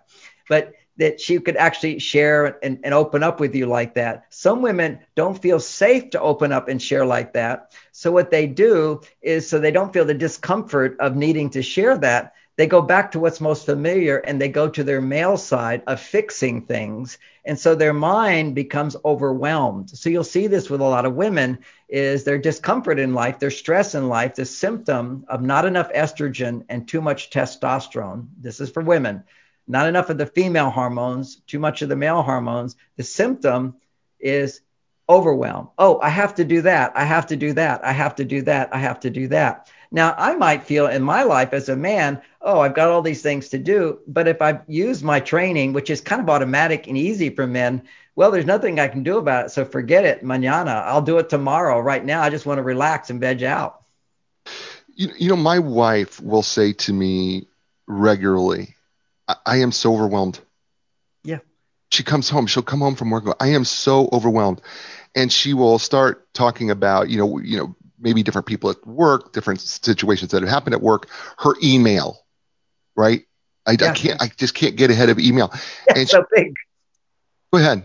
But 0.49 0.73
that 0.97 1.21
she 1.21 1.39
could 1.39 1.55
actually 1.55 1.99
share 1.99 2.57
and, 2.63 2.79
and 2.83 2.93
open 2.93 3.23
up 3.23 3.39
with 3.39 3.55
you 3.55 3.67
like 3.67 3.93
that. 3.93 4.25
Some 4.29 4.62
women 4.62 4.99
don't 5.15 5.39
feel 5.39 5.60
safe 5.60 6.10
to 6.12 6.21
open 6.21 6.51
up 6.51 6.67
and 6.67 6.81
share 6.81 7.05
like 7.05 7.33
that. 7.33 7.71
So 7.91 8.12
what 8.12 8.31
they 8.31 8.47
do 8.47 9.01
is 9.21 9.47
so 9.47 9.60
they 9.60 9.71
don't 9.71 9.93
feel 9.93 10.05
the 10.05 10.13
discomfort 10.13 10.97
of 10.99 11.15
needing 11.15 11.51
to 11.51 11.62
share 11.62 11.97
that, 11.99 12.33
they 12.58 12.65
go 12.65 12.82
back 12.82 13.12
to 13.12 13.20
what's 13.20 13.39
most 13.39 13.65
familiar 13.65 14.17
and 14.17 14.41
they 14.41 14.50
go 14.50 14.67
to 14.67 14.84
their 14.84 15.00
male 15.00 15.38
side 15.38 15.84
of 15.86 16.02
fixing 16.02 16.63
things. 16.63 17.20
And 17.46 17.58
so 17.58 17.76
their 17.76 17.93
mind 17.93 18.56
becomes 18.56 18.96
overwhelmed. 19.06 19.91
So 19.91 20.10
you'll 20.10 20.24
see 20.24 20.48
this 20.48 20.67
with 20.67 20.82
a 20.82 20.84
lot 20.84 21.06
of 21.06 21.13
women 21.13 21.60
is 21.88 22.24
their 22.24 22.39
discomfort 22.39 22.98
in 22.98 23.13
life 23.13 23.38
their 23.38 23.52
stress 23.52 23.93
in 23.93 24.10
life 24.10 24.36
the 24.36 24.46
symptom 24.46 25.24
of 25.30 25.43
not 25.43 25.65
enough 25.65 25.93
estrogen 25.93 26.65
and 26.67 26.88
too 26.88 27.00
much 27.00 27.30
testosterone. 27.30 28.28
This 28.41 28.60
is 28.60 28.72
for 28.72 28.82
women. 28.82 29.24
Not 29.67 29.88
enough 29.88 30.10
of 30.10 30.17
the 30.17 30.26
female 30.26 30.72
hormones 30.72 31.36
too 31.48 31.60
much 31.60 31.84
of 31.84 31.89
the 31.89 31.96
male 31.96 32.24
hormones. 32.24 32.76
The 32.96 33.04
symptom 33.04 33.76
is 34.20 34.62
overwhelm. 35.08 35.70
Oh 35.78 36.00
i 36.02 36.10
have 36.10 36.34
to 36.36 36.43
do 36.43 36.63
that. 36.63 36.93
I 36.96 37.04
have 37.04 37.28
to 37.28 37.36
do 37.36 37.54
that. 37.54 37.86
I 37.86 37.91
have 37.91 38.15
to 38.15 38.26
do 38.26 38.41
that. 38.41 38.74
I 38.74 38.80
have 38.80 39.00
to 39.02 39.12
do 39.12 39.28
that 39.28 39.70
now, 39.91 40.13
I 40.17 40.36
might 40.36 40.63
feel 40.63 40.88
in 40.88 41.02
my 41.02 41.23
life 41.23 41.54
as 41.54 41.69
a 41.69 41.76
man, 41.76 42.21
oh, 42.41 42.60
I've 42.60 42.76
got 42.76 42.89
all 42.89 43.02
these 43.02 43.21
things 43.21 43.50
to 43.50 43.58
do. 43.58 44.00
But 44.08 44.28
if 44.28 44.41
I 44.41 44.60
use 44.67 45.04
my 45.04 45.19
training, 45.19 45.73
which 45.73 45.89
is 45.89 46.02
kind 46.02 46.21
of 46.21 46.30
automatic 46.30 46.88
and 46.88 46.97
easy 46.97 47.30
for 47.30 47.47
men, 47.47 47.84
well, 48.15 48.32
there's 48.32 48.45
nothing 48.45 48.80
I 48.80 48.88
can 48.88 49.04
do 49.04 49.17
about 49.17 49.45
it. 49.45 49.50
So 49.50 49.63
forget 49.63 50.04
it, 50.04 50.23
mañana. 50.23 50.84
I'll 50.84 51.02
do 51.02 51.19
it 51.19 51.30
tomorrow. 51.30 51.80
Right 51.80 52.04
now, 52.04 52.21
I 52.21 52.30
just 52.30 52.45
want 52.45 52.58
to 52.58 52.63
relax 52.63 53.10
and 53.10 53.21
veg 53.21 53.43
out. 53.43 53.84
You, 54.95 55.10
you 55.17 55.30
know, 55.30 55.36
my 55.36 55.60
wife 55.60 56.19
will 56.19 56.43
say 56.43 56.73
to 56.73 56.93
me 56.93 57.47
regularly, 57.86 58.76
I, 59.28 59.36
I 59.45 59.58
am 59.58 59.71
so 59.71 59.93
overwhelmed. 59.93 60.39
Yeah. 61.23 61.39
She 61.91 62.04
comes 62.04 62.30
home, 62.30 62.47
she'll 62.47 62.63
come 62.63 62.80
home 62.80 62.95
from 62.95 63.12
work. 63.12 63.23
I 63.39 63.50
am 63.50 63.63
so 63.63 64.10
overwhelmed. 64.12 64.62
And 65.15 65.32
she 65.32 65.54
will 65.54 65.80
start 65.80 66.32
talking 66.34 66.71
about, 66.71 67.10
you 67.10 67.17
know, 67.17 67.39
you 67.39 67.58
know, 67.58 67.76
maybe 67.99 68.23
different 68.23 68.47
people 68.47 68.69
at 68.69 68.86
work, 68.86 69.33
different 69.33 69.62
situations 69.62 70.31
that 70.31 70.41
have 70.41 70.49
happened 70.49 70.73
at 70.73 70.81
work, 70.81 71.10
her 71.39 71.53
email, 71.63 72.25
right? 72.95 73.25
I, 73.65 73.77
yeah. 73.79 73.91
I 73.91 73.93
can't, 73.93 74.21
I 74.21 74.27
just 74.38 74.53
can't 74.53 74.75
get 74.75 74.91
ahead 74.91 75.10
of 75.10 75.19
email. 75.19 75.49
That's 75.88 75.99
and 75.99 76.10
so 76.10 76.25
she, 76.36 76.43
big. 76.43 76.55
Go 77.51 77.60
ahead. 77.60 77.83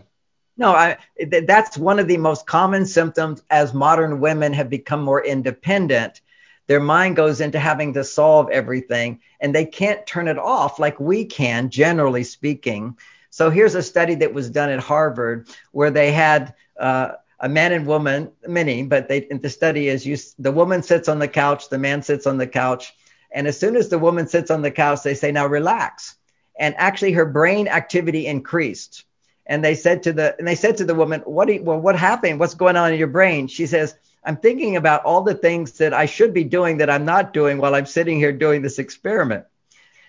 No, 0.57 0.73
I, 0.73 0.99
that's 1.47 1.79
one 1.79 1.99
of 1.99 2.09
the 2.09 2.19
most 2.19 2.47
common 2.47 2.87
symptoms 2.87 3.43
as 3.51 3.73
modern 3.73 4.21
women 4.21 4.53
have 4.53 4.69
become 4.69 5.03
more 5.03 5.25
independent. 5.25 6.21
Their 6.67 6.81
mind 6.81 7.17
goes 7.17 7.41
into 7.41 7.59
having 7.59 7.95
to 7.95 8.05
solve 8.05 8.51
everything 8.51 9.21
and 9.41 9.55
they 9.55 9.65
can't 9.65 10.07
turn 10.07 10.29
it 10.29 10.39
off 10.39 10.79
like 10.79 11.01
we 11.01 11.25
can, 11.25 11.71
generally 11.71 12.23
speaking. 12.23 12.97
So 13.31 13.51
here's 13.51 13.75
a 13.75 13.83
study 13.83 14.15
that 14.17 14.35
was 14.35 14.51
done 14.51 14.71
at 14.71 14.79
Harvard 14.79 15.49
where 15.73 15.91
they 15.91 16.13
had 16.13 16.55
uh, 16.79 17.13
a 17.43 17.49
man 17.49 17.73
and 17.73 17.87
woman, 17.87 18.31
many, 18.47 18.85
but 18.85 19.09
they, 19.09 19.21
the 19.21 19.51
study 19.51 19.89
is 19.89 20.07
you, 20.07 20.17
the 20.39 20.53
woman 20.53 20.83
sits 20.83 21.09
on 21.09 21.19
the 21.19 21.27
couch, 21.29 21.69
the 21.69 21.79
man 21.79 22.01
sits 22.03 22.27
on 22.27 22.39
the 22.39 22.47
couch. 22.47 22.95
And 23.33 23.49
as 23.49 23.59
soon 23.59 23.75
as 23.75 23.89
the 23.89 23.99
woman 23.99 24.29
sits 24.29 24.51
on 24.51 24.63
the 24.63 24.71
couch, 24.71 25.03
they 25.03 25.15
say, 25.15 25.33
now 25.33 25.47
relax. 25.47 26.15
And 26.57 26.75
actually 26.79 27.13
her 27.13 27.27
brain 27.27 27.67
activity 27.67 28.27
increased. 28.27 29.05
And 29.45 29.65
they 29.65 29.75
said 29.75 30.05
to 30.05 30.13
the, 30.13 30.37
and 30.39 30.47
they 30.47 30.55
said 30.55 30.77
to 30.77 30.85
the 30.85 30.95
woman, 30.95 31.21
what, 31.23 31.53
you, 31.53 31.63
well, 31.65 31.81
what 31.81 31.99
happened? 31.99 32.39
What's 32.39 32.55
going 32.55 32.77
on 32.77 32.93
in 32.93 32.99
your 32.99 33.09
brain? 33.09 33.49
She 33.49 33.67
says, 33.67 33.97
I'm 34.23 34.37
thinking 34.37 34.77
about 34.77 35.05
all 35.05 35.23
the 35.23 35.35
things 35.35 35.73
that 35.79 35.93
I 35.93 36.07
should 36.07 36.33
be 36.33 36.45
doing 36.45 36.77
that 36.77 36.89
I'm 36.89 37.05
not 37.05 37.33
doing 37.33 37.59
while 37.59 37.75
I'm 37.75 37.87
sitting 37.87 38.19
here 38.19 38.33
doing 38.33 38.63
this 38.63 38.79
experiment. 38.79 39.47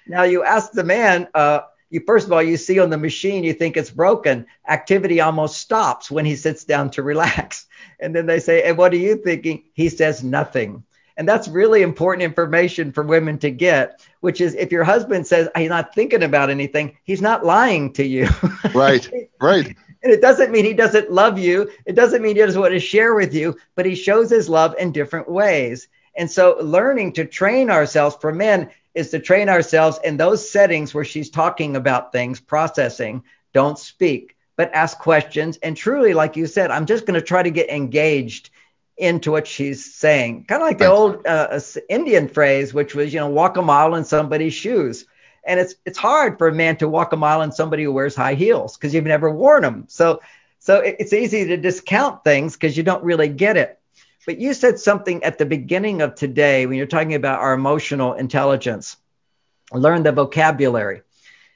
Now 0.06 0.24
you 0.24 0.44
ask 0.44 0.72
the 0.72 0.84
man, 0.84 1.30
uh, 1.34 1.62
you 1.94 2.02
first 2.08 2.26
of 2.26 2.34
all 2.34 2.42
you 2.42 2.58
see 2.58 2.80
on 2.80 2.90
the 2.90 2.98
machine 2.98 3.44
you 3.44 3.54
think 3.54 3.78
it's 3.78 3.92
broken. 3.92 4.48
Activity 4.68 5.22
almost 5.22 5.58
stops 5.58 6.10
when 6.10 6.26
he 6.26 6.36
sits 6.36 6.64
down 6.64 6.90
to 6.92 7.04
relax. 7.04 7.68
And 8.00 8.16
then 8.16 8.26
they 8.26 8.40
say 8.40 8.64
and 8.64 8.78
what 8.78 8.94
are 8.94 8.98
you 8.98 9.16
thinking? 9.16 9.64
He 9.74 9.90
says 9.90 10.24
nothing. 10.24 10.84
And 11.16 11.30
that's 11.30 11.48
really 11.48 11.84
important 11.84 12.24
information 12.24 12.92
for 12.92 13.04
women 13.04 13.38
to 13.40 13.52
get 13.52 14.02
which 14.22 14.42
is 14.42 14.56
if 14.56 14.72
your 14.72 14.84
husband 14.84 15.28
says 15.28 15.50
he's 15.56 15.70
not 15.70 15.94
thinking 15.94 16.24
about 16.24 16.50
anything 16.50 16.98
he's 17.04 17.22
not 17.22 17.46
lying 17.46 17.94
to 17.94 18.04
you. 18.06 18.28
Right 18.74 19.08
right. 19.40 19.68
And 20.02 20.12
it 20.12 20.22
doesn't 20.22 20.52
mean 20.52 20.66
he 20.66 20.74
doesn't 20.74 21.12
love 21.12 21.38
you. 21.38 21.70
It 21.86 21.94
doesn't 21.94 22.22
mean 22.22 22.36
he 22.36 22.42
doesn't 22.42 22.60
want 22.60 22.74
to 22.74 22.80
share 22.80 23.14
with 23.14 23.36
you 23.36 23.56
but 23.76 23.86
he 23.86 23.94
shows 23.94 24.32
his 24.32 24.50
love 24.50 24.74
in 24.80 24.92
different 24.92 25.30
ways. 25.30 25.88
And 26.16 26.30
so 26.30 26.58
learning 26.60 27.14
to 27.14 27.26
train 27.26 27.70
ourselves 27.70 28.18
for 28.20 28.34
men 28.34 28.72
is 28.94 29.10
to 29.12 29.20
train 29.20 29.50
ourselves 29.50 30.00
in 30.04 30.18
those 30.18 30.50
settings 30.50 30.94
where 30.94 31.06
she's 31.06 31.30
talking 31.30 31.76
about 31.76 32.12
things, 32.12 32.40
processing, 32.40 33.24
don't 33.54 33.80
speak, 33.80 34.36
but 34.56 34.74
ask 34.74 34.98
questions. 35.00 35.58
And 35.58 35.76
truly, 35.76 36.14
like 36.14 36.36
you 36.36 36.48
said, 36.48 36.72
I'm 36.72 36.86
just 36.86 37.06
going 37.06 37.20
to 37.20 37.26
try 37.26 37.44
to 37.44 37.52
get 37.52 37.70
engaged 37.70 38.50
into 38.98 39.32
what 39.32 39.48
she's 39.48 39.94
saying. 39.94 40.46
Kind 40.46 40.62
of 40.62 40.68
like 40.68 40.78
the 40.78 40.86
old 40.86 41.26
uh, 41.26 41.60
Indian 41.90 42.28
phrase, 42.28 42.74
which 42.74 42.94
was, 42.94 43.14
you 43.14 43.20
know, 43.20 43.30
walk 43.30 43.58
a 43.58 43.62
mile 43.62 43.96
in 43.96 44.06
somebody's 44.06 44.54
shoes. 44.54 45.06
And 45.46 45.60
it's 45.60 45.76
it's 45.86 45.98
hard 45.98 46.38
for 46.38 46.48
a 46.48 46.54
man 46.54 46.78
to 46.78 46.88
walk 46.88 47.12
a 47.14 47.18
mile 47.18 47.42
in 47.42 47.52
somebody 47.52 47.84
who 47.84 47.92
wears 47.92 48.16
high 48.16 48.36
heels 48.36 48.78
because 48.78 48.94
you've 48.94 49.04
never 49.04 49.30
worn 49.30 49.64
them. 49.64 49.86
So 49.90 50.22
So 50.60 50.80
it's 50.80 51.12
easy 51.12 51.46
to 51.48 51.58
discount 51.58 52.24
things 52.24 52.54
because 52.54 52.78
you 52.78 52.84
don't 52.84 53.04
really 53.04 53.28
get 53.28 53.58
it. 53.58 53.78
But 54.26 54.40
you 54.40 54.54
said 54.54 54.80
something 54.80 55.24
at 55.24 55.38
the 55.38 55.46
beginning 55.46 56.02
of 56.02 56.16
today 56.16 56.66
when 56.66 56.78
you're 56.78 56.88
talking 56.88 57.16
about 57.16 57.40
our 57.40 57.54
emotional 57.54 58.14
intelligence. 58.14 58.96
Learn 59.72 60.04
the 60.04 60.12
vocabulary. 60.12 61.02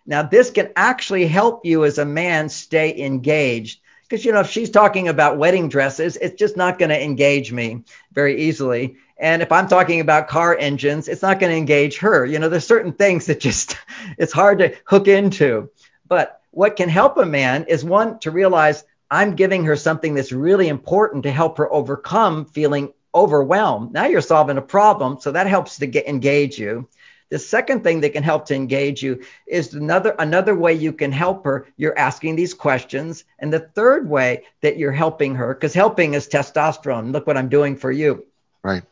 Now, 0.06 0.24
this 0.24 0.50
can 0.50 0.72
actually 0.76 1.28
help 1.28 1.66
you 1.66 1.86
as 1.86 1.98
a 1.98 2.06
man 2.06 2.50
stay 2.50 2.98
engaged. 3.00 3.82
Because, 4.04 4.24
you 4.24 4.32
know, 4.32 4.40
if 4.40 4.50
she's 4.50 4.70
talking 4.70 5.10
about 5.10 5.38
wedding 5.38 5.68
dresses, 5.68 6.16
it's 6.16 6.40
just 6.40 6.56
not 6.56 6.80
going 6.80 6.90
to 6.90 7.04
engage 7.04 7.52
me 7.52 7.84
very 8.14 8.44
easily. 8.44 8.96
And 9.18 9.42
if 9.42 9.52
I'm 9.52 9.68
talking 9.68 10.00
about 10.00 10.30
car 10.30 10.56
engines, 10.58 11.10
it's 11.10 11.22
not 11.22 11.40
going 11.40 11.52
to 11.52 11.58
engage 11.58 11.98
her. 11.98 12.26
You 12.26 12.40
know, 12.40 12.48
there's 12.48 12.66
certain 12.66 12.94
things 12.94 13.26
that 13.26 13.42
just, 13.42 13.78
it's 14.18 14.32
hard 14.32 14.60
to 14.60 14.76
hook 14.86 15.08
into. 15.08 15.70
But 16.08 16.42
what 16.52 16.78
can 16.78 16.88
help 16.88 17.18
a 17.18 17.26
man 17.26 17.66
is 17.68 17.84
one, 17.84 18.20
to 18.20 18.32
realize 18.32 18.86
I'm 19.10 19.36
giving 19.36 19.66
her 19.66 19.76
something 19.76 20.16
that's 20.16 20.32
really 20.32 20.68
important 20.68 21.24
to 21.24 21.32
help 21.32 21.58
her 21.58 21.72
overcome 21.72 22.46
feeling 22.46 22.94
overwhelmed. 23.16 23.94
Now 23.94 24.06
you're 24.06 24.22
solving 24.22 24.58
a 24.58 24.62
problem. 24.62 25.20
So 25.20 25.32
that 25.32 25.48
helps 25.48 25.78
to 25.80 25.88
get, 25.88 26.08
engage 26.08 26.60
you. 26.60 26.88
The 27.30 27.40
second 27.40 27.84
thing 27.84 28.02
that 28.02 28.14
can 28.14 28.24
help 28.24 28.46
to 28.46 28.56
engage 28.56 29.04
you 29.04 29.22
is 29.46 29.74
another 29.74 30.16
another 30.18 30.56
way 30.56 30.74
you 30.74 30.94
can 30.94 31.12
help 31.12 31.44
her. 31.44 31.68
You're 31.76 31.98
asking 31.98 32.38
these 32.38 32.54
questions, 32.54 33.26
and 33.40 33.52
the 33.52 33.60
third 33.60 34.10
way 34.10 34.46
that 34.62 34.78
you're 34.78 34.94
helping 34.94 35.36
her, 35.36 35.54
because 35.54 35.74
helping 35.74 36.14
is 36.14 36.30
testosterone. 36.30 37.12
Look 37.12 37.28
what 37.28 37.36
I'm 37.36 37.50
doing 37.50 37.76
for 37.76 37.92
you. 37.92 38.26
Right. 38.64 38.84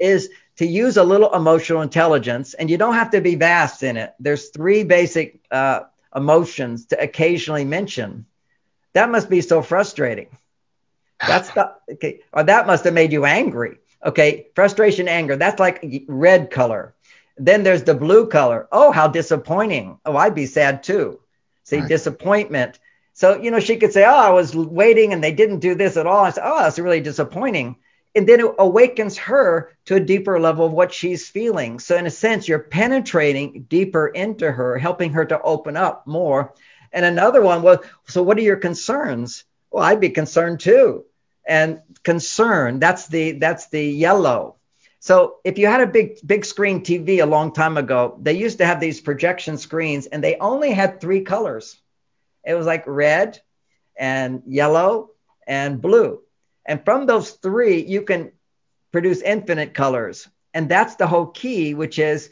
Is 0.00 0.30
to 0.56 0.66
use 0.66 0.96
a 0.96 1.04
little 1.04 1.32
emotional 1.34 1.82
intelligence, 1.82 2.54
and 2.54 2.68
you 2.68 2.78
don't 2.78 2.94
have 2.94 3.10
to 3.10 3.20
be 3.20 3.36
vast 3.36 3.84
in 3.84 3.96
it. 3.96 4.14
There's 4.18 4.48
three 4.48 4.82
basic 4.82 5.44
uh, 5.52 5.82
emotions 6.16 6.86
to 6.86 7.00
occasionally 7.00 7.64
mention. 7.64 8.26
That 8.94 9.10
must 9.10 9.28
be 9.28 9.40
so 9.40 9.62
frustrating. 9.62 10.28
That's 11.20 11.50
the 11.50 11.74
okay, 11.92 12.20
or 12.32 12.42
that 12.44 12.66
must 12.66 12.84
have 12.84 12.94
made 12.94 13.12
you 13.12 13.24
angry. 13.24 13.78
Okay, 14.04 14.48
frustration, 14.54 15.08
anger. 15.08 15.36
That's 15.36 15.60
like 15.60 16.04
red 16.08 16.50
color. 16.50 16.94
Then 17.36 17.62
there's 17.62 17.82
the 17.82 17.94
blue 17.94 18.28
color. 18.28 18.68
Oh, 18.70 18.92
how 18.92 19.08
disappointing. 19.08 19.98
Oh, 20.04 20.16
I'd 20.16 20.34
be 20.34 20.46
sad 20.46 20.82
too. 20.82 21.20
See, 21.64 21.78
right. 21.78 21.88
disappointment. 21.88 22.78
So, 23.14 23.40
you 23.40 23.50
know, 23.50 23.60
she 23.60 23.76
could 23.76 23.92
say, 23.92 24.04
Oh, 24.04 24.14
I 24.14 24.30
was 24.30 24.54
waiting 24.54 25.12
and 25.12 25.22
they 25.22 25.32
didn't 25.32 25.60
do 25.60 25.74
this 25.74 25.96
at 25.96 26.06
all. 26.06 26.24
I 26.24 26.30
said, 26.30 26.44
Oh, 26.44 26.58
that's 26.62 26.78
really 26.78 27.00
disappointing. 27.00 27.76
And 28.16 28.28
then 28.28 28.40
it 28.40 28.54
awakens 28.58 29.16
her 29.18 29.72
to 29.86 29.96
a 29.96 30.00
deeper 30.00 30.38
level 30.38 30.66
of 30.66 30.72
what 30.72 30.92
she's 30.92 31.28
feeling. 31.28 31.80
So, 31.80 31.96
in 31.96 32.06
a 32.06 32.10
sense, 32.10 32.46
you're 32.46 32.60
penetrating 32.60 33.66
deeper 33.68 34.08
into 34.08 34.52
her, 34.52 34.78
helping 34.78 35.12
her 35.14 35.24
to 35.24 35.42
open 35.42 35.76
up 35.76 36.06
more. 36.06 36.54
And 36.94 37.04
another 37.04 37.42
one 37.42 37.60
was, 37.60 37.78
So, 38.06 38.22
what 38.22 38.38
are 38.38 38.42
your 38.42 38.56
concerns? 38.56 39.44
Well, 39.70 39.84
I'd 39.84 40.00
be 40.00 40.10
concerned 40.10 40.60
too. 40.60 41.04
And 41.46 41.80
concern, 42.04 42.78
that's 42.78 43.08
the 43.08 43.32
that's 43.32 43.68
the 43.68 43.84
yellow. 43.84 44.56
So 45.00 45.36
if 45.44 45.58
you 45.58 45.66
had 45.66 45.82
a 45.82 45.86
big 45.86 46.18
big 46.24 46.46
screen 46.46 46.80
TV 46.80 47.20
a 47.20 47.26
long 47.26 47.52
time 47.52 47.76
ago, 47.76 48.16
they 48.22 48.32
used 48.32 48.58
to 48.58 48.66
have 48.66 48.80
these 48.80 49.02
projection 49.02 49.58
screens 49.58 50.06
and 50.06 50.24
they 50.24 50.36
only 50.36 50.70
had 50.70 51.00
three 51.00 51.20
colors. 51.20 51.78
It 52.44 52.54
was 52.54 52.64
like 52.64 52.84
red 52.86 53.40
and 53.96 54.42
yellow 54.46 55.10
and 55.46 55.82
blue. 55.82 56.22
And 56.64 56.82
from 56.84 57.04
those 57.04 57.32
three, 57.32 57.84
you 57.84 58.02
can 58.02 58.32
produce 58.92 59.20
infinite 59.20 59.74
colors. 59.74 60.26
And 60.54 60.68
that's 60.68 60.94
the 60.94 61.06
whole 61.06 61.26
key, 61.26 61.74
which 61.74 61.98
is 61.98 62.30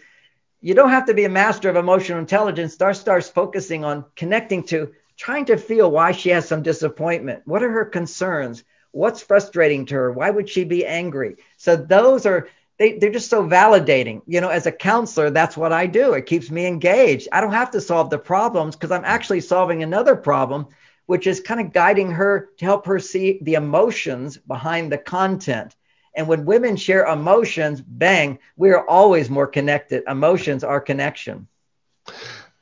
you 0.63 0.75
don't 0.75 0.91
have 0.91 1.07
to 1.07 1.15
be 1.15 1.25
a 1.25 1.29
master 1.29 1.69
of 1.69 1.77
emotional 1.77 2.21
intelligence. 2.21 2.73
Start 2.73 2.97
starts 2.97 3.29
focusing 3.29 3.85
on 3.85 4.05
connecting 4.15 4.63
to 4.69 4.93
trying 5.17 5.45
to 5.47 5.57
feel 5.57 5.91
why 5.91 6.13
she 6.13 6.31
has 6.31 6.47
some 6.47 6.63
disappointment. 6.63 7.43
What 7.45 7.63
are 7.63 7.71
her 7.71 7.85
concerns? 7.85 8.65
What's 8.93 9.23
frustrating 9.23 9.87
to 9.87 9.95
her? 9.97 10.13
Why 10.13 10.31
would 10.31 10.49
she 10.49 10.65
be 10.65 10.87
angry? 10.87 11.37
So 11.57 11.75
those 11.75 12.27
are 12.27 12.49
they, 12.79 12.99
they're 12.99 13.11
just 13.11 13.29
so 13.29 13.45
validating. 13.45 14.23
You 14.27 14.41
know, 14.41 14.49
as 14.49 14.67
a 14.67 14.73
counselor, 14.73 15.31
that's 15.31 15.57
what 15.57 15.73
I 15.73 15.87
do. 15.87 16.15
It 16.15 16.27
keeps 16.27 16.51
me 16.51 16.67
engaged. 16.67 17.29
I 17.33 17.41
don't 17.41 17.53
have 17.53 17.73
to 17.73 17.81
solve 17.81 18.11
the 18.11 18.19
problems 18.19 18.77
because 18.77 18.93
I'm 18.93 19.05
actually 19.05 19.41
solving 19.41 19.83
another 19.83 20.15
problem, 20.15 20.69
which 21.07 21.27
is 21.27 21.41
kind 21.41 21.61
of 21.61 21.73
guiding 21.73 22.11
her 22.13 22.51
to 22.59 22.65
help 22.65 22.87
her 22.87 22.99
see 22.99 23.41
the 23.43 23.55
emotions 23.55 24.37
behind 24.37 24.93
the 24.93 24.99
content. 24.99 25.75
And 26.15 26.29
when 26.29 26.45
women 26.45 26.77
share 26.77 27.07
emotions, 27.07 27.81
bang, 27.81 28.39
we 28.57 28.71
are 28.71 28.87
always 28.87 29.31
more 29.31 29.47
connected. 29.47 30.05
Emotions 30.07 30.63
are 30.63 30.81
connection. 30.81 31.47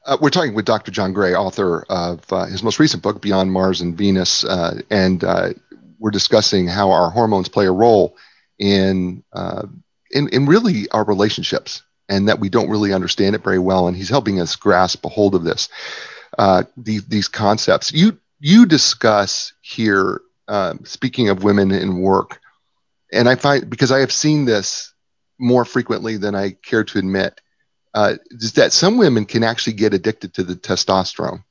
Uh, 0.06 0.16
we're 0.20 0.30
talking 0.30 0.54
with 0.54 0.64
Dr. 0.64 0.90
John 0.90 1.12
Gray, 1.12 1.34
author 1.34 1.84
of 1.88 2.20
uh, 2.32 2.46
his 2.46 2.62
most 2.62 2.78
recent 2.78 3.02
book, 3.02 3.20
Beyond 3.20 3.52
Mars 3.52 3.80
and 3.80 3.96
Venus. 3.96 4.44
Uh, 4.44 4.80
and 4.90 5.22
uh, 5.24 5.50
we're 5.98 6.10
discussing 6.10 6.66
how 6.66 6.90
our 6.90 7.10
hormones 7.10 7.48
play 7.48 7.66
a 7.66 7.72
role 7.72 8.16
in 8.58 9.22
uh, 9.32 9.66
in, 10.12 10.28
in 10.28 10.46
really 10.46 10.88
our 10.90 11.04
relationships 11.04 11.82
and 12.08 12.28
that 12.28 12.40
we 12.40 12.48
don't 12.48 12.70
really 12.70 12.92
understand 12.92 13.34
it 13.34 13.44
very 13.44 13.58
well. 13.58 13.86
And 13.86 13.96
he's 13.96 14.08
helping 14.08 14.40
us 14.40 14.56
grasp 14.56 15.04
a 15.04 15.08
hold 15.08 15.34
of 15.34 15.44
this, 15.44 15.68
uh, 16.36 16.64
these, 16.76 17.06
these 17.06 17.28
concepts. 17.28 17.92
You, 17.92 18.18
you 18.40 18.66
discuss 18.66 19.52
here, 19.60 20.20
speaking 20.82 21.28
of 21.28 21.44
women 21.44 21.70
in 21.70 22.00
work, 22.00 22.39
and 23.12 23.28
I 23.28 23.34
find 23.34 23.68
because 23.68 23.90
I 23.90 24.00
have 24.00 24.12
seen 24.12 24.44
this 24.44 24.92
more 25.38 25.64
frequently 25.64 26.16
than 26.16 26.34
I 26.34 26.50
care 26.50 26.84
to 26.84 26.98
admit, 26.98 27.40
uh, 27.94 28.16
is 28.30 28.52
that 28.54 28.72
some 28.72 28.98
women 28.98 29.24
can 29.24 29.42
actually 29.42 29.72
get 29.74 29.94
addicted 29.94 30.34
to 30.34 30.44
the 30.44 30.54
testosterone. 30.54 31.44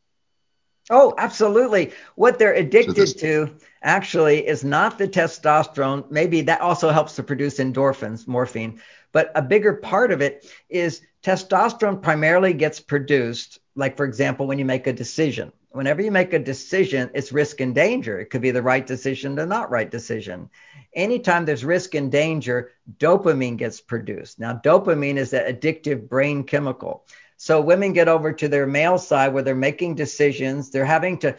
Oh, 0.91 1.13
absolutely. 1.17 1.91
What 2.15 2.39
they're 2.39 2.53
addicted 2.53 2.95
so 2.95 3.01
this, 3.01 3.13
to 3.15 3.55
actually 3.83 4.47
is 4.47 4.63
not 4.63 4.97
the 4.97 5.07
testosterone. 5.07 6.09
Maybe 6.09 6.41
that 6.41 6.61
also 6.61 6.89
helps 6.89 7.15
to 7.17 7.23
produce 7.23 7.59
endorphins, 7.59 8.27
morphine. 8.27 8.81
But 9.11 9.31
a 9.35 9.41
bigger 9.41 9.73
part 9.73 10.11
of 10.11 10.21
it 10.21 10.51
is 10.67 11.01
testosterone 11.23 12.01
primarily 12.01 12.53
gets 12.53 12.79
produced, 12.79 13.59
like, 13.75 13.97
for 13.97 14.05
example, 14.05 14.47
when 14.47 14.59
you 14.59 14.65
make 14.65 14.87
a 14.87 14.93
decision. 14.93 15.51
Whenever 15.71 16.01
you 16.01 16.11
make 16.11 16.33
a 16.33 16.39
decision, 16.39 17.11
it's 17.13 17.31
risk 17.31 17.61
and 17.61 17.75
danger. 17.75 18.19
It 18.19 18.31
could 18.31 18.41
be 18.41 18.51
the 18.51 18.61
right 18.61 18.85
decision, 18.85 19.35
the 19.35 19.45
not 19.45 19.69
right 19.69 19.89
decision. 19.89 20.49
Anytime 20.93 21.45
there's 21.45 21.63
risk 21.63 21.93
and 21.93 22.11
danger, 22.11 22.71
dopamine 22.97 23.57
gets 23.57 23.79
produced. 23.79 24.39
Now, 24.39 24.53
dopamine 24.63 25.17
is 25.17 25.29
that 25.31 25.61
addictive 25.61 26.09
brain 26.09 26.43
chemical. 26.43 27.05
So 27.37 27.61
women 27.61 27.93
get 27.93 28.09
over 28.09 28.33
to 28.33 28.47
their 28.49 28.67
male 28.67 28.97
side 28.97 29.31
where 29.31 29.43
they're 29.43 29.55
making 29.55 29.95
decisions. 29.95 30.71
They're 30.71 30.83
having 30.83 31.19
to 31.19 31.37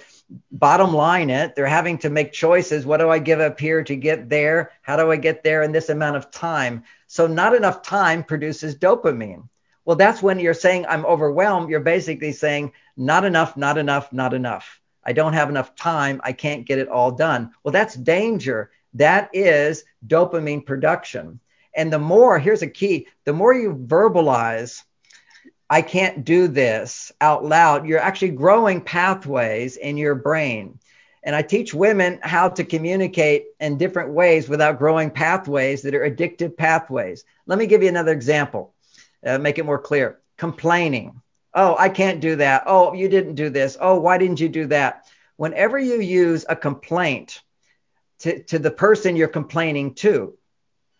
bottom 0.51 0.95
line 0.95 1.28
it. 1.28 1.55
They're 1.55 1.66
having 1.66 1.99
to 1.99 2.09
make 2.09 2.33
choices. 2.33 2.87
What 2.87 3.01
do 3.01 3.11
I 3.11 3.18
give 3.18 3.41
up 3.41 3.61
here 3.61 3.83
to 3.85 3.97
get 3.97 4.31
there? 4.31 4.70
How 4.81 4.97
do 4.97 5.11
I 5.11 5.16
get 5.16 5.43
there 5.43 5.62
in 5.62 5.72
this 5.72 5.91
amount 5.91 6.16
of 6.16 6.31
time? 6.31 6.85
So 7.07 7.26
not 7.26 7.55
enough 7.55 7.83
time 7.83 8.24
produces 8.24 8.76
dopamine. 8.76 9.49
Well, 9.91 9.97
that's 9.97 10.22
when 10.22 10.38
you're 10.38 10.55
saying 10.55 10.86
I'm 10.86 11.05
overwhelmed. 11.05 11.68
You're 11.68 11.80
basically 11.80 12.30
saying 12.30 12.70
not 12.97 13.24
enough, 13.24 13.57
not 13.57 13.76
enough, 13.76 14.12
not 14.12 14.34
enough. 14.34 14.80
I 15.03 15.12
don't 15.12 15.32
have 15.32 15.49
enough 15.49 15.74
time. 15.74 16.20
I 16.22 16.30
can't 16.30 16.64
get 16.64 16.78
it 16.78 16.86
all 16.86 17.11
done. 17.11 17.51
Well, 17.64 17.72
that's 17.72 17.97
danger. 17.97 18.70
That 18.95 19.30
is 19.32 19.82
dopamine 20.07 20.64
production. 20.64 21.41
And 21.74 21.93
the 21.93 21.99
more, 21.99 22.38
here's 22.38 22.62
a 22.62 22.68
key 22.68 23.09
the 23.24 23.32
more 23.32 23.53
you 23.53 23.74
verbalize 23.74 24.84
I 25.68 25.82
can't 25.82 26.24
do 26.24 26.47
this 26.47 27.11
out 27.20 27.45
loud, 27.45 27.84
you're 27.84 27.99
actually 27.99 28.30
growing 28.30 28.82
pathways 28.82 29.76
in 29.76 29.97
your 29.97 30.14
brain. 30.14 30.78
And 31.24 31.34
I 31.34 31.43
teach 31.43 31.74
women 31.74 32.20
how 32.22 32.49
to 32.51 32.62
communicate 32.62 33.47
in 33.59 33.76
different 33.76 34.12
ways 34.12 34.49
without 34.49 34.78
growing 34.78 35.11
pathways 35.11 35.82
that 35.82 35.97
are 35.97 36.09
addictive 36.09 36.57
pathways. 36.57 37.24
Let 37.47 37.59
me 37.59 37.66
give 37.66 37.82
you 37.82 37.88
another 37.88 38.12
example, 38.12 38.72
uh, 39.25 39.39
make 39.39 39.59
it 39.59 39.66
more 39.66 39.79
clear. 39.79 40.21
Complaining. 40.37 41.21
Oh, 41.53 41.77
I 41.79 41.89
can't 41.89 42.21
do 42.21 42.37
that. 42.37 42.64
Oh, 42.66 42.93
you 42.95 43.09
didn't 43.09 43.35
do 43.35 43.51
this. 43.51 43.77
Oh, 43.81 43.99
why 44.01 44.18
didn't 44.18 44.41
you 44.41 44.49
do 44.49 44.66
that? 44.66 45.07
Whenever 45.37 45.79
you 45.79 46.01
use 46.01 46.45
a 46.49 46.55
complaint 46.57 47.43
to, 48.21 48.43
to 48.45 48.59
the 48.59 48.71
person 48.71 49.16
you're 49.16 49.29
complaining 49.29 49.95
to, 49.95 50.37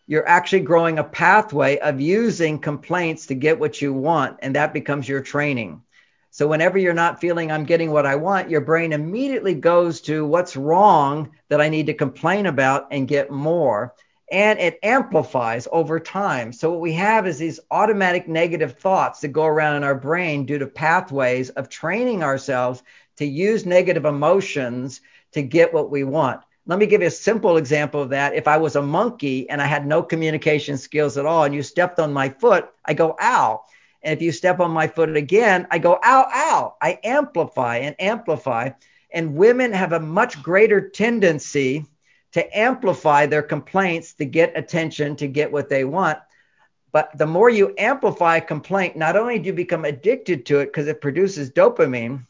you're 0.07 0.27
actually 0.27 0.61
growing 0.61 0.99
a 0.99 1.03
pathway 1.03 1.77
of 1.77 2.01
using 2.01 2.59
complaints 2.59 3.27
to 3.27 3.35
get 3.35 3.59
what 3.59 3.81
you 3.81 3.93
want, 3.93 4.39
and 4.41 4.55
that 4.55 4.73
becomes 4.73 5.07
your 5.07 5.21
training. 5.21 5.83
So, 6.31 6.47
whenever 6.47 6.77
you're 6.77 6.93
not 6.93 7.21
feeling 7.21 7.51
I'm 7.51 7.65
getting 7.65 7.91
what 7.91 8.05
I 8.05 8.15
want, 8.15 8.49
your 8.49 8.61
brain 8.61 8.93
immediately 8.93 9.53
goes 9.53 10.01
to 10.01 10.25
what's 10.25 10.57
wrong 10.57 11.31
that 11.49 11.61
I 11.61 11.69
need 11.69 11.87
to 11.87 11.93
complain 11.93 12.45
about 12.45 12.87
and 12.91 13.07
get 13.07 13.31
more. 13.31 13.93
And 14.31 14.59
it 14.59 14.79
amplifies 14.81 15.67
over 15.71 15.99
time. 15.99 16.53
So, 16.53 16.71
what 16.71 16.79
we 16.79 16.93
have 16.93 17.27
is 17.27 17.37
these 17.37 17.59
automatic 17.69 18.29
negative 18.29 18.79
thoughts 18.79 19.19
that 19.19 19.27
go 19.27 19.45
around 19.45 19.75
in 19.75 19.83
our 19.83 19.93
brain 19.93 20.45
due 20.45 20.57
to 20.57 20.67
pathways 20.67 21.49
of 21.49 21.67
training 21.67 22.23
ourselves 22.23 22.81
to 23.17 23.25
use 23.25 23.65
negative 23.65 24.05
emotions 24.05 25.01
to 25.33 25.41
get 25.41 25.73
what 25.73 25.91
we 25.91 26.05
want. 26.05 26.41
Let 26.65 26.79
me 26.79 26.85
give 26.85 27.01
you 27.01 27.07
a 27.07 27.11
simple 27.11 27.57
example 27.57 28.01
of 28.01 28.09
that. 28.09 28.33
If 28.33 28.47
I 28.47 28.57
was 28.57 28.77
a 28.77 28.81
monkey 28.81 29.49
and 29.49 29.61
I 29.61 29.65
had 29.65 29.85
no 29.85 30.01
communication 30.01 30.77
skills 30.77 31.17
at 31.17 31.25
all 31.25 31.43
and 31.43 31.53
you 31.53 31.61
stepped 31.61 31.99
on 31.99 32.13
my 32.13 32.29
foot, 32.29 32.69
I 32.85 32.93
go, 32.93 33.17
ow. 33.19 33.63
And 34.01 34.13
if 34.15 34.21
you 34.21 34.31
step 34.31 34.59
on 34.59 34.71
my 34.71 34.87
foot 34.87 35.15
again, 35.15 35.67
I 35.71 35.79
go, 35.79 35.99
ow, 36.03 36.27
ow. 36.33 36.75
I 36.81 36.99
amplify 37.03 37.77
and 37.77 37.95
amplify. 37.99 38.69
And 39.11 39.35
women 39.35 39.73
have 39.73 39.91
a 39.91 39.99
much 39.99 40.41
greater 40.41 40.89
tendency 40.89 41.85
to 42.33 42.57
amplify 42.57 43.25
their 43.25 43.41
complaints 43.41 44.13
to 44.13 44.25
get 44.25 44.57
attention, 44.57 45.15
to 45.17 45.27
get 45.27 45.51
what 45.51 45.69
they 45.69 45.83
want. 45.83 46.19
But 46.91 47.17
the 47.17 47.25
more 47.25 47.49
you 47.49 47.73
amplify 47.77 48.37
a 48.37 48.41
complaint, 48.41 48.97
not 48.97 49.15
only 49.15 49.39
do 49.39 49.47
you 49.47 49.53
become 49.53 49.85
addicted 49.85 50.45
to 50.47 50.59
it 50.59 50.67
because 50.67 50.87
it 50.87 51.01
produces 51.01 51.51
dopamine, 51.51 52.25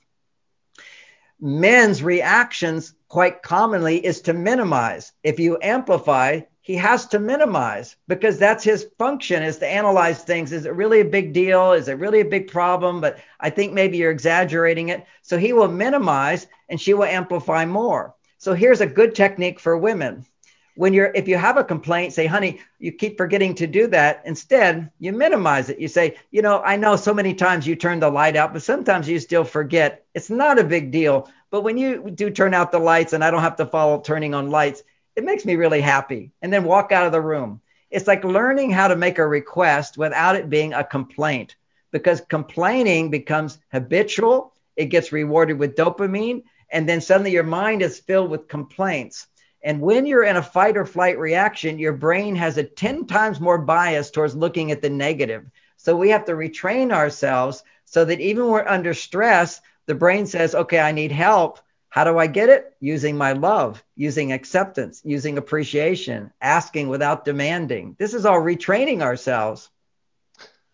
men's 1.39 2.03
reactions 2.03 2.93
quite 3.07 3.41
commonly 3.41 4.03
is 4.05 4.21
to 4.21 4.33
minimize. 4.33 5.11
If 5.23 5.39
you 5.39 5.57
amplify, 5.61 6.41
he 6.61 6.75
has 6.75 7.07
to 7.07 7.19
minimize 7.19 7.95
because 8.07 8.37
that's 8.37 8.63
his 8.63 8.87
function 8.99 9.41
is 9.41 9.57
to 9.57 9.67
analyze 9.67 10.23
things. 10.23 10.51
Is 10.51 10.65
it 10.65 10.75
really 10.75 10.99
a 10.99 11.05
big 11.05 11.33
deal? 11.33 11.73
Is 11.73 11.87
it 11.87 11.97
really 11.97 12.21
a 12.21 12.25
big 12.25 12.47
problem? 12.47 13.01
But 13.01 13.17
I 13.39 13.49
think 13.49 13.73
maybe 13.73 13.97
you're 13.97 14.11
exaggerating 14.11 14.89
it. 14.89 15.05
So 15.23 15.39
he 15.39 15.53
will 15.53 15.67
minimize 15.67 16.45
and 16.69 16.79
she 16.79 16.93
will 16.93 17.05
amplify 17.05 17.65
more. 17.65 18.13
So 18.41 18.55
here's 18.55 18.81
a 18.81 18.87
good 18.87 19.13
technique 19.13 19.59
for 19.59 19.77
women. 19.77 20.25
When 20.73 20.93
you're 20.93 21.11
if 21.13 21.27
you 21.27 21.37
have 21.37 21.57
a 21.57 21.63
complaint, 21.63 22.11
say, 22.11 22.25
honey, 22.25 22.59
you 22.79 22.91
keep 22.91 23.15
forgetting 23.15 23.53
to 23.55 23.67
do 23.67 23.85
that. 23.89 24.23
Instead, 24.25 24.89
you 24.97 25.13
minimize 25.13 25.69
it. 25.69 25.77
You 25.77 25.87
say, 25.87 26.15
you 26.31 26.41
know, 26.41 26.59
I 26.59 26.75
know 26.75 26.95
so 26.95 27.13
many 27.13 27.35
times 27.35 27.67
you 27.67 27.75
turn 27.75 27.99
the 27.99 28.09
light 28.09 28.35
out, 28.35 28.51
but 28.51 28.63
sometimes 28.63 29.07
you 29.07 29.19
still 29.19 29.43
forget. 29.43 30.05
It's 30.15 30.31
not 30.31 30.57
a 30.57 30.63
big 30.63 30.89
deal. 30.89 31.29
But 31.51 31.61
when 31.61 31.77
you 31.77 32.09
do 32.09 32.31
turn 32.31 32.55
out 32.55 32.71
the 32.71 32.79
lights 32.79 33.13
and 33.13 33.23
I 33.23 33.29
don't 33.29 33.43
have 33.43 33.57
to 33.57 33.65
follow 33.67 34.01
turning 34.01 34.33
on 34.33 34.49
lights, 34.49 34.81
it 35.15 35.23
makes 35.23 35.45
me 35.45 35.55
really 35.55 35.81
happy. 35.81 36.31
And 36.41 36.51
then 36.51 36.63
walk 36.63 36.91
out 36.91 37.05
of 37.05 37.11
the 37.11 37.21
room. 37.21 37.61
It's 37.91 38.07
like 38.07 38.23
learning 38.23 38.71
how 38.71 38.87
to 38.87 38.95
make 38.95 39.19
a 39.19 39.27
request 39.27 39.99
without 39.99 40.35
it 40.35 40.49
being 40.49 40.73
a 40.73 40.83
complaint 40.83 41.57
because 41.91 42.21
complaining 42.21 43.11
becomes 43.11 43.59
habitual. 43.71 44.51
It 44.75 44.85
gets 44.85 45.11
rewarded 45.11 45.59
with 45.59 45.75
dopamine. 45.75 46.41
And 46.71 46.87
then 46.87 47.01
suddenly 47.01 47.31
your 47.31 47.43
mind 47.43 47.81
is 47.81 47.99
filled 47.99 48.31
with 48.31 48.47
complaints. 48.47 49.27
And 49.63 49.81
when 49.81 50.05
you're 50.05 50.23
in 50.23 50.37
a 50.37 50.43
fight 50.43 50.77
or 50.77 50.85
flight 50.85 51.19
reaction, 51.19 51.77
your 51.77 51.93
brain 51.93 52.35
has 52.35 52.57
a 52.57 52.63
10 52.63 53.05
times 53.05 53.39
more 53.39 53.59
bias 53.59 54.09
towards 54.09 54.35
looking 54.35 54.71
at 54.71 54.81
the 54.81 54.89
negative. 54.89 55.45
So 55.77 55.95
we 55.95 56.09
have 56.09 56.25
to 56.25 56.33
retrain 56.33 56.91
ourselves 56.91 57.63
so 57.85 58.05
that 58.05 58.19
even 58.19 58.45
when 58.45 58.53
we're 58.53 58.67
under 58.67 58.93
stress, 58.93 59.61
the 59.85 59.95
brain 59.95 60.25
says, 60.25 60.55
okay, 60.55 60.79
I 60.79 60.91
need 60.91 61.11
help. 61.11 61.59
How 61.89 62.05
do 62.05 62.17
I 62.17 62.27
get 62.27 62.49
it? 62.49 62.73
Using 62.79 63.17
my 63.17 63.33
love, 63.33 63.83
using 63.95 64.31
acceptance, 64.31 65.01
using 65.03 65.37
appreciation, 65.37 66.31
asking 66.41 66.87
without 66.87 67.25
demanding. 67.25 67.97
This 67.99 68.13
is 68.13 68.25
all 68.25 68.39
retraining 68.39 69.01
ourselves. 69.01 69.69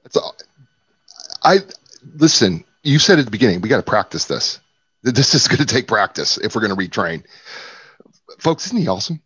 That's 0.03 0.15
all. 0.15 0.35
I 1.43 1.59
listen. 2.15 2.63
You 2.83 2.99
said 2.99 3.19
at 3.19 3.25
the 3.25 3.31
beginning, 3.31 3.61
we 3.61 3.69
got 3.69 3.77
to 3.77 3.83
practice 3.83 4.25
this. 4.25 4.59
This 5.03 5.35
is 5.35 5.47
going 5.47 5.59
to 5.59 5.65
take 5.65 5.87
practice 5.87 6.37
if 6.37 6.55
we're 6.55 6.67
going 6.67 6.75
to 6.75 6.89
retrain. 6.89 7.23
Folks, 8.39 8.65
isn't 8.67 8.77
he 8.77 8.87
awesome? 8.87 9.21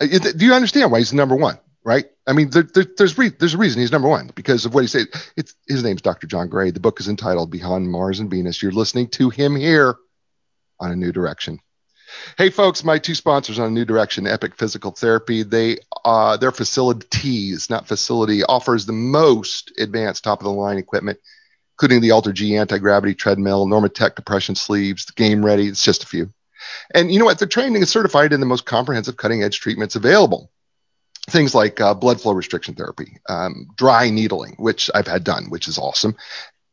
Do 0.00 0.44
you 0.44 0.54
understand 0.54 0.90
why 0.90 0.98
he's 0.98 1.12
number 1.12 1.36
one? 1.36 1.58
Right? 1.82 2.06
I 2.26 2.32
mean, 2.32 2.50
there, 2.50 2.62
there, 2.62 2.84
there's 2.96 3.16
re- 3.16 3.30
there's 3.30 3.54
a 3.54 3.58
reason 3.58 3.80
he's 3.80 3.92
number 3.92 4.08
one 4.08 4.30
because 4.34 4.66
of 4.66 4.74
what 4.74 4.82
he 4.82 4.86
said. 4.86 5.06
It's 5.36 5.54
his 5.66 5.82
name's 5.82 6.02
Dr. 6.02 6.26
John 6.26 6.48
Gray. 6.48 6.70
The 6.70 6.80
book 6.80 7.00
is 7.00 7.08
entitled 7.08 7.50
Beyond 7.50 7.90
Mars 7.90 8.20
and 8.20 8.30
Venus. 8.30 8.62
You're 8.62 8.72
listening 8.72 9.08
to 9.08 9.30
him 9.30 9.56
here 9.56 9.96
on 10.78 10.90
a 10.90 10.96
new 10.96 11.10
direction. 11.10 11.58
Hey 12.36 12.50
folks, 12.50 12.84
my 12.84 12.98
two 12.98 13.14
sponsors 13.14 13.58
on 13.58 13.68
a 13.68 13.70
new 13.70 13.84
direction, 13.84 14.26
Epic 14.26 14.56
Physical 14.56 14.90
Therapy. 14.90 15.42
They 15.42 15.78
uh, 16.04 16.36
their 16.36 16.52
facilities, 16.52 17.70
not 17.70 17.86
facility, 17.86 18.42
offers 18.42 18.84
the 18.84 18.92
most 18.92 19.72
advanced 19.78 20.24
top 20.24 20.40
of 20.40 20.44
the 20.44 20.50
line 20.50 20.78
equipment, 20.78 21.18
including 21.80 22.02
the 22.02 22.10
Alter 22.10 22.32
G 22.32 22.56
anti-gravity 22.56 23.14
treadmill, 23.14 23.66
Normatec 23.66 24.14
depression 24.14 24.54
sleeves, 24.54 25.06
the 25.06 25.14
game 25.14 25.42
ready. 25.42 25.66
It's 25.66 25.82
just 25.82 26.02
a 26.02 26.06
few. 26.06 26.30
And 26.94 27.10
you 27.10 27.18
know 27.18 27.24
what? 27.24 27.38
Their 27.38 27.48
training 27.48 27.80
is 27.80 27.88
certified 27.88 28.34
in 28.34 28.40
the 28.40 28.46
most 28.46 28.66
comprehensive 28.66 29.16
cutting 29.16 29.42
edge 29.42 29.60
treatments 29.60 29.96
available. 29.96 30.50
Things 31.30 31.54
like 31.54 31.80
uh, 31.80 31.94
blood 31.94 32.20
flow 32.20 32.34
restriction 32.34 32.74
therapy, 32.74 33.16
um, 33.30 33.68
dry 33.76 34.10
needling, 34.10 34.56
which 34.58 34.90
I've 34.94 35.06
had 35.06 35.24
done, 35.24 35.46
which 35.48 35.68
is 35.68 35.78
awesome, 35.78 36.16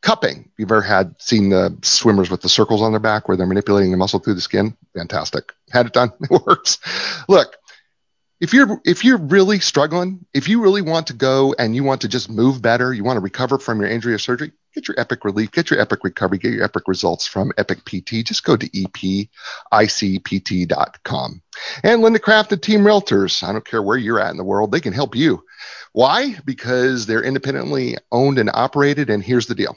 cupping. 0.01 0.51
You've 0.58 0.72
ever 0.72 0.82
had 0.82 1.16
seen 1.22 1.49
the 1.49 1.78
swimmers 1.84 2.30
with 2.30 2.41
the 2.41 2.49
circles 2.49 2.82
on 2.82 2.91
their 2.91 2.99
back 2.99 3.30
where 3.30 3.38
they're 3.38 3.47
manipulating 3.47 3.91
the 3.91 3.97
muscle 3.97 4.20
through 4.20 4.34
the 4.34 4.41
skin? 4.41 4.76
Fantastic. 4.93 5.53
Had 5.72 5.86
it 5.86 5.93
done. 5.93 6.12
It 6.22 6.41
works. 6.45 6.80
Look, 7.30 7.55
if 8.41 8.53
you're 8.53 8.82
if 8.84 9.05
you're 9.05 9.18
really 9.18 9.60
struggling, 9.60 10.26
if 10.34 10.49
you 10.49 10.62
really 10.62 10.82
want 10.82 11.08
to 11.08 11.14
go 11.14 11.55
and 11.58 11.76
you 11.76 11.86
want 11.86 12.01
to 12.01 12.10
just 12.10 12.30
move 12.30 12.62
better, 12.62 12.93
you 12.93 13.05
want 13.05 13.18
to 13.18 13.22
recover 13.22 13.58
from 13.58 13.80
your 13.80 13.89
injury 13.89 14.14
or 14.14 14.20
surgery, 14.20 14.51
get 14.78 14.88
your 14.88 14.99
epic 14.99 15.25
relief, 15.25 15.51
get 15.51 15.71
your 15.71 15.80
epic 15.80 16.03
recovery, 16.03 16.38
get 16.38 16.53
your 16.53 16.63
epic 16.63 16.84
results 16.88 17.25
from 17.25 17.51
Epic 17.57 17.84
PT. 17.84 18.23
Just 18.23 18.43
go 18.43 18.55
to 18.55 18.69
epicpt.com. 18.69 19.32
And 21.84 22.01
Linda 22.03 22.19
Craft 22.19 22.51
and 22.51 22.61
Team 22.61 22.82
Realtors, 22.82 23.41
I 23.41 23.51
don't 23.51 23.65
care 23.65 23.82
where 23.82 23.97
you're 23.97 24.19
at 24.19 24.30
in 24.30 24.38
the 24.38 24.43
world, 24.43 24.71
they 24.71 24.80
can 24.80 24.93
help 24.93 25.15
you. 25.15 25.43
Why? 25.93 26.36
Because 26.45 27.07
they're 27.07 27.23
independently 27.23 27.97
owned 28.11 28.38
and 28.38 28.51
operated. 28.53 29.09
And 29.09 29.23
here's 29.23 29.47
the 29.47 29.55
deal 29.55 29.75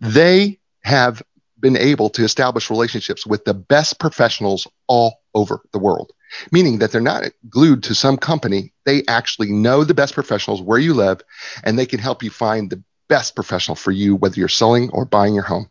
they 0.00 0.60
have 0.84 1.20
been 1.58 1.76
able 1.76 2.08
to 2.10 2.22
establish 2.22 2.70
relationships 2.70 3.26
with 3.26 3.44
the 3.44 3.54
best 3.54 3.98
professionals 3.98 4.68
all 4.86 5.16
over 5.34 5.60
the 5.72 5.80
world, 5.80 6.12
meaning 6.52 6.78
that 6.78 6.92
they're 6.92 7.00
not 7.00 7.24
glued 7.48 7.82
to 7.82 7.94
some 7.96 8.16
company. 8.16 8.72
They 8.86 9.02
actually 9.08 9.50
know 9.50 9.82
the 9.82 9.94
best 9.94 10.14
professionals 10.14 10.62
where 10.62 10.78
you 10.78 10.94
live, 10.94 11.20
and 11.64 11.76
they 11.76 11.86
can 11.86 11.98
help 11.98 12.22
you 12.22 12.30
find 12.30 12.70
the 12.70 12.82
best 13.08 13.34
professional 13.34 13.74
for 13.74 13.90
you, 13.90 14.16
whether 14.16 14.38
you're 14.38 14.48
selling 14.48 14.90
or 14.90 15.04
buying 15.04 15.34
your 15.34 15.44
home. 15.44 15.70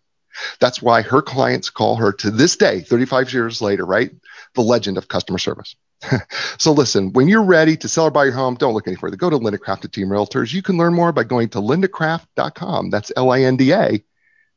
That's 0.60 0.82
why 0.82 1.02
her 1.02 1.22
clients 1.22 1.70
call 1.70 1.96
her 1.96 2.12
to 2.14 2.30
this 2.30 2.56
day, 2.56 2.82
35 2.82 3.34
years 3.34 3.62
later, 3.62 3.86
right? 3.86 4.12
The 4.54 4.62
legend 4.62 4.98
of 4.98 5.08
customer 5.08 5.40
service. 5.40 5.76
so 6.58 6.72
listen, 6.74 7.12
when 7.14 7.28
you're 7.28 7.44
ready 7.44 7.76
to 7.78 7.88
sell 7.88 8.06
or 8.06 8.12
buy 8.12 8.26
your 8.26 8.34
home, 8.34 8.56
don't 8.56 8.76
look 8.76 8.88
any 8.88 8.98
further. 8.98 9.18
Go 9.18 9.32
to 9.32 9.38
Linda 9.38 9.58
Craft 9.58 9.92
Team 9.92 10.10
Realtors. 10.10 10.54
You 10.54 10.62
can 10.62 10.78
learn 10.78 10.94
more 10.94 11.12
by 11.12 11.24
going 11.24 11.50
to 11.50 11.60
lindacraft.com. 11.60 12.92
That's 12.92 13.12
L-I-N-D-A 13.16 14.04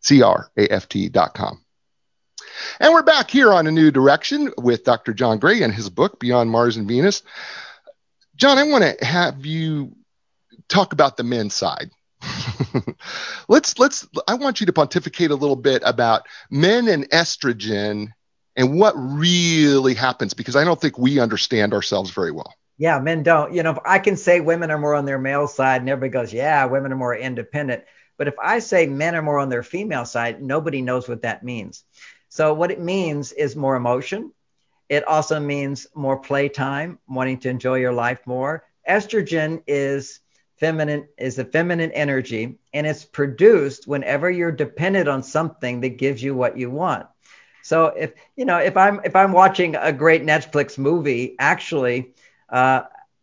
C-R-A-F-T.com. 0.00 1.64
And 2.80 2.92
we're 2.92 3.02
back 3.02 3.30
here 3.30 3.52
on 3.52 3.66
a 3.66 3.70
new 3.70 3.90
direction 3.90 4.52
with 4.58 4.84
Dr. 4.84 5.12
John 5.12 5.38
Gray 5.38 5.62
and 5.62 5.72
his 5.72 5.88
book, 5.88 6.18
Beyond 6.18 6.50
Mars 6.50 6.76
and 6.76 6.88
Venus. 6.88 7.22
John, 8.36 8.58
I 8.58 8.64
want 8.64 8.84
to 8.84 9.04
have 9.04 9.46
you 9.46 9.94
talk 10.68 10.92
about 10.92 11.16
the 11.16 11.22
men's 11.22 11.54
side. 11.54 11.90
let's 13.48 13.78
let's 13.78 14.06
I 14.28 14.34
want 14.34 14.60
you 14.60 14.66
to 14.66 14.72
pontificate 14.72 15.30
a 15.30 15.34
little 15.34 15.56
bit 15.56 15.82
about 15.84 16.26
men 16.50 16.88
and 16.88 17.08
estrogen 17.10 18.08
and 18.56 18.78
what 18.78 18.94
really 18.96 19.94
happens 19.94 20.34
because 20.34 20.56
I 20.56 20.64
don't 20.64 20.80
think 20.80 20.98
we 20.98 21.18
understand 21.18 21.72
ourselves 21.72 22.10
very 22.10 22.30
well. 22.30 22.54
Yeah, 22.78 22.98
men 22.98 23.22
don't. 23.22 23.52
You 23.52 23.62
know, 23.62 23.78
I 23.84 23.98
can 23.98 24.16
say 24.16 24.40
women 24.40 24.70
are 24.70 24.78
more 24.78 24.94
on 24.94 25.04
their 25.04 25.18
male 25.18 25.46
side 25.46 25.80
and 25.80 25.90
everybody 25.90 26.12
goes, 26.12 26.32
"Yeah, 26.32 26.64
women 26.66 26.92
are 26.92 26.96
more 26.96 27.16
independent." 27.16 27.84
But 28.16 28.28
if 28.28 28.34
I 28.42 28.58
say 28.58 28.86
men 28.86 29.14
are 29.14 29.22
more 29.22 29.38
on 29.38 29.48
their 29.48 29.62
female 29.62 30.04
side, 30.04 30.42
nobody 30.42 30.82
knows 30.82 31.08
what 31.08 31.22
that 31.22 31.42
means. 31.42 31.84
So 32.28 32.52
what 32.54 32.70
it 32.70 32.80
means 32.80 33.32
is 33.32 33.56
more 33.56 33.76
emotion. 33.76 34.32
It 34.88 35.04
also 35.04 35.40
means 35.40 35.86
more 35.94 36.18
playtime, 36.18 36.98
wanting 37.08 37.38
to 37.40 37.48
enjoy 37.48 37.76
your 37.76 37.92
life 37.92 38.20
more. 38.26 38.64
Estrogen 38.88 39.62
is 39.66 40.20
feminine 40.60 41.08
is 41.16 41.38
a 41.38 41.44
feminine 41.44 41.90
energy 41.92 42.58
and 42.72 42.86
it's 42.86 43.04
produced 43.04 43.88
whenever 43.88 44.30
you're 44.30 44.52
dependent 44.52 45.08
on 45.08 45.22
something 45.22 45.80
that 45.80 45.96
gives 45.96 46.22
you 46.22 46.34
what 46.34 46.58
you 46.58 46.70
want. 46.70 47.06
So 47.62 47.86
if 47.86 48.12
you 48.36 48.44
know 48.44 48.58
if 48.58 48.76
I'm 48.76 49.00
if 49.04 49.16
I'm 49.16 49.32
watching 49.32 49.74
a 49.74 49.92
great 49.92 50.22
Netflix 50.22 50.78
movie, 50.78 51.34
actually 51.38 52.14
uh, 52.48 52.82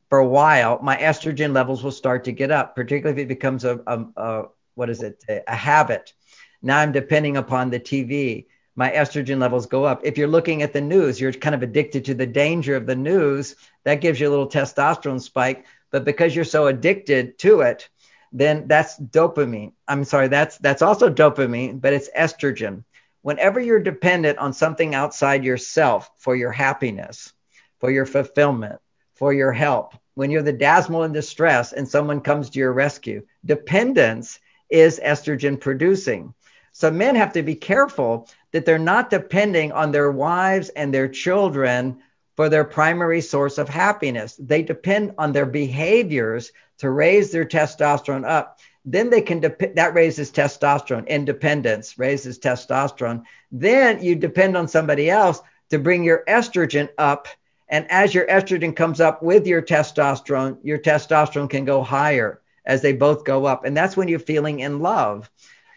for 0.09 0.19
a 0.19 0.27
while 0.27 0.79
my 0.81 0.97
estrogen 0.97 1.53
levels 1.53 1.83
will 1.83 1.91
start 1.91 2.25
to 2.25 2.31
get 2.31 2.51
up, 2.51 2.75
particularly 2.75 3.21
if 3.21 3.25
it 3.25 3.29
becomes 3.29 3.63
a, 3.63 3.79
a, 3.88 4.05
a 4.17 4.43
what 4.75 4.89
is 4.89 5.03
it 5.03 5.23
a 5.47 5.55
habit. 5.55 6.13
Now 6.61 6.79
I'm 6.79 6.91
depending 6.91 7.38
upon 7.38 7.69
the 7.69 7.79
TV. 7.79 8.47
My 8.75 8.91
estrogen 8.91 9.39
levels 9.39 9.65
go 9.65 9.85
up. 9.85 10.01
If 10.03 10.19
you're 10.19 10.27
looking 10.27 10.61
at 10.61 10.71
the 10.71 10.81
news, 10.81 11.19
you're 11.19 11.33
kind 11.33 11.55
of 11.55 11.63
addicted 11.63 12.05
to 12.05 12.13
the 12.13 12.27
danger 12.27 12.75
of 12.75 12.85
the 12.85 12.95
news. 12.95 13.55
That 13.85 14.01
gives 14.01 14.19
you 14.19 14.27
a 14.27 14.29
little 14.29 14.49
testosterone 14.49 15.21
spike 15.21 15.65
but 15.91 16.05
because 16.05 16.35
you're 16.35 16.45
so 16.45 16.67
addicted 16.67 17.38
to 17.39 17.61
it, 17.61 17.89
then 18.31 18.67
that's 18.67 18.99
dopamine. 18.99 19.73
I'm 19.88 20.03
sorry, 20.03 20.27
that's 20.27 20.57
that's 20.57 20.81
also 20.81 21.09
dopamine, 21.09 21.79
but 21.81 21.93
it's 21.93 22.09
estrogen. 22.17 22.83
Whenever 23.21 23.59
you're 23.59 23.79
dependent 23.79 24.38
on 24.38 24.53
something 24.53 24.95
outside 24.95 25.43
yourself 25.43 26.09
for 26.17 26.35
your 26.35 26.51
happiness, 26.51 27.33
for 27.79 27.91
your 27.91 28.05
fulfillment, 28.05 28.79
for 29.15 29.33
your 29.33 29.51
help, 29.51 29.93
when 30.13 30.31
you're 30.31 30.41
the 30.41 30.53
dazzle 30.53 31.03
in 31.03 31.11
distress 31.13 31.73
and 31.73 31.88
someone 31.88 32.21
comes 32.21 32.49
to 32.49 32.59
your 32.59 32.73
rescue, 32.73 33.25
dependence 33.45 34.39
is 34.69 34.99
estrogen 35.03 35.59
producing. 35.59 36.33
So 36.71 36.91
men 36.91 37.15
have 37.15 37.33
to 37.33 37.43
be 37.43 37.55
careful 37.55 38.29
that 38.51 38.65
they're 38.65 38.79
not 38.79 39.09
depending 39.09 39.71
on 39.71 39.91
their 39.91 40.11
wives 40.11 40.69
and 40.69 40.93
their 40.93 41.07
children 41.07 41.99
for 42.38 42.47
their 42.47 42.63
primary 42.63 43.19
source 43.19 43.57
of 43.57 43.67
happiness. 43.67 44.38
They 44.39 44.61
depend 44.61 45.15
on 45.17 45.33
their 45.33 45.47
behaviors 45.47 46.51
to 46.77 46.91
raise 46.91 47.31
their 47.31 47.45
testosterone 47.45 48.25
up. 48.25 48.59
Then 48.85 49.09
they 49.09 49.21
can 49.21 49.41
dep- 49.41 49.75
that 49.75 49.95
raises 49.95 50.31
testosterone. 50.31 51.07
Independence 51.07 51.97
raises 51.97 52.39
testosterone. 52.39 53.23
Then 53.51 54.01
you 54.01 54.15
depend 54.15 54.55
on 54.55 54.67
somebody 54.67 55.09
else 55.09 55.41
to 55.71 55.79
bring 55.79 56.03
your 56.03 56.23
estrogen 56.27 56.88
up. 56.97 57.27
And 57.67 57.89
as 57.91 58.13
your 58.13 58.27
estrogen 58.27 58.73
comes 58.73 59.01
up 59.01 59.21
with 59.21 59.45
your 59.45 59.61
testosterone, 59.61 60.59
your 60.63 60.77
testosterone 60.77 61.49
can 61.49 61.65
go 61.65 61.81
higher 61.81 62.39
as 62.65 62.81
they 62.81 62.93
both 62.93 63.25
go 63.25 63.45
up. 63.45 63.65
And 63.65 63.75
that's 63.75 63.97
when 63.97 64.07
you're 64.07 64.19
feeling 64.19 64.59
in 64.59 64.79
love. 64.79 65.29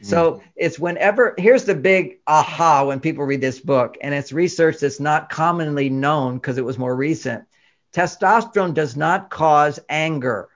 So 0.02 0.32
mm-hmm. 0.32 0.48
it's 0.56 0.78
whenever, 0.78 1.34
here's 1.36 1.64
the 1.64 1.74
big 1.74 2.18
aha 2.26 2.84
when 2.86 3.00
people 3.00 3.24
read 3.24 3.40
this 3.40 3.60
book, 3.60 3.96
and 4.00 4.14
it's 4.14 4.32
research 4.32 4.78
that's 4.80 5.00
not 5.00 5.30
commonly 5.30 5.90
known 5.90 6.36
because 6.36 6.58
it 6.58 6.64
was 6.64 6.78
more 6.78 6.94
recent. 6.94 7.44
Testosterone 7.92 8.74
does 8.74 8.96
not 8.96 9.30
cause 9.30 9.78
anger. 9.88 10.48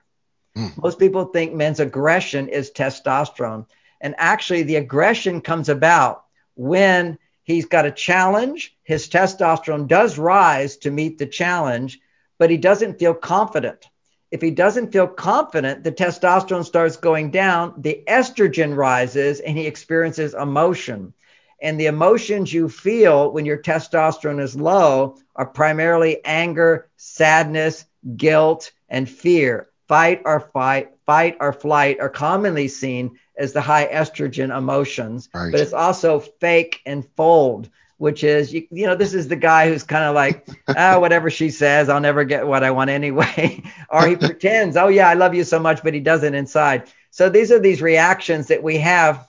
Mm. 0.57 0.81
Most 0.81 0.99
people 0.99 1.25
think 1.25 1.53
men's 1.53 1.79
aggression 1.79 2.47
is 2.47 2.71
testosterone. 2.71 3.65
And 4.01 4.15
actually, 4.17 4.63
the 4.63 4.77
aggression 4.77 5.41
comes 5.41 5.69
about 5.69 6.25
when 6.55 7.17
he's 7.43 7.65
got 7.65 7.85
a 7.85 7.91
challenge. 7.91 8.75
His 8.83 9.07
testosterone 9.07 9.87
does 9.87 10.17
rise 10.17 10.77
to 10.77 10.91
meet 10.91 11.17
the 11.17 11.25
challenge, 11.25 11.99
but 12.37 12.49
he 12.49 12.57
doesn't 12.57 12.99
feel 12.99 13.13
confident. 13.13 13.87
If 14.35 14.41
he 14.41 14.51
doesn't 14.51 14.91
feel 14.91 15.07
confident, 15.07 15.85
the 15.85 15.93
testosterone 15.93 16.65
starts 16.65 16.97
going 16.97 17.31
down, 17.31 17.73
the 17.77 18.03
estrogen 18.05 18.75
rises, 18.75 19.39
and 19.39 19.57
he 19.57 19.65
experiences 19.65 20.33
emotion. 20.33 21.13
And 21.61 21.79
the 21.79 21.85
emotions 21.85 22.51
you 22.51 22.67
feel 22.67 23.31
when 23.31 23.45
your 23.45 23.57
testosterone 23.57 24.41
is 24.41 24.53
low 24.53 25.15
are 25.37 25.45
primarily 25.45 26.19
anger, 26.25 26.89
sadness, 26.97 27.85
guilt, 28.17 28.73
and 28.89 29.09
fear. 29.09 29.69
Fight 29.87 30.23
or 30.25 30.41
fight, 30.41 30.89
fight 31.05 31.37
or 31.39 31.53
flight 31.53 32.01
are 32.01 32.09
commonly 32.09 32.67
seen 32.67 33.17
as 33.37 33.53
the 33.53 33.61
high 33.61 33.87
estrogen 33.87 34.53
emotions, 34.53 35.29
right. 35.33 35.53
but 35.53 35.61
it's 35.61 35.71
also 35.71 36.19
fake 36.19 36.81
and 36.85 37.07
fold, 37.15 37.69
which 37.97 38.23
is 38.23 38.53
you, 38.53 38.67
you 38.71 38.85
know 38.85 38.95
this 38.95 39.13
is 39.13 39.27
the 39.27 39.35
guy 39.35 39.69
who's 39.69 39.83
kind 39.83 40.03
of 40.03 40.15
like 40.15 40.47
ah 40.75 40.99
whatever 40.99 41.29
she 41.29 41.49
says 41.49 41.89
I'll 41.89 42.01
never 42.01 42.23
get 42.23 42.45
what 42.45 42.63
I 42.63 42.71
want 42.71 42.89
anyway, 42.89 43.63
or 43.89 44.07
he 44.07 44.15
pretends 44.27 44.77
oh 44.77 44.87
yeah 44.87 45.09
I 45.09 45.13
love 45.13 45.33
you 45.33 45.43
so 45.43 45.59
much 45.59 45.83
but 45.83 45.93
he 45.93 45.99
doesn't 45.99 46.35
inside. 46.35 46.89
So 47.11 47.29
these 47.29 47.51
are 47.51 47.59
these 47.59 47.81
reactions 47.81 48.47
that 48.47 48.61
we 48.61 48.77
have 48.77 49.27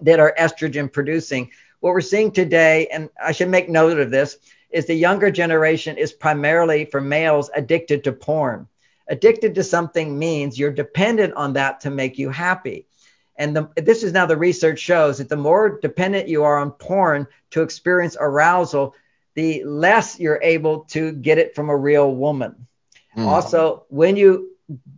that 0.00 0.20
are 0.20 0.34
estrogen 0.38 0.90
producing. 0.90 1.50
What 1.80 1.92
we're 1.92 2.00
seeing 2.00 2.30
today, 2.30 2.86
and 2.92 3.10
I 3.22 3.32
should 3.32 3.48
make 3.48 3.68
note 3.68 3.98
of 3.98 4.10
this, 4.10 4.38
is 4.70 4.86
the 4.86 4.94
younger 4.94 5.30
generation 5.30 5.96
is 5.98 6.12
primarily 6.12 6.84
for 6.84 7.00
males 7.00 7.50
addicted 7.54 8.04
to 8.04 8.12
porn. 8.12 8.68
Addicted 9.08 9.54
to 9.56 9.64
something 9.64 10.18
means 10.18 10.58
you're 10.58 10.70
dependent 10.70 11.34
on 11.34 11.54
that 11.54 11.80
to 11.80 11.90
make 11.90 12.18
you 12.18 12.30
happy. 12.30 12.86
And 13.36 13.56
the, 13.56 13.70
this 13.76 14.02
is 14.02 14.12
now 14.12 14.26
the 14.26 14.36
research 14.36 14.78
shows 14.78 15.18
that 15.18 15.28
the 15.28 15.36
more 15.36 15.78
dependent 15.80 16.28
you 16.28 16.44
are 16.44 16.58
on 16.58 16.72
porn 16.72 17.26
to 17.50 17.62
experience 17.62 18.16
arousal, 18.18 18.94
the 19.34 19.64
less 19.64 20.18
you're 20.18 20.40
able 20.42 20.80
to 20.90 21.12
get 21.12 21.38
it 21.38 21.54
from 21.54 21.70
a 21.70 21.76
real 21.76 22.14
woman. 22.14 22.66
Mm. 23.16 23.26
Also, 23.26 23.84
when 23.88 24.16
you 24.16 24.50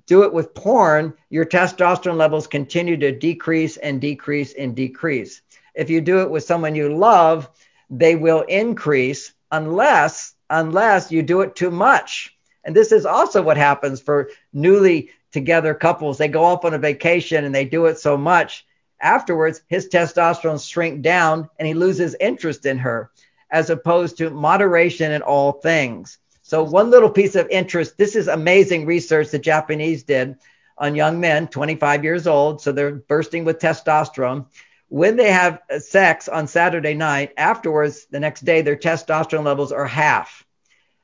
do 0.06 0.24
it 0.24 0.32
with 0.32 0.54
porn, 0.54 1.14
your 1.30 1.44
testosterone 1.44 2.16
levels 2.16 2.46
continue 2.46 2.96
to 2.96 3.12
decrease 3.12 3.76
and 3.76 4.00
decrease 4.00 4.52
and 4.54 4.74
decrease. 4.74 5.40
If 5.74 5.88
you 5.88 6.00
do 6.00 6.20
it 6.20 6.30
with 6.30 6.44
someone 6.44 6.74
you 6.74 6.94
love, 6.94 7.48
they 7.88 8.16
will 8.16 8.42
increase 8.42 9.32
unless 9.50 10.34
unless 10.50 11.10
you 11.10 11.22
do 11.22 11.40
it 11.40 11.56
too 11.56 11.70
much. 11.70 12.36
And 12.64 12.76
this 12.76 12.92
is 12.92 13.06
also 13.06 13.42
what 13.42 13.56
happens 13.56 14.00
for 14.00 14.30
newly 14.52 15.10
together 15.32 15.74
couples. 15.74 16.18
They 16.18 16.28
go 16.28 16.44
off 16.44 16.64
on 16.64 16.74
a 16.74 16.78
vacation 16.78 17.44
and 17.44 17.54
they 17.54 17.64
do 17.64 17.86
it 17.86 17.98
so 17.98 18.16
much. 18.16 18.66
Afterwards, 19.00 19.62
his 19.66 19.88
testosterone 19.88 20.64
shrink 20.64 21.02
down 21.02 21.48
and 21.58 21.66
he 21.66 21.74
loses 21.74 22.14
interest 22.20 22.66
in 22.66 22.78
her, 22.78 23.10
as 23.50 23.70
opposed 23.70 24.18
to 24.18 24.30
moderation 24.30 25.10
in 25.10 25.22
all 25.22 25.52
things. 25.52 26.18
So 26.42 26.62
one 26.62 26.90
little 26.90 27.10
piece 27.10 27.34
of 27.34 27.48
interest. 27.48 27.96
This 27.96 28.14
is 28.14 28.28
amazing 28.28 28.86
research 28.86 29.30
the 29.30 29.38
Japanese 29.38 30.02
did 30.02 30.36
on 30.78 30.94
young 30.94 31.20
men, 31.20 31.48
25 31.48 32.04
years 32.04 32.26
old. 32.26 32.60
So 32.60 32.72
they're 32.72 32.92
bursting 32.92 33.44
with 33.44 33.58
testosterone. 33.58 34.46
When 34.88 35.16
they 35.16 35.32
have 35.32 35.60
sex 35.78 36.28
on 36.28 36.46
Saturday 36.46 36.94
night, 36.94 37.32
afterwards, 37.38 38.06
the 38.10 38.20
next 38.20 38.44
day, 38.44 38.60
their 38.60 38.76
testosterone 38.76 39.44
levels 39.44 39.72
are 39.72 39.86
half. 39.86 40.41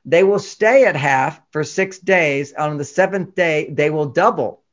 They 0.09 0.23
will 0.23 0.39
stay 0.39 0.85
at 0.85 0.95
half 0.95 1.39
for 1.51 1.63
six 1.63 1.99
days. 1.99 2.53
On 2.53 2.77
the 2.77 2.83
seventh 2.83 3.35
day, 3.35 3.69
they 3.69 3.91
will 3.91 4.07
double. 4.07 4.63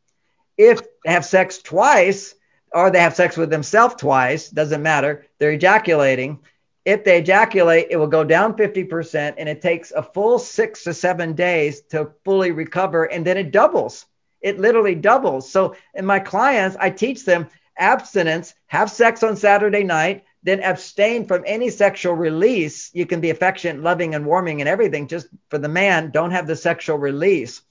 If 0.57 0.81
they 1.05 1.13
have 1.13 1.27
sex 1.27 1.59
twice, 1.59 2.35
or 2.73 2.91
they 2.91 3.01
have 3.01 3.15
sex 3.15 3.37
with 3.37 3.51
themselves 3.51 3.97
twice, 3.97 4.49
doesn't 4.49 4.83
matter, 4.83 5.27
they're 5.39 5.53
ejaculating. 5.53 6.39
If 6.87 7.05
they 7.05 7.19
ejaculate, 7.19 7.89
it 7.91 7.99
will 7.99 8.07
go 8.07 8.25
down 8.25 8.55
50%, 8.55 9.35
and 9.37 9.47
it 9.47 9.61
takes 9.61 9.91
a 9.91 10.03
full 10.03 10.39
six 10.39 10.85
to 10.85 10.95
seven 10.95 11.35
days 11.35 11.83
to 11.91 12.13
fully 12.25 12.53
recover, 12.53 13.05
and 13.05 13.23
then 13.23 13.37
it 13.37 13.51
doubles. 13.51 14.07
It 14.41 14.59
literally 14.59 14.95
doubles. 14.95 15.51
So, 15.51 15.77
in 15.93 16.07
my 16.07 16.19
clients, 16.19 16.79
I 16.81 16.89
teach 16.89 17.27
them 17.27 17.49
abstinence, 17.77 18.55
have 18.69 18.91
sex 18.91 19.23
on 19.23 19.37
Saturday 19.37 19.85
night, 19.85 20.25
then 20.47 20.61
abstain 20.61 21.27
from 21.27 21.43
any 21.45 21.69
sexual 21.71 22.15
release. 22.15 22.91
You 22.95 23.05
can 23.05 23.21
be 23.21 23.31
affectionate, 23.31 23.83
loving, 23.83 24.15
and 24.15 24.25
warming 24.25 24.61
and 24.61 24.69
everything. 24.69 25.09
Just 25.09 25.27
for 25.51 25.59
the 25.59 25.69
man, 25.69 26.13
don't 26.13 26.31
have 26.31 26.47
the 26.47 26.55
sexual 26.55 26.99
release. 26.99 27.63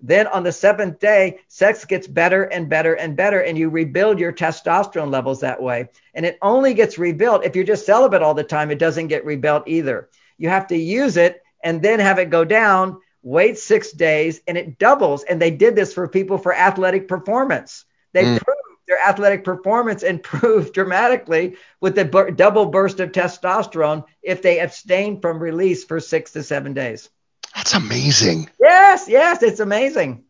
Then 0.00 0.28
on 0.28 0.44
the 0.44 0.52
seventh 0.52 1.00
day, 1.00 1.40
sex 1.48 1.84
gets 1.84 2.06
better 2.06 2.44
and 2.44 2.68
better 2.68 2.94
and 2.94 3.16
better, 3.16 3.40
and 3.40 3.58
you 3.58 3.68
rebuild 3.68 4.20
your 4.20 4.32
testosterone 4.32 5.10
levels 5.10 5.40
that 5.40 5.60
way. 5.60 5.88
And 6.14 6.24
it 6.24 6.38
only 6.40 6.72
gets 6.72 6.98
rebuilt 6.98 7.44
if 7.44 7.56
you're 7.56 7.64
just 7.64 7.84
celibate 7.84 8.22
all 8.22 8.34
the 8.34 8.44
time, 8.44 8.70
it 8.70 8.78
doesn't 8.78 9.08
get 9.08 9.24
rebuilt 9.24 9.64
either. 9.66 10.08
You 10.38 10.48
have 10.50 10.68
to 10.68 10.76
use 10.76 11.16
it 11.16 11.42
and 11.64 11.82
then 11.82 11.98
have 11.98 12.20
it 12.20 12.30
go 12.30 12.44
down, 12.44 13.00
wait 13.22 13.58
six 13.58 13.90
days, 13.90 14.40
and 14.46 14.56
it 14.56 14.78
doubles. 14.78 15.24
And 15.24 15.42
they 15.42 15.50
did 15.50 15.74
this 15.74 15.92
for 15.92 16.06
people 16.06 16.38
for 16.38 16.54
athletic 16.54 17.08
performance. 17.08 17.84
They 18.12 18.24
mm. 18.24 18.40
proved 18.40 18.59
their 18.90 19.08
athletic 19.08 19.44
performance 19.44 20.02
improved 20.14 20.74
dramatically 20.74 21.56
with 21.80 21.94
the 21.94 22.04
bur- 22.04 22.32
double 22.32 22.66
burst 22.66 23.00
of 23.00 23.12
testosterone 23.12 24.04
if 24.22 24.42
they 24.42 24.58
abstain 24.58 25.20
from 25.20 25.38
release 25.38 25.84
for 25.84 26.00
six 26.00 26.32
to 26.32 26.42
seven 26.42 26.74
days. 26.74 27.08
That's 27.54 27.74
amazing. 27.74 28.50
Yes, 28.60 29.08
yes, 29.08 29.42
it's 29.42 29.60
amazing. 29.60 30.24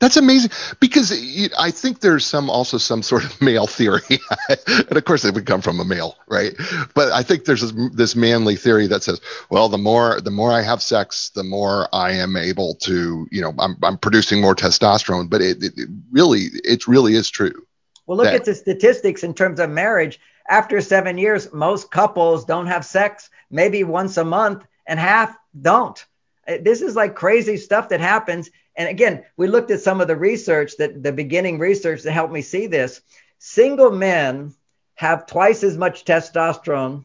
That's 0.00 0.16
amazing 0.16 0.50
because 0.80 1.12
I 1.56 1.70
think 1.70 2.00
there's 2.00 2.26
some 2.26 2.50
also 2.50 2.76
some 2.76 3.04
sort 3.04 3.24
of 3.24 3.40
male 3.40 3.68
theory, 3.68 4.00
and 4.48 4.96
of 4.96 5.04
course 5.04 5.24
it 5.24 5.32
would 5.32 5.46
come 5.46 5.60
from 5.60 5.78
a 5.78 5.84
male, 5.84 6.16
right? 6.26 6.54
But 6.92 7.12
I 7.12 7.22
think 7.22 7.44
there's 7.44 7.60
this, 7.60 7.90
this, 7.92 8.16
manly 8.16 8.56
theory 8.56 8.88
that 8.88 9.04
says, 9.04 9.20
well, 9.48 9.68
the 9.68 9.78
more 9.78 10.20
the 10.20 10.32
more 10.32 10.50
I 10.50 10.62
have 10.62 10.82
sex, 10.82 11.30
the 11.36 11.44
more 11.44 11.88
I 11.92 12.14
am 12.14 12.36
able 12.36 12.74
to, 12.80 13.28
you 13.30 13.40
know, 13.40 13.54
I'm, 13.60 13.76
I'm 13.84 13.96
producing 13.96 14.40
more 14.40 14.56
testosterone. 14.56 15.30
But 15.30 15.40
it, 15.40 15.62
it 15.62 15.88
really 16.10 16.48
it 16.64 16.88
really 16.88 17.14
is 17.14 17.30
true. 17.30 17.64
Well, 18.06 18.16
look 18.16 18.26
that, 18.26 18.34
at 18.34 18.44
the 18.44 18.54
statistics 18.54 19.22
in 19.22 19.34
terms 19.34 19.60
of 19.60 19.70
marriage. 19.70 20.20
After 20.48 20.80
seven 20.80 21.18
years, 21.18 21.52
most 21.52 21.90
couples 21.90 22.44
don't 22.44 22.66
have 22.66 22.84
sex 22.84 23.30
maybe 23.50 23.84
once 23.84 24.16
a 24.16 24.24
month, 24.24 24.64
and 24.86 24.98
half 24.98 25.36
don't. 25.60 26.04
Uh, 26.46 26.58
this 26.60 26.82
is 26.82 26.96
like 26.96 27.14
crazy 27.14 27.56
stuff 27.56 27.88
that 27.90 28.00
happens. 28.00 28.50
And 28.74 28.88
again, 28.88 29.24
we 29.36 29.46
looked 29.46 29.70
at 29.70 29.80
some 29.80 30.00
of 30.00 30.08
the 30.08 30.16
research 30.16 30.76
that 30.78 31.02
the 31.02 31.12
beginning 31.12 31.58
research 31.58 32.02
that 32.02 32.12
helped 32.12 32.32
me 32.32 32.42
see 32.42 32.66
this. 32.66 33.00
Single 33.38 33.90
men 33.90 34.54
have 34.94 35.26
twice 35.26 35.62
as 35.62 35.76
much 35.76 36.04
testosterone. 36.04 37.04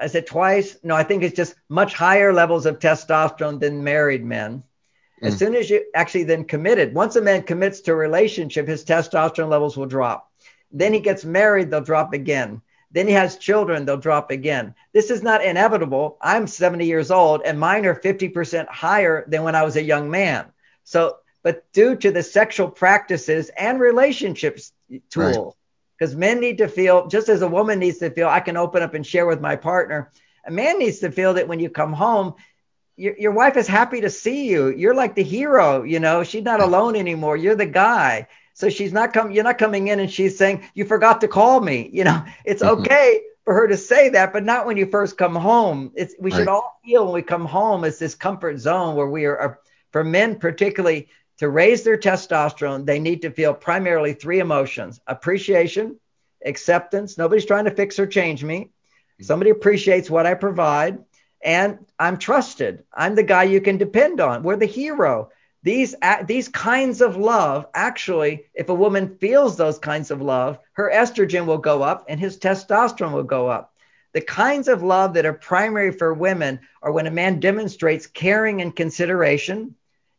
I 0.00 0.06
said 0.06 0.26
twice. 0.26 0.76
No, 0.82 0.94
I 0.94 1.02
think 1.02 1.22
it's 1.22 1.36
just 1.36 1.54
much 1.68 1.94
higher 1.94 2.32
levels 2.32 2.66
of 2.66 2.78
testosterone 2.78 3.60
than 3.60 3.84
married 3.84 4.24
men. 4.24 4.62
As 5.22 5.34
mm. 5.34 5.38
soon 5.38 5.54
as 5.54 5.68
you 5.68 5.84
actually 5.94 6.24
then 6.24 6.44
committed, 6.44 6.94
once 6.94 7.16
a 7.16 7.20
man 7.20 7.42
commits 7.42 7.80
to 7.82 7.92
a 7.92 7.96
relationship, 7.96 8.66
his 8.66 8.84
testosterone 8.84 9.50
levels 9.50 9.76
will 9.76 9.86
drop. 9.86 10.30
Then 10.72 10.92
he 10.92 11.00
gets 11.00 11.24
married, 11.24 11.70
they'll 11.70 11.80
drop 11.80 12.12
again. 12.12 12.62
Then 12.92 13.06
he 13.06 13.12
has 13.12 13.36
children, 13.36 13.84
they'll 13.84 13.96
drop 13.96 14.30
again. 14.30 14.74
This 14.92 15.10
is 15.10 15.22
not 15.22 15.44
inevitable. 15.44 16.18
I'm 16.20 16.46
70 16.46 16.86
years 16.86 17.10
old 17.10 17.42
and 17.44 17.58
mine 17.58 17.86
are 17.86 17.94
50% 17.94 18.66
higher 18.68 19.24
than 19.28 19.44
when 19.44 19.54
I 19.54 19.62
was 19.62 19.76
a 19.76 19.82
young 19.82 20.10
man. 20.10 20.46
So, 20.84 21.18
but 21.42 21.70
due 21.72 21.96
to 21.96 22.10
the 22.10 22.22
sexual 22.22 22.68
practices 22.68 23.50
and 23.56 23.80
relationships 23.80 24.72
tool, 25.10 25.56
because 25.96 26.14
right. 26.14 26.20
men 26.20 26.40
need 26.40 26.58
to 26.58 26.68
feel, 26.68 27.06
just 27.06 27.28
as 27.28 27.42
a 27.42 27.48
woman 27.48 27.78
needs 27.78 27.98
to 27.98 28.10
feel, 28.10 28.28
I 28.28 28.40
can 28.40 28.56
open 28.56 28.82
up 28.82 28.94
and 28.94 29.06
share 29.06 29.26
with 29.26 29.40
my 29.40 29.56
partner. 29.56 30.10
A 30.46 30.50
man 30.50 30.78
needs 30.78 30.98
to 31.00 31.12
feel 31.12 31.34
that 31.34 31.48
when 31.48 31.60
you 31.60 31.70
come 31.70 31.92
home, 31.92 32.34
your, 33.00 33.16
your 33.16 33.32
wife 33.32 33.56
is 33.56 33.66
happy 33.66 34.02
to 34.02 34.10
see 34.10 34.48
you. 34.48 34.68
You're 34.68 34.94
like 34.94 35.14
the 35.14 35.22
hero, 35.22 35.82
you 35.82 35.98
know, 35.98 36.22
she's 36.22 36.44
not 36.44 36.60
alone 36.60 36.94
anymore. 36.94 37.36
You're 37.36 37.56
the 37.56 37.66
guy. 37.66 38.28
So 38.52 38.68
she's 38.68 38.92
not 38.92 39.14
coming, 39.14 39.34
you're 39.34 39.44
not 39.44 39.56
coming 39.56 39.88
in 39.88 40.00
and 40.00 40.10
she's 40.10 40.36
saying, 40.36 40.68
you 40.74 40.84
forgot 40.84 41.22
to 41.22 41.28
call 41.28 41.60
me. 41.60 41.90
You 42.00 42.04
know, 42.04 42.24
it's 42.44 42.62
mm-hmm. 42.62 42.82
okay 42.82 43.22
for 43.44 43.54
her 43.54 43.66
to 43.68 43.76
say 43.76 44.10
that, 44.10 44.32
but 44.32 44.44
not 44.44 44.66
when 44.66 44.76
you 44.76 44.86
first 44.86 45.16
come 45.16 45.34
home. 45.34 45.92
It's, 45.94 46.14
we 46.20 46.30
right. 46.30 46.38
should 46.38 46.48
all 46.48 46.78
feel 46.84 47.06
when 47.06 47.14
we 47.14 47.22
come 47.22 47.46
home 47.46 47.84
as 47.84 47.98
this 47.98 48.14
comfort 48.14 48.58
zone 48.58 48.96
where 48.96 49.08
we 49.08 49.24
are, 49.24 49.38
are, 49.38 49.60
for 49.92 50.04
men 50.04 50.38
particularly, 50.38 51.08
to 51.38 51.48
raise 51.48 51.82
their 51.82 51.96
testosterone, 51.96 52.84
they 52.84 52.98
need 52.98 53.22
to 53.22 53.30
feel 53.30 53.54
primarily 53.54 54.12
three 54.12 54.40
emotions 54.40 55.00
appreciation, 55.06 55.98
acceptance. 56.44 57.16
Nobody's 57.16 57.46
trying 57.46 57.64
to 57.64 57.70
fix 57.70 57.98
or 57.98 58.06
change 58.06 58.44
me. 58.44 58.58
Mm-hmm. 58.58 59.24
Somebody 59.24 59.50
appreciates 59.50 60.10
what 60.10 60.26
I 60.26 60.34
provide 60.34 60.98
and 61.42 61.78
I'm 61.98 62.18
trusted. 62.18 62.84
I'm 62.92 63.14
the 63.14 63.22
guy 63.22 63.44
you 63.44 63.60
can 63.60 63.78
depend 63.78 64.20
on. 64.20 64.42
We're 64.42 64.56
the 64.56 64.66
hero. 64.66 65.30
These 65.62 65.94
these 66.26 66.48
kinds 66.48 67.00
of 67.00 67.16
love 67.16 67.66
actually, 67.74 68.46
if 68.54 68.68
a 68.68 68.74
woman 68.74 69.16
feels 69.18 69.56
those 69.56 69.78
kinds 69.78 70.10
of 70.10 70.22
love, 70.22 70.58
her 70.72 70.90
estrogen 70.92 71.46
will 71.46 71.58
go 71.58 71.82
up 71.82 72.06
and 72.08 72.18
his 72.18 72.38
testosterone 72.38 73.12
will 73.12 73.22
go 73.22 73.48
up. 73.48 73.74
The 74.12 74.20
kinds 74.20 74.68
of 74.68 74.82
love 74.82 75.14
that 75.14 75.26
are 75.26 75.34
primary 75.34 75.92
for 75.92 76.12
women 76.14 76.60
are 76.82 76.90
when 76.90 77.06
a 77.06 77.12
man 77.12 77.40
demonstrates 77.40 78.06
caring 78.06 78.60
and 78.60 78.74
consideration, 78.74 79.76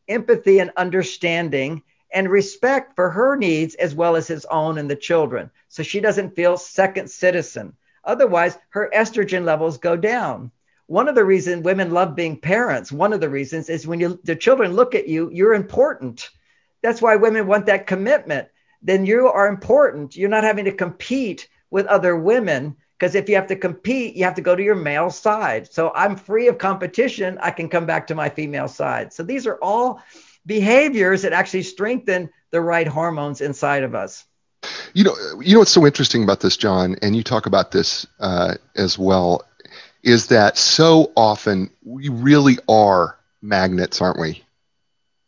empathy 0.08 0.60
and 0.60 0.72
understanding, 0.78 1.84
and 2.14 2.30
respect 2.30 2.96
for 2.96 3.10
her 3.10 3.36
needs 3.36 3.76
as 3.76 3.96
well 3.96 4.16
as 4.16 4.28
his 4.28 4.46
own 4.46 4.78
and 4.78 4.90
the 4.90 4.96
children. 4.96 5.50
So 5.70 5.84
she 5.84 6.00
doesn't 6.00 6.36
feel 6.36 6.58
second 6.58 7.10
citizen. 7.10 7.74
Otherwise, 8.04 8.58
her 8.70 8.90
estrogen 8.94 9.44
levels 9.44 9.78
go 9.78 9.96
down. 9.98 10.52
One 10.92 11.08
of 11.08 11.16
the 11.16 11.24
reasons 11.24 11.64
women 11.64 11.92
love 11.92 12.18
being 12.18 12.38
parents, 12.38 12.92
one 12.92 13.14
of 13.14 13.22
the 13.22 13.30
reasons 13.30 13.70
is 13.70 13.88
when 13.88 14.02
you, 14.02 14.20
the 14.26 14.36
children 14.36 14.74
look 14.74 14.94
at 14.94 15.08
you, 15.08 15.30
you're 15.32 15.54
important. 15.54 16.30
That's 16.84 17.02
why 17.02 17.16
women 17.16 17.48
want 17.48 17.68
that 17.68 17.88
commitment. 17.88 18.50
Then 18.82 19.06
you 19.06 19.30
are 19.30 19.48
important. 19.48 20.18
You're 20.18 20.28
not 20.28 20.44
having 20.44 20.66
to 20.66 20.74
compete 20.74 21.48
with 21.70 21.86
other 21.86 22.18
women 22.18 22.76
because 23.00 23.16
if 23.16 23.30
you 23.30 23.36
have 23.36 23.48
to 23.48 23.56
compete, 23.56 24.18
you 24.18 24.26
have 24.26 24.36
to 24.36 24.42
go 24.42 24.54
to 24.54 24.62
your 24.62 24.76
male 24.76 25.10
side. 25.10 25.72
So 25.72 25.94
I'm 25.96 26.18
free 26.18 26.50
of 26.50 26.58
competition. 26.58 27.38
I 27.42 27.52
can 27.52 27.70
come 27.70 27.86
back 27.86 28.08
to 28.08 28.16
my 28.16 28.28
female 28.28 28.68
side. 28.68 29.14
So 29.14 29.24
these 29.24 29.48
are 29.48 29.58
all 29.62 30.02
behaviors 30.46 31.22
that 31.22 31.32
actually 31.32 31.64
strengthen 31.64 32.30
the 32.50 32.60
right 32.60 32.86
hormones 32.86 33.40
inside 33.40 33.84
of 33.84 33.96
us. 33.96 34.26
You 34.94 35.06
know, 35.06 35.16
you 35.40 35.54
know 35.54 35.60
what's 35.60 35.72
so 35.72 35.86
interesting 35.86 36.24
about 36.24 36.42
this, 36.42 36.58
John, 36.58 36.98
and 37.02 37.16
you 37.16 37.24
talk 37.24 37.46
about 37.46 37.72
this 37.72 38.06
uh, 38.20 38.56
as 38.76 39.00
well, 39.00 39.46
is 40.04 40.28
that 40.28 40.58
so 40.58 41.12
often 41.16 41.70
we 41.84 42.10
really 42.10 42.58
are 42.68 43.18
magnets, 43.42 44.02
aren't 44.02 44.20
we? 44.20 44.44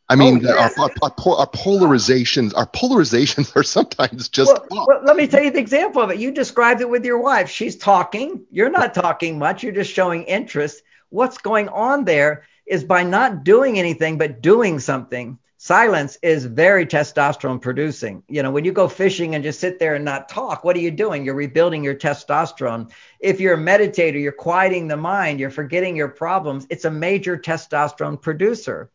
I 0.09 0.15
mean, 0.15 0.45
oh, 0.45 0.53
yes. 0.53 0.78
our, 0.78 0.89
our, 1.01 1.38
our, 1.39 1.47
polarizations, 1.47 2.55
our 2.55 2.67
polarizations 2.67 3.55
are 3.55 3.63
sometimes 3.63 4.30
just. 4.30 4.51
Well, 4.69 4.86
well, 4.88 5.01
let 5.03 5.15
me 5.15 5.28
tell 5.28 5.41
you 5.41 5.49
the 5.49 5.59
example 5.59 6.01
of 6.01 6.11
it. 6.11 6.19
You 6.19 6.32
described 6.32 6.82
it 6.82 6.89
with 6.89 7.05
your 7.05 7.19
wife. 7.19 7.49
She's 7.49 7.78
talking. 7.78 8.43
You're 8.51 8.69
not 8.69 8.93
talking 8.93 9.39
much. 9.39 9.63
You're 9.63 9.74
just 9.74 9.91
showing 9.91 10.24
interest. 10.24 10.84
What's 11.09 11.38
going 11.38 11.69
on 11.69 12.03
there 12.03 12.45
is 12.65 12.84
by 12.84 13.03
not 13.03 13.43
doing 13.43 13.80
anything 13.80 14.17
but 14.17 14.41
doing 14.41 14.80
something. 14.80 15.39
Silence 15.66 16.18
is 16.22 16.43
very 16.43 16.86
testosterone 16.86 17.61
producing. 17.61 18.22
You 18.28 18.43
know, 18.43 18.51
when 18.51 18.66
you 18.66 18.74
go 18.74 18.89
fishing 18.89 19.34
and 19.34 19.45
just 19.45 19.61
sit 19.61 19.80
there 19.80 19.95
and 19.95 20.03
not 20.03 20.28
talk, 20.28 20.66
what 20.66 20.76
are 20.76 20.82
you 20.82 20.91
doing? 20.91 21.24
You're 21.24 21.36
rebuilding 21.36 21.86
your 21.86 21.95
testosterone. 21.95 22.91
If 23.22 23.39
you're 23.39 23.53
a 23.53 23.57
meditator, 23.57 24.22
you're 24.22 24.34
quieting 24.34 24.89
the 24.89 24.97
mind, 24.97 25.39
you're 25.39 25.49
forgetting 25.49 25.95
your 25.95 26.09
problems. 26.09 26.68
It's 26.70 26.84
a 26.84 26.91
major 26.91 27.38
testosterone 27.38 28.22
producer. 28.22 28.91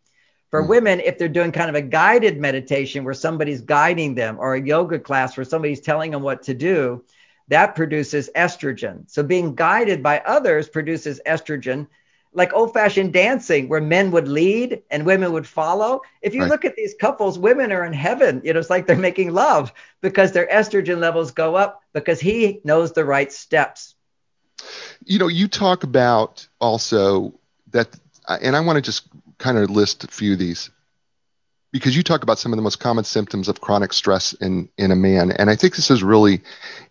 For 0.51 0.63
mm. 0.63 0.69
women, 0.69 1.01
if 1.01 1.17
they're 1.17 1.31
doing 1.31 1.53
kind 1.53 1.71
of 1.71 1.75
a 1.75 1.81
guided 1.81 2.39
meditation 2.39 3.03
where 3.03 3.15
somebody's 3.15 3.63
guiding 3.63 4.15
them 4.15 4.37
or 4.39 4.55
a 4.55 4.61
yoga 4.61 4.99
class 4.99 5.39
where 5.39 5.45
somebody's 5.45 5.81
telling 5.81 6.11
them 6.11 6.21
what 6.21 6.43
to 6.43 6.53
do, 6.53 7.03
that 7.49 7.77
produces 7.77 8.29
estrogen. 8.37 9.11
So 9.11 9.23
being 9.23 9.55
guided 9.55 10.03
by 10.03 10.19
others 10.19 10.69
produces 10.69 11.19
estrogen 11.25 11.87
like 12.39 12.55
old 12.55 12.73
fashioned 12.73 13.13
dancing 13.13 13.69
where 13.69 13.81
men 13.81 14.11
would 14.13 14.29
lead 14.29 14.83
and 14.91 15.05
women 15.05 15.33
would 15.33 15.47
follow. 15.47 16.01
If 16.23 16.35
you 16.35 16.43
right. 16.43 16.51
look 16.51 16.65
at 16.65 16.77
these 16.77 16.95
couples, 16.99 17.39
women 17.39 17.73
are 17.73 17.85
in 17.85 17.93
heaven. 17.93 18.41
You 18.45 18.55
know, 18.55 18.61
it's 18.61 18.71
like 18.71 18.87
they're 18.87 18.97
making 18.97 19.33
love 19.35 19.73
because 20.01 20.33
their 20.33 20.47
estrogen 20.47 20.99
levels 20.99 21.33
go 21.33 21.57
up 21.57 21.83
because 21.93 22.21
he 22.21 22.61
knows 22.65 22.93
the 22.93 23.05
right 23.05 23.31
steps. 23.33 23.97
You 25.05 25.19
know, 25.19 25.29
you 25.29 25.49
talk 25.49 25.83
about 25.83 26.47
also 26.61 27.35
that, 27.73 27.89
and 28.29 28.57
I 28.57 28.61
want 28.61 28.77
to 28.77 28.83
just 28.83 29.09
kind 29.39 29.59
of 29.59 29.71
list 29.71 30.05
a 30.05 30.09
few 30.09 30.33
of 30.33 30.39
these 30.39 30.71
because 31.79 31.97
you 31.97 32.03
talk 32.03 32.23
about 32.23 32.39
some 32.39 32.53
of 32.53 32.57
the 32.57 32.63
most 32.63 32.81
common 32.81 33.05
symptoms 33.05 33.49
of 33.49 33.61
chronic 33.61 33.93
stress 33.93 34.33
in 34.35 34.69
in 34.79 34.91
a 34.91 34.97
man 34.97 35.31
and 35.31 35.49
i 35.49 35.57
think 35.57 35.77
this 35.77 35.91
is 35.91 36.03
really 36.03 36.43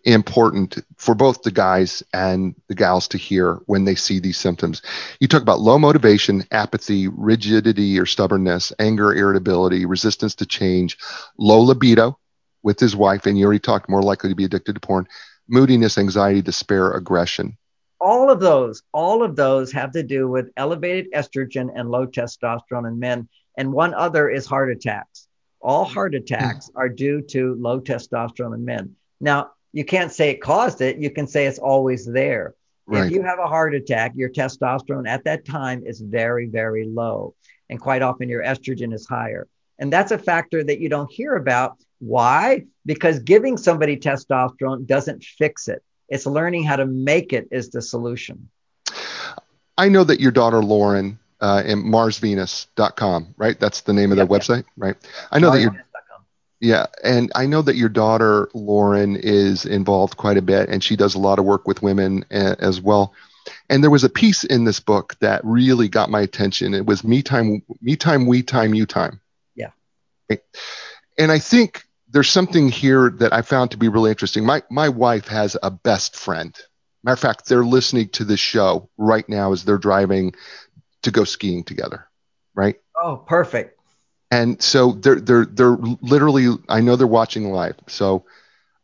important 0.04 0.78
for 0.96 1.14
both 1.14 1.42
the 1.42 1.50
guys 1.50 2.02
and 2.14 2.54
the 2.68 2.74
gals 2.74 3.08
to 3.08 3.18
hear 3.18 3.54
when 3.66 3.84
they 3.84 3.94
see 3.94 4.20
these 4.20 4.38
symptoms. 4.38 4.80
You 5.20 5.28
talk 5.28 5.42
about 5.42 5.60
low 5.60 5.78
motivation 5.78 6.44
apathy 6.50 7.08
rigidity 7.08 7.98
or 7.98 8.06
stubbornness 8.06 8.72
anger 8.78 9.14
irritability 9.14 9.84
resistance 9.84 10.34
to 10.36 10.46
change 10.46 10.96
low 11.36 11.60
libido 11.60 12.18
with 12.62 12.80
his 12.80 12.96
wife 12.96 13.26
and 13.26 13.38
you 13.38 13.44
already 13.44 13.60
talked 13.60 13.88
more 13.88 14.02
likely 14.02 14.30
to 14.30 14.36
be 14.36 14.44
addicted 14.44 14.74
to 14.74 14.80
porn 14.80 15.06
moodiness 15.48 15.98
anxiety 15.98 16.42
despair 16.42 16.92
aggression 16.92 17.56
all 18.00 18.30
of 18.30 18.40
those 18.40 18.82
all 18.92 19.22
of 19.22 19.34
those 19.36 19.72
have 19.72 19.92
to 19.92 20.02
do 20.02 20.28
with 20.28 20.50
elevated 20.56 21.12
estrogen 21.12 21.68
and 21.74 21.90
low 21.90 22.06
testosterone 22.06 22.86
in 22.86 22.98
men 22.98 23.28
and 23.58 23.72
one 23.72 23.92
other 23.92 24.30
is 24.30 24.46
heart 24.46 24.70
attacks. 24.70 25.26
All 25.60 25.84
heart 25.84 26.14
attacks 26.14 26.68
mm-hmm. 26.68 26.78
are 26.78 26.88
due 26.88 27.20
to 27.22 27.56
low 27.58 27.80
testosterone 27.80 28.54
in 28.54 28.64
men. 28.64 28.94
Now, 29.20 29.50
you 29.72 29.84
can't 29.84 30.12
say 30.12 30.30
it 30.30 30.40
caused 30.40 30.80
it, 30.80 30.98
you 30.98 31.10
can 31.10 31.26
say 31.26 31.46
it's 31.46 31.58
always 31.58 32.06
there. 32.06 32.54
Right. 32.86 33.06
If 33.06 33.12
you 33.12 33.22
have 33.22 33.40
a 33.40 33.48
heart 33.48 33.74
attack, 33.74 34.12
your 34.14 34.30
testosterone 34.30 35.08
at 35.08 35.24
that 35.24 35.44
time 35.44 35.82
is 35.84 36.00
very, 36.00 36.46
very 36.46 36.86
low. 36.86 37.34
And 37.68 37.80
quite 37.80 38.00
often 38.00 38.28
your 38.28 38.42
estrogen 38.42 38.94
is 38.94 39.06
higher. 39.06 39.46
And 39.78 39.92
that's 39.92 40.12
a 40.12 40.18
factor 40.18 40.64
that 40.64 40.80
you 40.80 40.88
don't 40.88 41.10
hear 41.10 41.34
about. 41.34 41.76
Why? 41.98 42.64
Because 42.86 43.18
giving 43.18 43.56
somebody 43.56 43.96
testosterone 43.96 44.86
doesn't 44.86 45.22
fix 45.24 45.68
it. 45.68 45.82
It's 46.08 46.26
learning 46.26 46.64
how 46.64 46.76
to 46.76 46.86
make 46.86 47.32
it 47.32 47.48
is 47.50 47.70
the 47.70 47.82
solution. 47.82 48.48
I 49.76 49.88
know 49.88 50.04
that 50.04 50.20
your 50.20 50.32
daughter 50.32 50.62
Lauren 50.62 51.18
uh, 51.40 51.62
and 51.64 51.84
marsvenus.com, 51.84 53.34
right? 53.36 53.58
That's 53.60 53.82
the 53.82 53.92
name 53.92 54.10
of 54.10 54.18
yep, 54.18 54.28
their 54.28 54.38
website, 54.38 54.64
right? 54.76 54.96
I 55.30 55.38
know 55.38 55.52
that 55.52 55.60
you're. 55.60 55.84
Yeah, 56.60 56.86
and 57.04 57.30
I 57.36 57.46
know 57.46 57.62
that 57.62 57.76
your 57.76 57.88
daughter 57.88 58.50
Lauren 58.52 59.14
is 59.14 59.64
involved 59.64 60.16
quite 60.16 60.36
a 60.36 60.42
bit, 60.42 60.68
and 60.68 60.82
she 60.82 60.96
does 60.96 61.14
a 61.14 61.18
lot 61.18 61.38
of 61.38 61.44
work 61.44 61.68
with 61.68 61.82
women 61.82 62.24
a, 62.32 62.56
as 62.58 62.80
well. 62.80 63.14
And 63.70 63.82
there 63.82 63.90
was 63.90 64.02
a 64.02 64.08
piece 64.08 64.42
in 64.42 64.64
this 64.64 64.80
book 64.80 65.14
that 65.20 65.40
really 65.44 65.88
got 65.88 66.10
my 66.10 66.20
attention. 66.20 66.74
It 66.74 66.84
was 66.84 67.04
me 67.04 67.22
time, 67.22 67.62
me 67.80 67.94
time, 67.94 68.26
we 68.26 68.42
time, 68.42 68.74
you 68.74 68.86
time. 68.86 69.20
Yeah. 69.54 69.70
Right? 70.28 70.40
And 71.16 71.30
I 71.30 71.38
think 71.38 71.84
there's 72.10 72.30
something 72.30 72.68
here 72.68 73.10
that 73.18 73.32
I 73.32 73.42
found 73.42 73.72
to 73.72 73.76
be 73.76 73.88
really 73.88 74.10
interesting. 74.10 74.44
My 74.44 74.62
my 74.70 74.88
wife 74.88 75.28
has 75.28 75.56
a 75.62 75.70
best 75.70 76.16
friend. 76.16 76.56
Matter 77.04 77.14
of 77.14 77.20
fact, 77.20 77.46
they're 77.46 77.64
listening 77.64 78.08
to 78.10 78.24
this 78.24 78.40
show 78.40 78.88
right 78.96 79.28
now 79.28 79.52
as 79.52 79.64
they're 79.64 79.78
driving 79.78 80.34
to 81.02 81.10
go 81.10 81.24
skiing 81.24 81.64
together, 81.64 82.08
right? 82.54 82.76
Oh, 83.00 83.16
perfect. 83.16 83.78
And 84.30 84.60
so 84.60 84.92
they're 84.92 85.20
they're 85.20 85.46
they're 85.46 85.76
literally 85.76 86.56
I 86.68 86.80
know 86.80 86.96
they're 86.96 87.06
watching 87.06 87.52
live. 87.52 87.76
So 87.86 88.26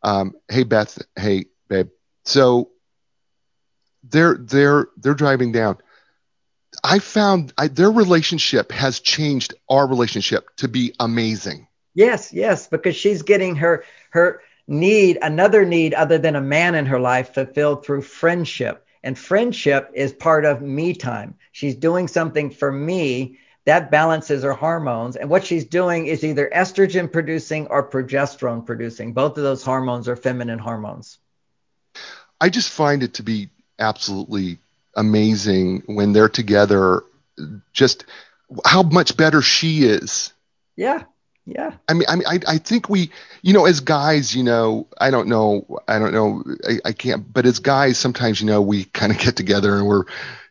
um, 0.03 0.35
hey 0.49 0.63
Beth, 0.63 0.97
hey 1.15 1.45
babe. 1.67 1.89
So 2.23 2.71
they're 4.03 4.35
they're 4.35 4.87
they're 4.97 5.13
driving 5.13 5.51
down. 5.51 5.77
I 6.83 6.99
found 6.99 7.53
I, 7.57 7.67
their 7.67 7.91
relationship 7.91 8.71
has 8.71 8.99
changed 8.99 9.53
our 9.69 9.87
relationship 9.87 10.47
to 10.57 10.67
be 10.67 10.93
amazing. 10.99 11.67
Yes, 11.95 12.31
yes, 12.31 12.67
because 12.67 12.95
she's 12.95 13.23
getting 13.23 13.55
her 13.55 13.83
her 14.11 14.41
need 14.67 15.17
another 15.21 15.65
need 15.65 15.93
other 15.93 16.17
than 16.17 16.35
a 16.35 16.41
man 16.41 16.75
in 16.75 16.85
her 16.85 16.99
life 16.99 17.33
fulfilled 17.33 17.85
through 17.85 18.01
friendship 18.01 18.85
and 19.05 19.17
friendship 19.17 19.91
is 19.93 20.11
part 20.11 20.45
of 20.45 20.63
me 20.63 20.95
time. 20.95 21.35
She's 21.51 21.75
doing 21.75 22.07
something 22.07 22.49
for 22.49 22.71
me 22.71 23.37
that 23.65 23.91
balances 23.91 24.41
her 24.41 24.53
hormones. 24.53 25.15
And 25.15 25.29
what 25.29 25.45
she's 25.45 25.65
doing 25.65 26.07
is 26.07 26.23
either 26.23 26.49
estrogen 26.53 27.11
producing 27.11 27.67
or 27.67 27.87
progesterone 27.87 28.65
producing. 28.65 29.13
Both 29.13 29.37
of 29.37 29.43
those 29.43 29.63
hormones 29.63 30.07
are 30.07 30.15
feminine 30.15 30.57
hormones. 30.57 31.19
I 32.41 32.49
just 32.49 32.71
find 32.71 33.03
it 33.03 33.13
to 33.15 33.23
be 33.23 33.49
absolutely 33.77 34.57
amazing 34.95 35.83
when 35.85 36.11
they're 36.11 36.27
together, 36.27 37.03
just 37.73 38.05
how 38.65 38.81
much 38.81 39.15
better 39.15 39.43
she 39.43 39.85
is. 39.85 40.33
Yeah. 40.75 41.03
Yeah. 41.45 41.73
I 41.87 41.93
mean, 41.93 42.05
I 42.07 42.15
mean, 42.15 42.27
I, 42.27 42.39
I 42.47 42.57
think 42.57 42.89
we, 42.89 43.11
you 43.43 43.53
know, 43.53 43.65
as 43.65 43.79
guys, 43.79 44.35
you 44.35 44.43
know, 44.43 44.87
I 44.99 45.11
don't 45.11 45.27
know, 45.27 45.79
I 45.87 45.99
don't 45.99 46.13
know, 46.13 46.43
I, 46.67 46.79
I 46.85 46.91
can't, 46.91 47.31
but 47.31 47.45
as 47.45 47.59
guys, 47.59 47.99
sometimes, 47.99 48.41
you 48.41 48.47
know, 48.47 48.61
we 48.61 48.85
kind 48.85 49.11
of 49.11 49.19
get 49.23 49.35
together 49.35 49.77
and 49.77 49.87
we're, 49.87 50.05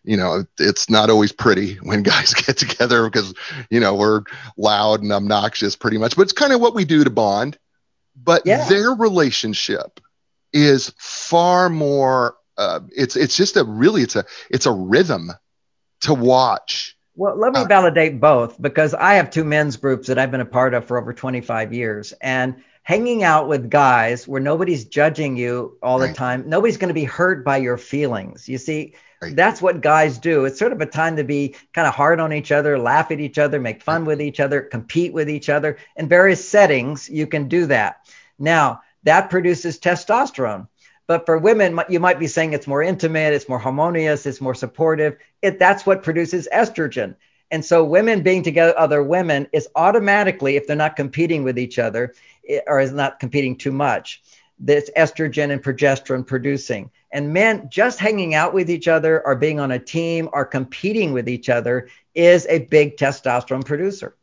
you 0.05 0.17
know, 0.17 0.45
it's 0.59 0.89
not 0.89 1.11
always 1.11 1.33
pretty 1.33 1.77
when 1.77 2.03
guys 2.05 2.35
get 2.35 2.57
together 2.57 3.09
because, 3.09 3.35
you 3.71 3.81
know, 3.81 3.95
we're 3.95 4.23
loud 4.57 5.03
and 5.03 5.13
obnoxious 5.13 5.75
pretty 5.75 5.99
much, 5.99 6.15
but 6.15 6.23
it's 6.23 6.33
kind 6.33 6.53
of 6.53 6.61
what 6.61 6.75
we 6.75 6.85
do 6.85 7.03
to 7.03 7.11
bond. 7.11 7.59
But 8.17 8.43
yeah. 8.45 8.69
their 8.69 8.93
relationship 8.93 9.99
is 10.53 10.95
far 10.99 11.69
more, 11.69 12.37
uh, 12.57 12.81
it's, 12.97 13.17
it's 13.17 13.37
just 13.37 13.57
a 13.57 13.65
really, 13.65 14.03
it's 14.03 14.15
a, 14.15 14.25
it's 14.49 14.67
a 14.67 14.73
rhythm 14.73 15.33
to 16.03 16.15
watch 16.15 16.97
well, 17.17 17.37
let 17.37 17.53
me 17.53 17.61
uh, 17.61 17.65
validate 17.65 18.21
both 18.21 18.61
because 18.61 18.95
I 18.95 19.15
have 19.15 19.31
two 19.31 19.45
men's 19.45 19.77
groups 19.77 20.09
that 20.09 20.19
I've 20.19 20.31
been 20.31 20.41
a 20.41 20.47
part 20.47 20.75
of 20.75 20.85
for 20.85 20.99
over 20.99 21.13
25 21.13 21.73
years. 21.73 22.13
And 22.21 22.57
hanging 22.85 23.23
out 23.25 23.49
with 23.49 23.71
guys 23.71 24.29
where 24.29 24.43
nobody's 24.43 24.85
judging 24.85 25.37
you 25.37 25.79
all 25.83 25.99
the 25.99 26.13
time. 26.13 26.45
Nobody's 26.47 26.77
going 26.77 26.89
to 26.89 26.95
be 26.95 27.05
hurt 27.05 27.43
by 27.45 27.57
your 27.57 27.79
feelings. 27.79 28.49
You 28.49 28.59
see, 28.59 28.95
Right. 29.23 29.35
that's 29.35 29.63
what 29.63 29.81
guys 29.81 30.19
do. 30.19 30.45
It's 30.45 30.59
sort 30.59 30.73
of 30.73 30.83
a 30.83 30.87
time 30.87 31.17
to 31.17 31.25
be 31.25 31.57
kind 31.73 31.89
of 31.89 31.95
hard 31.95 32.21
on 32.21 32.31
each 32.31 32.53
other, 32.53 32.79
laugh 32.79 33.11
at 33.11 33.21
each 33.21 33.39
other, 33.39 33.59
make 33.59 33.83
fun 33.83 34.05
with 34.05 34.21
each 34.21 34.39
other, 34.39 34.61
compete 34.61 35.15
with 35.15 35.31
each 35.31 35.49
other. 35.49 35.79
In 35.97 36.09
various 36.09 36.47
settings, 36.47 37.09
you 37.09 37.27
can 37.27 37.49
do 37.49 37.65
that. 37.67 38.07
Now, 38.39 38.83
that 39.05 39.31
produces 39.31 39.79
testosterone. 39.79 40.69
But 41.07 41.27
for 41.27 41.39
women, 41.39 41.79
you 41.89 42.01
might 42.01 42.19
be 42.19 42.27
saying 42.27 42.53
it's 42.53 42.67
more 42.67 42.83
intimate, 42.83 43.35
it's 43.35 43.49
more 43.49 43.59
harmonious, 43.59 44.25
it's 44.27 44.41
more 44.41 44.55
supportive. 44.55 45.17
It, 45.43 45.59
that's 45.59 45.85
what 45.85 46.03
produces 46.03 46.49
estrogen. 46.53 47.15
And 47.51 47.65
so, 47.65 47.85
women 47.85 48.23
being 48.23 48.43
together 48.43 48.77
other 48.79 49.03
women 49.03 49.47
is 49.53 49.69
automatically, 49.77 50.57
if 50.57 50.67
they're 50.67 50.77
not 50.77 50.97
competing 50.97 51.45
with 51.45 51.59
each 51.59 51.79
other 51.79 52.15
or 52.67 52.81
is 52.81 52.93
not 52.93 53.21
competing 53.21 53.57
too 53.57 53.71
much, 53.71 54.23
that's 54.59 54.91
estrogen 54.97 55.51
and 55.51 55.63
progesterone 55.63 56.27
producing. 56.27 56.91
And 57.13 57.33
men 57.33 57.69
just 57.71 57.99
hanging 57.99 58.35
out 58.35 58.55
with 58.55 58.71
each 58.71 58.89
other 58.89 59.25
or 59.27 59.37
being 59.37 59.61
on 59.61 59.71
a 59.71 59.79
team 59.79 60.29
or 60.33 60.45
competing 60.45 61.13
with 61.13 61.29
each 61.29 61.49
other 61.49 61.89
is 62.15 62.47
a 62.49 62.61
big 62.61 62.97
testosterone 62.97 63.65
producer. 63.65 64.17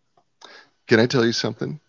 Can 0.88 1.00
I 1.00 1.06
tell 1.06 1.26
you 1.26 1.32
something? 1.32 1.80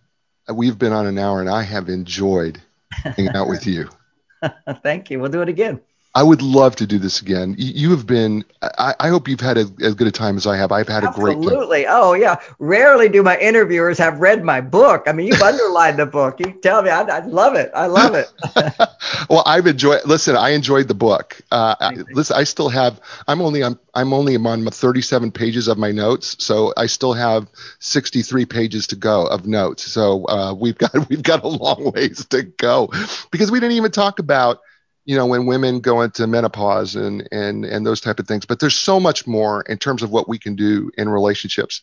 We've 0.53 0.78
been 0.78 0.93
on 0.93 1.07
an 1.07 1.18
hour 1.18 1.40
and 1.40 1.49
I 1.49 1.62
have 1.62 1.88
enjoyed 1.88 2.61
hanging 2.90 3.34
out 3.34 3.49
with 3.49 3.66
you. 3.66 3.88
Thank 4.82 5.11
you. 5.11 5.20
We'll 5.20 5.30
do 5.30 5.43
it 5.43 5.49
again. 5.49 5.80
I 6.15 6.23
would 6.23 6.43
love 6.43 6.77
to 6.77 6.87
do 6.87 6.99
this 6.99 7.23
again. 7.23 7.55
You, 7.57 7.73
you 7.75 7.91
have 7.93 8.07
been, 8.07 8.45
I, 8.61 8.95
I 9.01 9.09
hope 9.09 9.29
you've 9.29 9.41
had 9.41 9.57
a, 9.57 9.67
as 9.81 9.95
good 9.95 10.07
a 10.07 10.11
time 10.11 10.37
as 10.37 10.47
I 10.47 10.59
have. 10.59 10.71
I've 10.71 10.89
had 10.89 11.05
a 11.05 11.11
great 11.11 11.35
time. 11.35 11.45
Absolutely. 11.45 11.87
Oh, 11.87 12.13
yeah. 12.13 12.37
Rarely 12.59 13.09
do 13.09 13.23
my 13.23 13.39
interviewers 13.39 13.97
have 13.97 14.21
read 14.21 14.45
my 14.45 14.61
book. 14.61 15.05
I 15.07 15.13
mean, 15.13 15.29
you've 15.29 15.41
underlined 15.41 15.99
the 15.99 16.05
book. 16.05 16.39
You 16.39 16.53
tell 16.63 16.83
me, 16.83 16.91
I, 16.91 17.01
I 17.01 17.25
love 17.25 17.55
it. 17.55 17.71
I 17.75 17.87
love 17.87 18.15
it. 18.15 18.31
well, 19.31 19.43
I've 19.47 19.67
enjoyed. 19.67 20.05
Listen, 20.05 20.37
I 20.37 20.51
enjoyed 20.51 20.89
the 20.89 20.95
book. 20.95 21.41
Uh, 21.51 21.77
I, 21.81 21.95
listen, 22.13 22.37
I 22.37 22.45
still 22.45 22.69
have. 22.69 23.01
I'm 23.27 23.41
only. 23.41 23.65
I'm. 23.65 23.79
I'm 23.95 24.15
only 24.15 24.37
on 24.37 24.65
my 24.65 24.71
37 24.71 25.33
pages 25.33 25.69
of 25.69 25.77
my 25.77 25.93
notes, 25.93 26.37
so 26.43 26.73
I 26.79 26.87
still 26.87 27.13
have 27.13 27.47
63 27.81 28.47
pages 28.47 28.87
to 28.87 28.97
go 28.97 29.27
of 29.27 29.47
notes. 29.47 29.85
So 29.85 30.27
uh, 30.29 30.55
we've 30.55 30.79
got 30.79 31.09
we've 31.09 31.23
got 31.23 31.43
a 31.43 31.49
long 31.49 31.93
ways 31.93 32.25
to 32.27 32.43
go 32.43 32.91
because 33.31 33.51
we 33.51 33.61
didn't 33.61 33.77
even 33.77 33.93
talk 33.93 34.19
about 34.19 34.61
you 35.05 35.17
know 35.17 35.27
when 35.27 35.47
women 35.47 35.81
go 35.81 36.03
into 36.03 36.27
menopause 36.27 36.95
and 36.95 37.29
and 37.33 37.65
and 37.65 37.87
those 37.87 38.01
type 38.01 38.19
of 38.19 38.27
things. 38.27 38.45
But 38.45 38.61
there's 38.61 38.77
so 38.77 39.01
much 39.01 39.27
more 39.27 39.63
in 39.63 39.79
terms 39.79 40.03
of 40.03 40.11
what 40.11 40.29
we 40.29 40.39
can 40.39 40.55
do 40.55 40.91
in 40.97 41.09
relationships. 41.09 41.83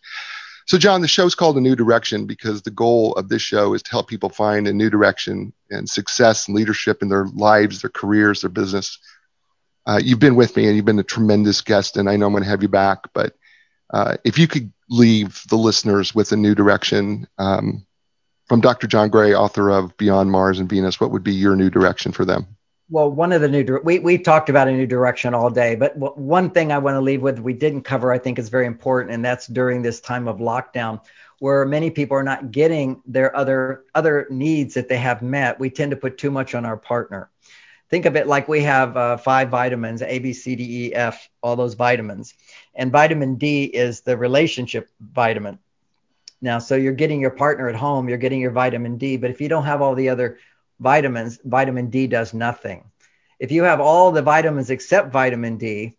So, 0.70 0.78
John, 0.78 1.02
the 1.02 1.08
show's 1.08 1.34
called 1.34 1.58
A 1.58 1.62
New 1.62 1.76
Direction 1.76 2.28
because 2.28 2.62
the 2.62 2.70
goal 2.70 3.14
of 3.14 3.28
this 3.28 3.42
show 3.42 3.74
is 3.74 3.82
to 3.82 3.90
help 3.90 4.08
people 4.08 4.30
find 4.30 4.68
a 4.68 4.74
new 4.74 4.92
direction 4.92 5.52
and 5.72 5.90
success 5.90 6.48
and 6.48 6.56
leadership 6.56 7.02
in 7.02 7.10
their 7.10 7.26
lives, 7.26 7.82
their 7.82 7.90
careers, 7.90 8.42
their 8.42 8.52
business. 8.52 9.00
Uh, 9.88 10.00
you've 10.04 10.20
been 10.20 10.36
with 10.36 10.56
me 10.56 10.68
and 10.68 10.76
you've 10.76 10.86
been 10.86 11.00
a 11.00 11.04
tremendous 11.04 11.62
guest, 11.62 11.98
and 11.98 12.08
I 12.08 12.18
know 12.18 12.28
I'm 12.28 12.34
going 12.34 12.44
to 12.44 12.50
have 12.50 12.62
you 12.62 12.68
back. 12.68 13.00
But 13.16 13.34
uh, 13.92 14.18
if 14.24 14.38
you 14.38 14.48
could 14.48 14.72
leave 14.92 15.42
the 15.50 15.56
listeners 15.56 16.14
with 16.14 16.32
a 16.32 16.38
new 16.38 16.54
direction 16.54 17.28
um, 17.40 17.84
from 18.48 18.62
Dr. 18.62 18.86
John 18.86 19.10
Gray, 19.10 19.34
author 19.34 19.72
of 19.72 19.98
Beyond 19.98 20.30
Mars 20.30 20.60
and 20.60 20.70
Venus, 20.70 21.00
what 21.00 21.10
would 21.10 21.24
be 21.24 21.34
your 21.34 21.56
new 21.56 21.72
direction 21.72 22.12
for 22.12 22.26
them? 22.26 22.46
Well, 22.92 23.12
one 23.12 23.32
of 23.32 23.42
the 23.42 23.48
new, 23.48 23.80
we, 23.84 24.00
we 24.00 24.18
talked 24.18 24.50
about 24.50 24.68
a 24.68 24.72
new 24.72 24.88
direction 24.88 25.36
all 25.36 25.52
day, 25.52 25.76
but 25.76 25.96
one 26.18 26.50
thing 26.50 26.72
I 26.72 26.80
want 26.80 26.96
to 26.96 27.02
leave 27.02 27.22
with 27.22 27.38
we 27.38 27.54
didn't 27.54 27.84
cover, 27.84 28.12
I 28.12 28.18
think 28.18 28.40
is 28.40 28.50
very 28.50 28.66
important, 28.66 29.14
and 29.14 29.24
that's 29.24 29.46
during 29.46 29.84
this 29.84 30.02
time 30.02 30.28
of 30.28 30.38
lockdown 30.38 31.00
where 31.38 31.66
many 31.66 31.90
people 31.90 32.18
are 32.18 32.24
not 32.24 32.52
getting 32.52 33.02
their 33.06 33.36
other 33.36 33.86
other 33.96 34.28
needs 34.30 34.74
that 34.74 34.90
they 34.90 34.98
have 34.98 35.22
met. 35.22 35.60
We 35.60 35.70
tend 35.70 35.92
to 35.92 35.98
put 35.98 36.18
too 36.18 36.32
much 36.32 36.56
on 36.56 36.66
our 36.66 36.78
partner. 36.78 37.30
Think 37.90 38.06
of 38.06 38.16
it 38.16 38.28
like 38.28 38.48
we 38.48 38.62
have 38.64 38.98
uh, 38.98 39.18
five 39.18 39.50
vitamins 39.50 40.02
A, 40.02 40.20
B, 40.20 40.34
C, 40.34 40.56
D, 40.56 40.88
E, 40.88 40.94
F, 40.94 41.30
all 41.42 41.56
those 41.56 41.74
vitamins. 41.76 42.34
And 42.76 42.92
vitamin 42.92 43.36
D 43.36 43.64
is 43.66 44.02
the 44.02 44.18
relationship 44.18 44.90
vitamin. 45.00 45.60
Now, 46.42 46.60
so 46.60 46.76
you're 46.76 46.94
getting 46.94 47.20
your 47.20 47.32
partner 47.32 47.68
at 47.68 47.76
home, 47.76 48.10
you're 48.10 48.18
getting 48.18 48.42
your 48.42 48.52
vitamin 48.52 48.98
D, 48.98 49.18
but 49.18 49.30
if 49.30 49.42
you 49.42 49.50
don't 49.50 49.66
have 49.66 49.82
all 49.82 49.96
the 49.96 50.10
other 50.10 50.40
vitamins, 50.80 51.40
vitamin 51.44 51.90
D 51.90 52.08
does 52.08 52.34
nothing. 52.34 52.84
If 53.40 53.52
you 53.52 53.64
have 53.64 53.80
all 53.80 54.12
the 54.12 54.22
vitamins 54.22 54.70
except 54.70 55.12
vitamin 55.12 55.58
D, 55.58 55.96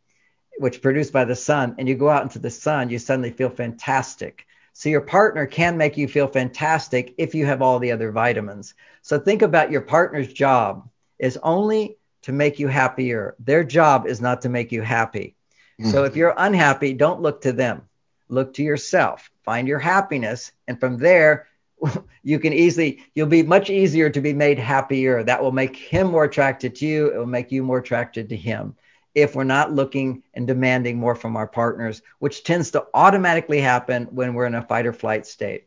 which 0.59 0.77
is 0.77 0.81
produced 0.81 1.13
by 1.13 1.25
the 1.25 1.37
sun, 1.37 1.75
and 1.79 1.89
you 1.89 1.95
go 1.95 2.11
out 2.11 2.23
into 2.23 2.39
the 2.39 2.51
sun, 2.51 2.91
you 2.91 2.99
suddenly 2.99 3.31
feel 3.31 3.49
fantastic. 3.49 4.47
So 4.73 4.89
your 4.89 5.01
partner 5.01 5.47
can 5.47 5.77
make 5.77 5.97
you 5.97 6.07
feel 6.07 6.29
fantastic 6.29 7.15
if 7.19 7.35
you 7.35 7.47
have 7.47 7.63
all 7.63 7.79
the 7.79 7.93
other 7.93 8.13
vitamins. 8.13 8.75
So 9.03 9.19
think 9.19 9.43
about 9.43 9.71
your 9.71 9.81
partner's 9.81 10.33
job 10.33 10.89
is 11.19 11.39
only 11.43 11.97
to 12.23 12.33
make 12.33 12.59
you 12.59 12.69
happier. 12.69 13.35
Their 13.39 13.65
job 13.65 14.07
is 14.07 14.21
not 14.21 14.43
to 14.43 14.49
make 14.49 14.73
you 14.73 14.83
happy. 14.83 15.35
So 15.83 15.87
mm-hmm. 15.87 16.07
if 16.07 16.17
you're 16.17 16.35
unhappy, 16.37 16.93
don't 16.93 17.23
look 17.23 17.41
to 17.43 17.53
them. 17.53 17.89
Look 18.29 18.55
to 18.55 18.63
yourself. 18.63 19.31
Find 19.45 19.67
your 19.67 19.79
happiness, 19.79 20.53
and 20.69 20.79
from 20.79 20.99
there, 20.99 21.47
you 22.23 22.39
can 22.39 22.53
easily 22.53 23.05
you'll 23.15 23.27
be 23.27 23.43
much 23.43 23.71
easier 23.71 24.11
to 24.11 24.21
be 24.21 24.33
made 24.33 24.59
happier. 24.59 25.23
That 25.23 25.43
will 25.43 25.53
make 25.53 25.77
him 25.77 26.09
more 26.09 26.25
attracted 26.25 26.75
to 26.77 26.87
you. 26.87 27.09
It 27.09 27.19
will 27.19 27.27
make 27.27 27.53
you 27.53 27.63
more 27.63 27.79
attracted 27.79 28.29
to 28.31 28.37
him. 28.37 28.77
If 29.15 29.35
we're 29.35 29.45
not 29.45 29.73
looking 29.73 30.23
and 30.35 30.47
demanding 30.47 30.99
more 30.99 31.17
from 31.17 31.37
our 31.37 31.49
partners, 31.49 32.01
which 32.21 32.45
tends 32.45 32.71
to 32.73 32.87
automatically 32.95 33.61
happen 33.61 34.05
when 34.13 34.35
we're 34.35 34.47
in 34.47 34.55
a 34.55 34.63
fight 34.63 34.87
or 34.87 34.93
flight 34.93 35.27
state. 35.27 35.67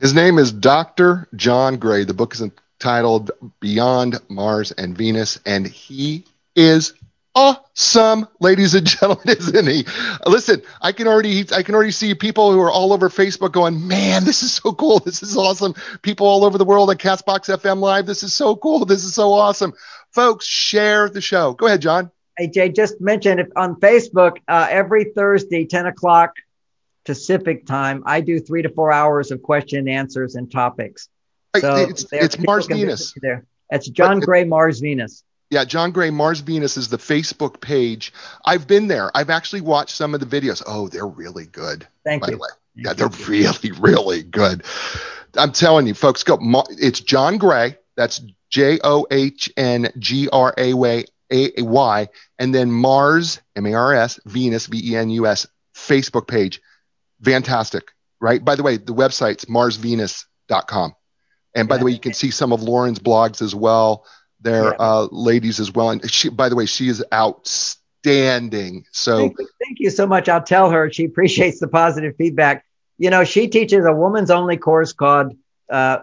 His 0.00 0.14
name 0.14 0.38
is 0.38 0.52
Dr. 0.52 1.28
John 1.34 1.76
Gray. 1.76 2.04
The 2.04 2.14
book 2.14 2.34
is 2.34 2.40
entitled 2.40 3.30
Beyond 3.60 4.20
Mars 4.28 4.72
and 4.72 4.96
Venus, 4.96 5.38
and 5.44 5.66
he 5.66 6.24
is 6.54 6.94
awesome, 7.38 8.26
ladies 8.40 8.74
and 8.74 8.86
gentlemen, 8.98 9.22
isn't 9.26 9.66
he? 9.66 9.86
Listen, 10.26 10.62
I 10.82 10.92
can 10.92 11.06
already 11.06 11.44
I 11.52 11.62
can 11.62 11.74
already 11.74 11.92
see 11.92 12.14
people 12.14 12.52
who 12.52 12.60
are 12.60 12.70
all 12.70 12.92
over 12.92 13.08
Facebook 13.08 13.52
going, 13.52 13.86
man, 13.86 14.24
this 14.24 14.42
is 14.42 14.52
so 14.52 14.72
cool. 14.72 14.98
This 14.98 15.22
is 15.22 15.36
awesome. 15.36 15.74
People 16.02 16.26
all 16.26 16.44
over 16.44 16.58
the 16.58 16.64
world 16.64 16.90
at 16.90 16.98
Castbox 16.98 17.54
FM 17.56 17.78
Live. 17.78 18.06
This 18.06 18.22
is 18.22 18.34
so 18.34 18.56
cool. 18.56 18.84
This 18.84 19.04
is 19.04 19.14
so 19.14 19.32
awesome. 19.32 19.72
Folks, 20.12 20.46
share 20.46 21.08
the 21.08 21.20
show. 21.20 21.52
Go 21.54 21.66
ahead, 21.66 21.80
John. 21.80 22.10
Hey 22.36 22.48
Jay, 22.48 22.68
just 22.68 23.00
mentioned 23.00 23.40
if 23.40 23.48
on 23.56 23.76
Facebook 23.76 24.38
uh, 24.46 24.66
every 24.70 25.12
Thursday, 25.16 25.64
10 25.64 25.86
o'clock 25.86 26.34
Pacific 27.04 27.66
time, 27.66 28.02
I 28.06 28.20
do 28.20 28.38
three 28.38 28.62
to 28.62 28.68
four 28.68 28.92
hours 28.92 29.30
of 29.30 29.42
question 29.42 29.80
and 29.80 29.88
answers 29.88 30.34
and 30.34 30.50
topics. 30.50 31.08
So 31.58 31.76
it's 31.76 32.04
it's 32.12 32.38
Mars 32.38 32.66
Venus. 32.66 33.14
There. 33.20 33.44
That's 33.70 33.88
John 33.88 34.20
Gray, 34.20 34.44
Mars 34.44 34.80
Venus. 34.80 35.24
Yeah, 35.50 35.64
John 35.64 35.92
Gray, 35.92 36.10
Mars 36.10 36.40
Venus 36.40 36.76
is 36.76 36.88
the 36.88 36.98
Facebook 36.98 37.60
page. 37.60 38.12
I've 38.44 38.66
been 38.66 38.88
there. 38.88 39.10
I've 39.16 39.30
actually 39.30 39.62
watched 39.62 39.96
some 39.96 40.12
of 40.12 40.20
the 40.20 40.26
videos. 40.26 40.62
Oh, 40.66 40.88
they're 40.88 41.06
really 41.06 41.46
good. 41.46 41.86
Thank 42.04 42.22
by 42.22 42.28
you. 42.28 42.32
the 42.34 42.38
way. 42.38 42.48
Yeah, 42.74 42.92
they're 42.92 43.08
really, 43.26 43.72
really 43.72 44.22
good. 44.22 44.64
I'm 45.36 45.52
telling 45.52 45.86
you, 45.86 45.94
folks, 45.94 46.22
go. 46.22 46.38
It's 46.70 47.00
John 47.00 47.38
Gray. 47.38 47.76
That's 47.96 48.20
J 48.50 48.78
O 48.84 49.06
H 49.10 49.50
N 49.56 49.90
G 49.98 50.28
R 50.30 50.54
A 50.56 50.74
Y, 50.74 51.04
A 51.30 51.62
Y, 51.62 52.08
and 52.38 52.54
then 52.54 52.70
Mars, 52.70 53.40
M 53.56 53.66
A 53.66 53.74
R 53.74 53.94
S, 53.94 54.20
Venus, 54.26 54.66
V 54.66 54.92
E 54.92 54.96
N 54.96 55.10
U 55.10 55.26
S, 55.26 55.46
Facebook 55.74 56.28
page. 56.28 56.60
Fantastic, 57.22 57.92
right? 58.20 58.44
By 58.44 58.54
the 58.54 58.62
way, 58.62 58.76
the 58.76 58.94
website's 58.94 59.46
marsvenus.com. 59.46 60.94
And 61.54 61.68
by 61.68 61.78
the 61.78 61.84
way, 61.84 61.90
you 61.90 61.98
can 61.98 62.12
see 62.12 62.30
some 62.30 62.52
of 62.52 62.62
Lauren's 62.62 63.00
blogs 63.00 63.42
as 63.42 63.54
well. 63.54 64.04
They're 64.40 64.64
Yeah. 64.64 64.76
uh, 64.78 65.08
ladies 65.10 65.60
as 65.60 65.72
well. 65.72 65.90
And 65.90 66.10
she, 66.10 66.28
by 66.28 66.48
the 66.48 66.56
way, 66.56 66.66
she 66.66 66.88
is 66.88 67.04
outstanding. 67.12 68.84
So 68.92 69.18
Thank, 69.18 69.38
you- 69.38 69.48
thank 69.64 69.80
you 69.80 69.90
so 69.90 70.06
much. 70.06 70.28
I'll 70.28 70.42
tell 70.42 70.70
her 70.70 70.90
she 70.92 71.04
appreciates 71.04 71.60
the 71.60 71.68
positive 71.68 72.14
feedback. 72.16 72.64
You 72.98 73.10
know, 73.10 73.24
she 73.24 73.48
teaches 73.48 73.84
a 73.84 73.92
woman's 73.92 74.30
only 74.30 74.56
course 74.56 74.92
called 74.92 75.34
uh, 75.70 75.98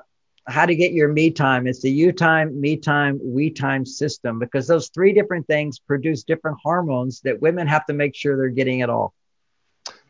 How 0.47 0.65
to 0.65 0.75
Get 0.75 0.91
Your 0.93 1.07
Me 1.09 1.31
Time. 1.31 1.67
It's 1.67 1.81
the 1.81 1.91
you 1.91 2.11
time, 2.11 2.59
me 2.61 2.77
time, 2.77 3.19
we 3.21 3.49
time 3.49 3.85
system 3.85 4.39
because 4.39 4.67
those 4.67 4.89
three 4.89 5.11
different 5.13 5.47
things 5.47 5.79
produce 5.79 6.23
different 6.23 6.57
hormones 6.63 7.21
that 7.21 7.41
women 7.41 7.67
have 7.67 7.85
to 7.87 7.93
make 7.93 8.15
sure 8.15 8.37
they're 8.37 8.49
getting 8.49 8.79
it 8.79 8.89
all. 8.89 9.13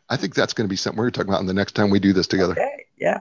I 0.08 0.16
think 0.16 0.34
that's 0.36 0.52
going 0.52 0.68
to 0.68 0.70
be 0.72 0.76
something 0.76 0.98
we're 0.98 1.10
talking 1.10 1.30
about 1.30 1.40
in 1.40 1.46
the 1.46 1.54
next 1.54 1.72
time 1.72 1.90
we 1.90 1.98
do 1.98 2.12
this 2.12 2.28
together. 2.28 2.52
Okay. 2.52 2.84
Yeah. 2.96 3.20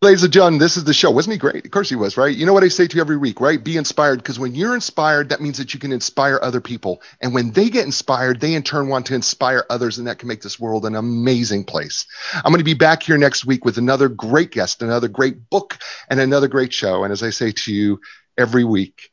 Ladies 0.00 0.22
and 0.22 0.32
gentlemen, 0.32 0.60
this 0.60 0.76
is 0.76 0.84
the 0.84 0.94
show. 0.94 1.10
Wasn't 1.10 1.32
he 1.32 1.38
great? 1.38 1.64
Of 1.64 1.72
course 1.72 1.88
he 1.88 1.96
was, 1.96 2.16
right? 2.16 2.34
You 2.34 2.46
know 2.46 2.52
what 2.52 2.62
I 2.62 2.68
say 2.68 2.86
to 2.86 2.94
you 2.94 3.00
every 3.00 3.16
week, 3.16 3.40
right? 3.40 3.62
Be 3.62 3.76
inspired 3.76 4.18
because 4.18 4.38
when 4.38 4.54
you're 4.54 4.76
inspired, 4.76 5.30
that 5.30 5.40
means 5.40 5.58
that 5.58 5.74
you 5.74 5.80
can 5.80 5.90
inspire 5.90 6.38
other 6.40 6.60
people. 6.60 7.02
And 7.20 7.34
when 7.34 7.50
they 7.50 7.68
get 7.68 7.84
inspired, 7.84 8.40
they 8.40 8.54
in 8.54 8.62
turn 8.62 8.86
want 8.86 9.06
to 9.06 9.16
inspire 9.16 9.66
others, 9.68 9.98
and 9.98 10.06
that 10.06 10.20
can 10.20 10.28
make 10.28 10.40
this 10.40 10.60
world 10.60 10.86
an 10.86 10.94
amazing 10.94 11.64
place. 11.64 12.06
I'm 12.32 12.52
going 12.52 12.58
to 12.58 12.64
be 12.64 12.74
back 12.74 13.02
here 13.02 13.18
next 13.18 13.44
week 13.44 13.64
with 13.64 13.76
another 13.76 14.08
great 14.08 14.52
guest, 14.52 14.82
another 14.82 15.08
great 15.08 15.50
book, 15.50 15.76
and 16.08 16.20
another 16.20 16.46
great 16.46 16.72
show. 16.72 17.02
And 17.02 17.12
as 17.12 17.24
I 17.24 17.30
say 17.30 17.50
to 17.50 17.74
you 17.74 18.00
every 18.36 18.62
week, 18.62 19.10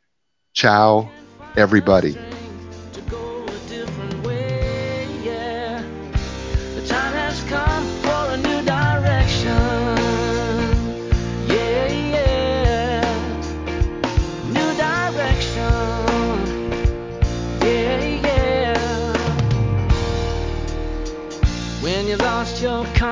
ciao, 0.53 1.09
everybody. 1.57 2.15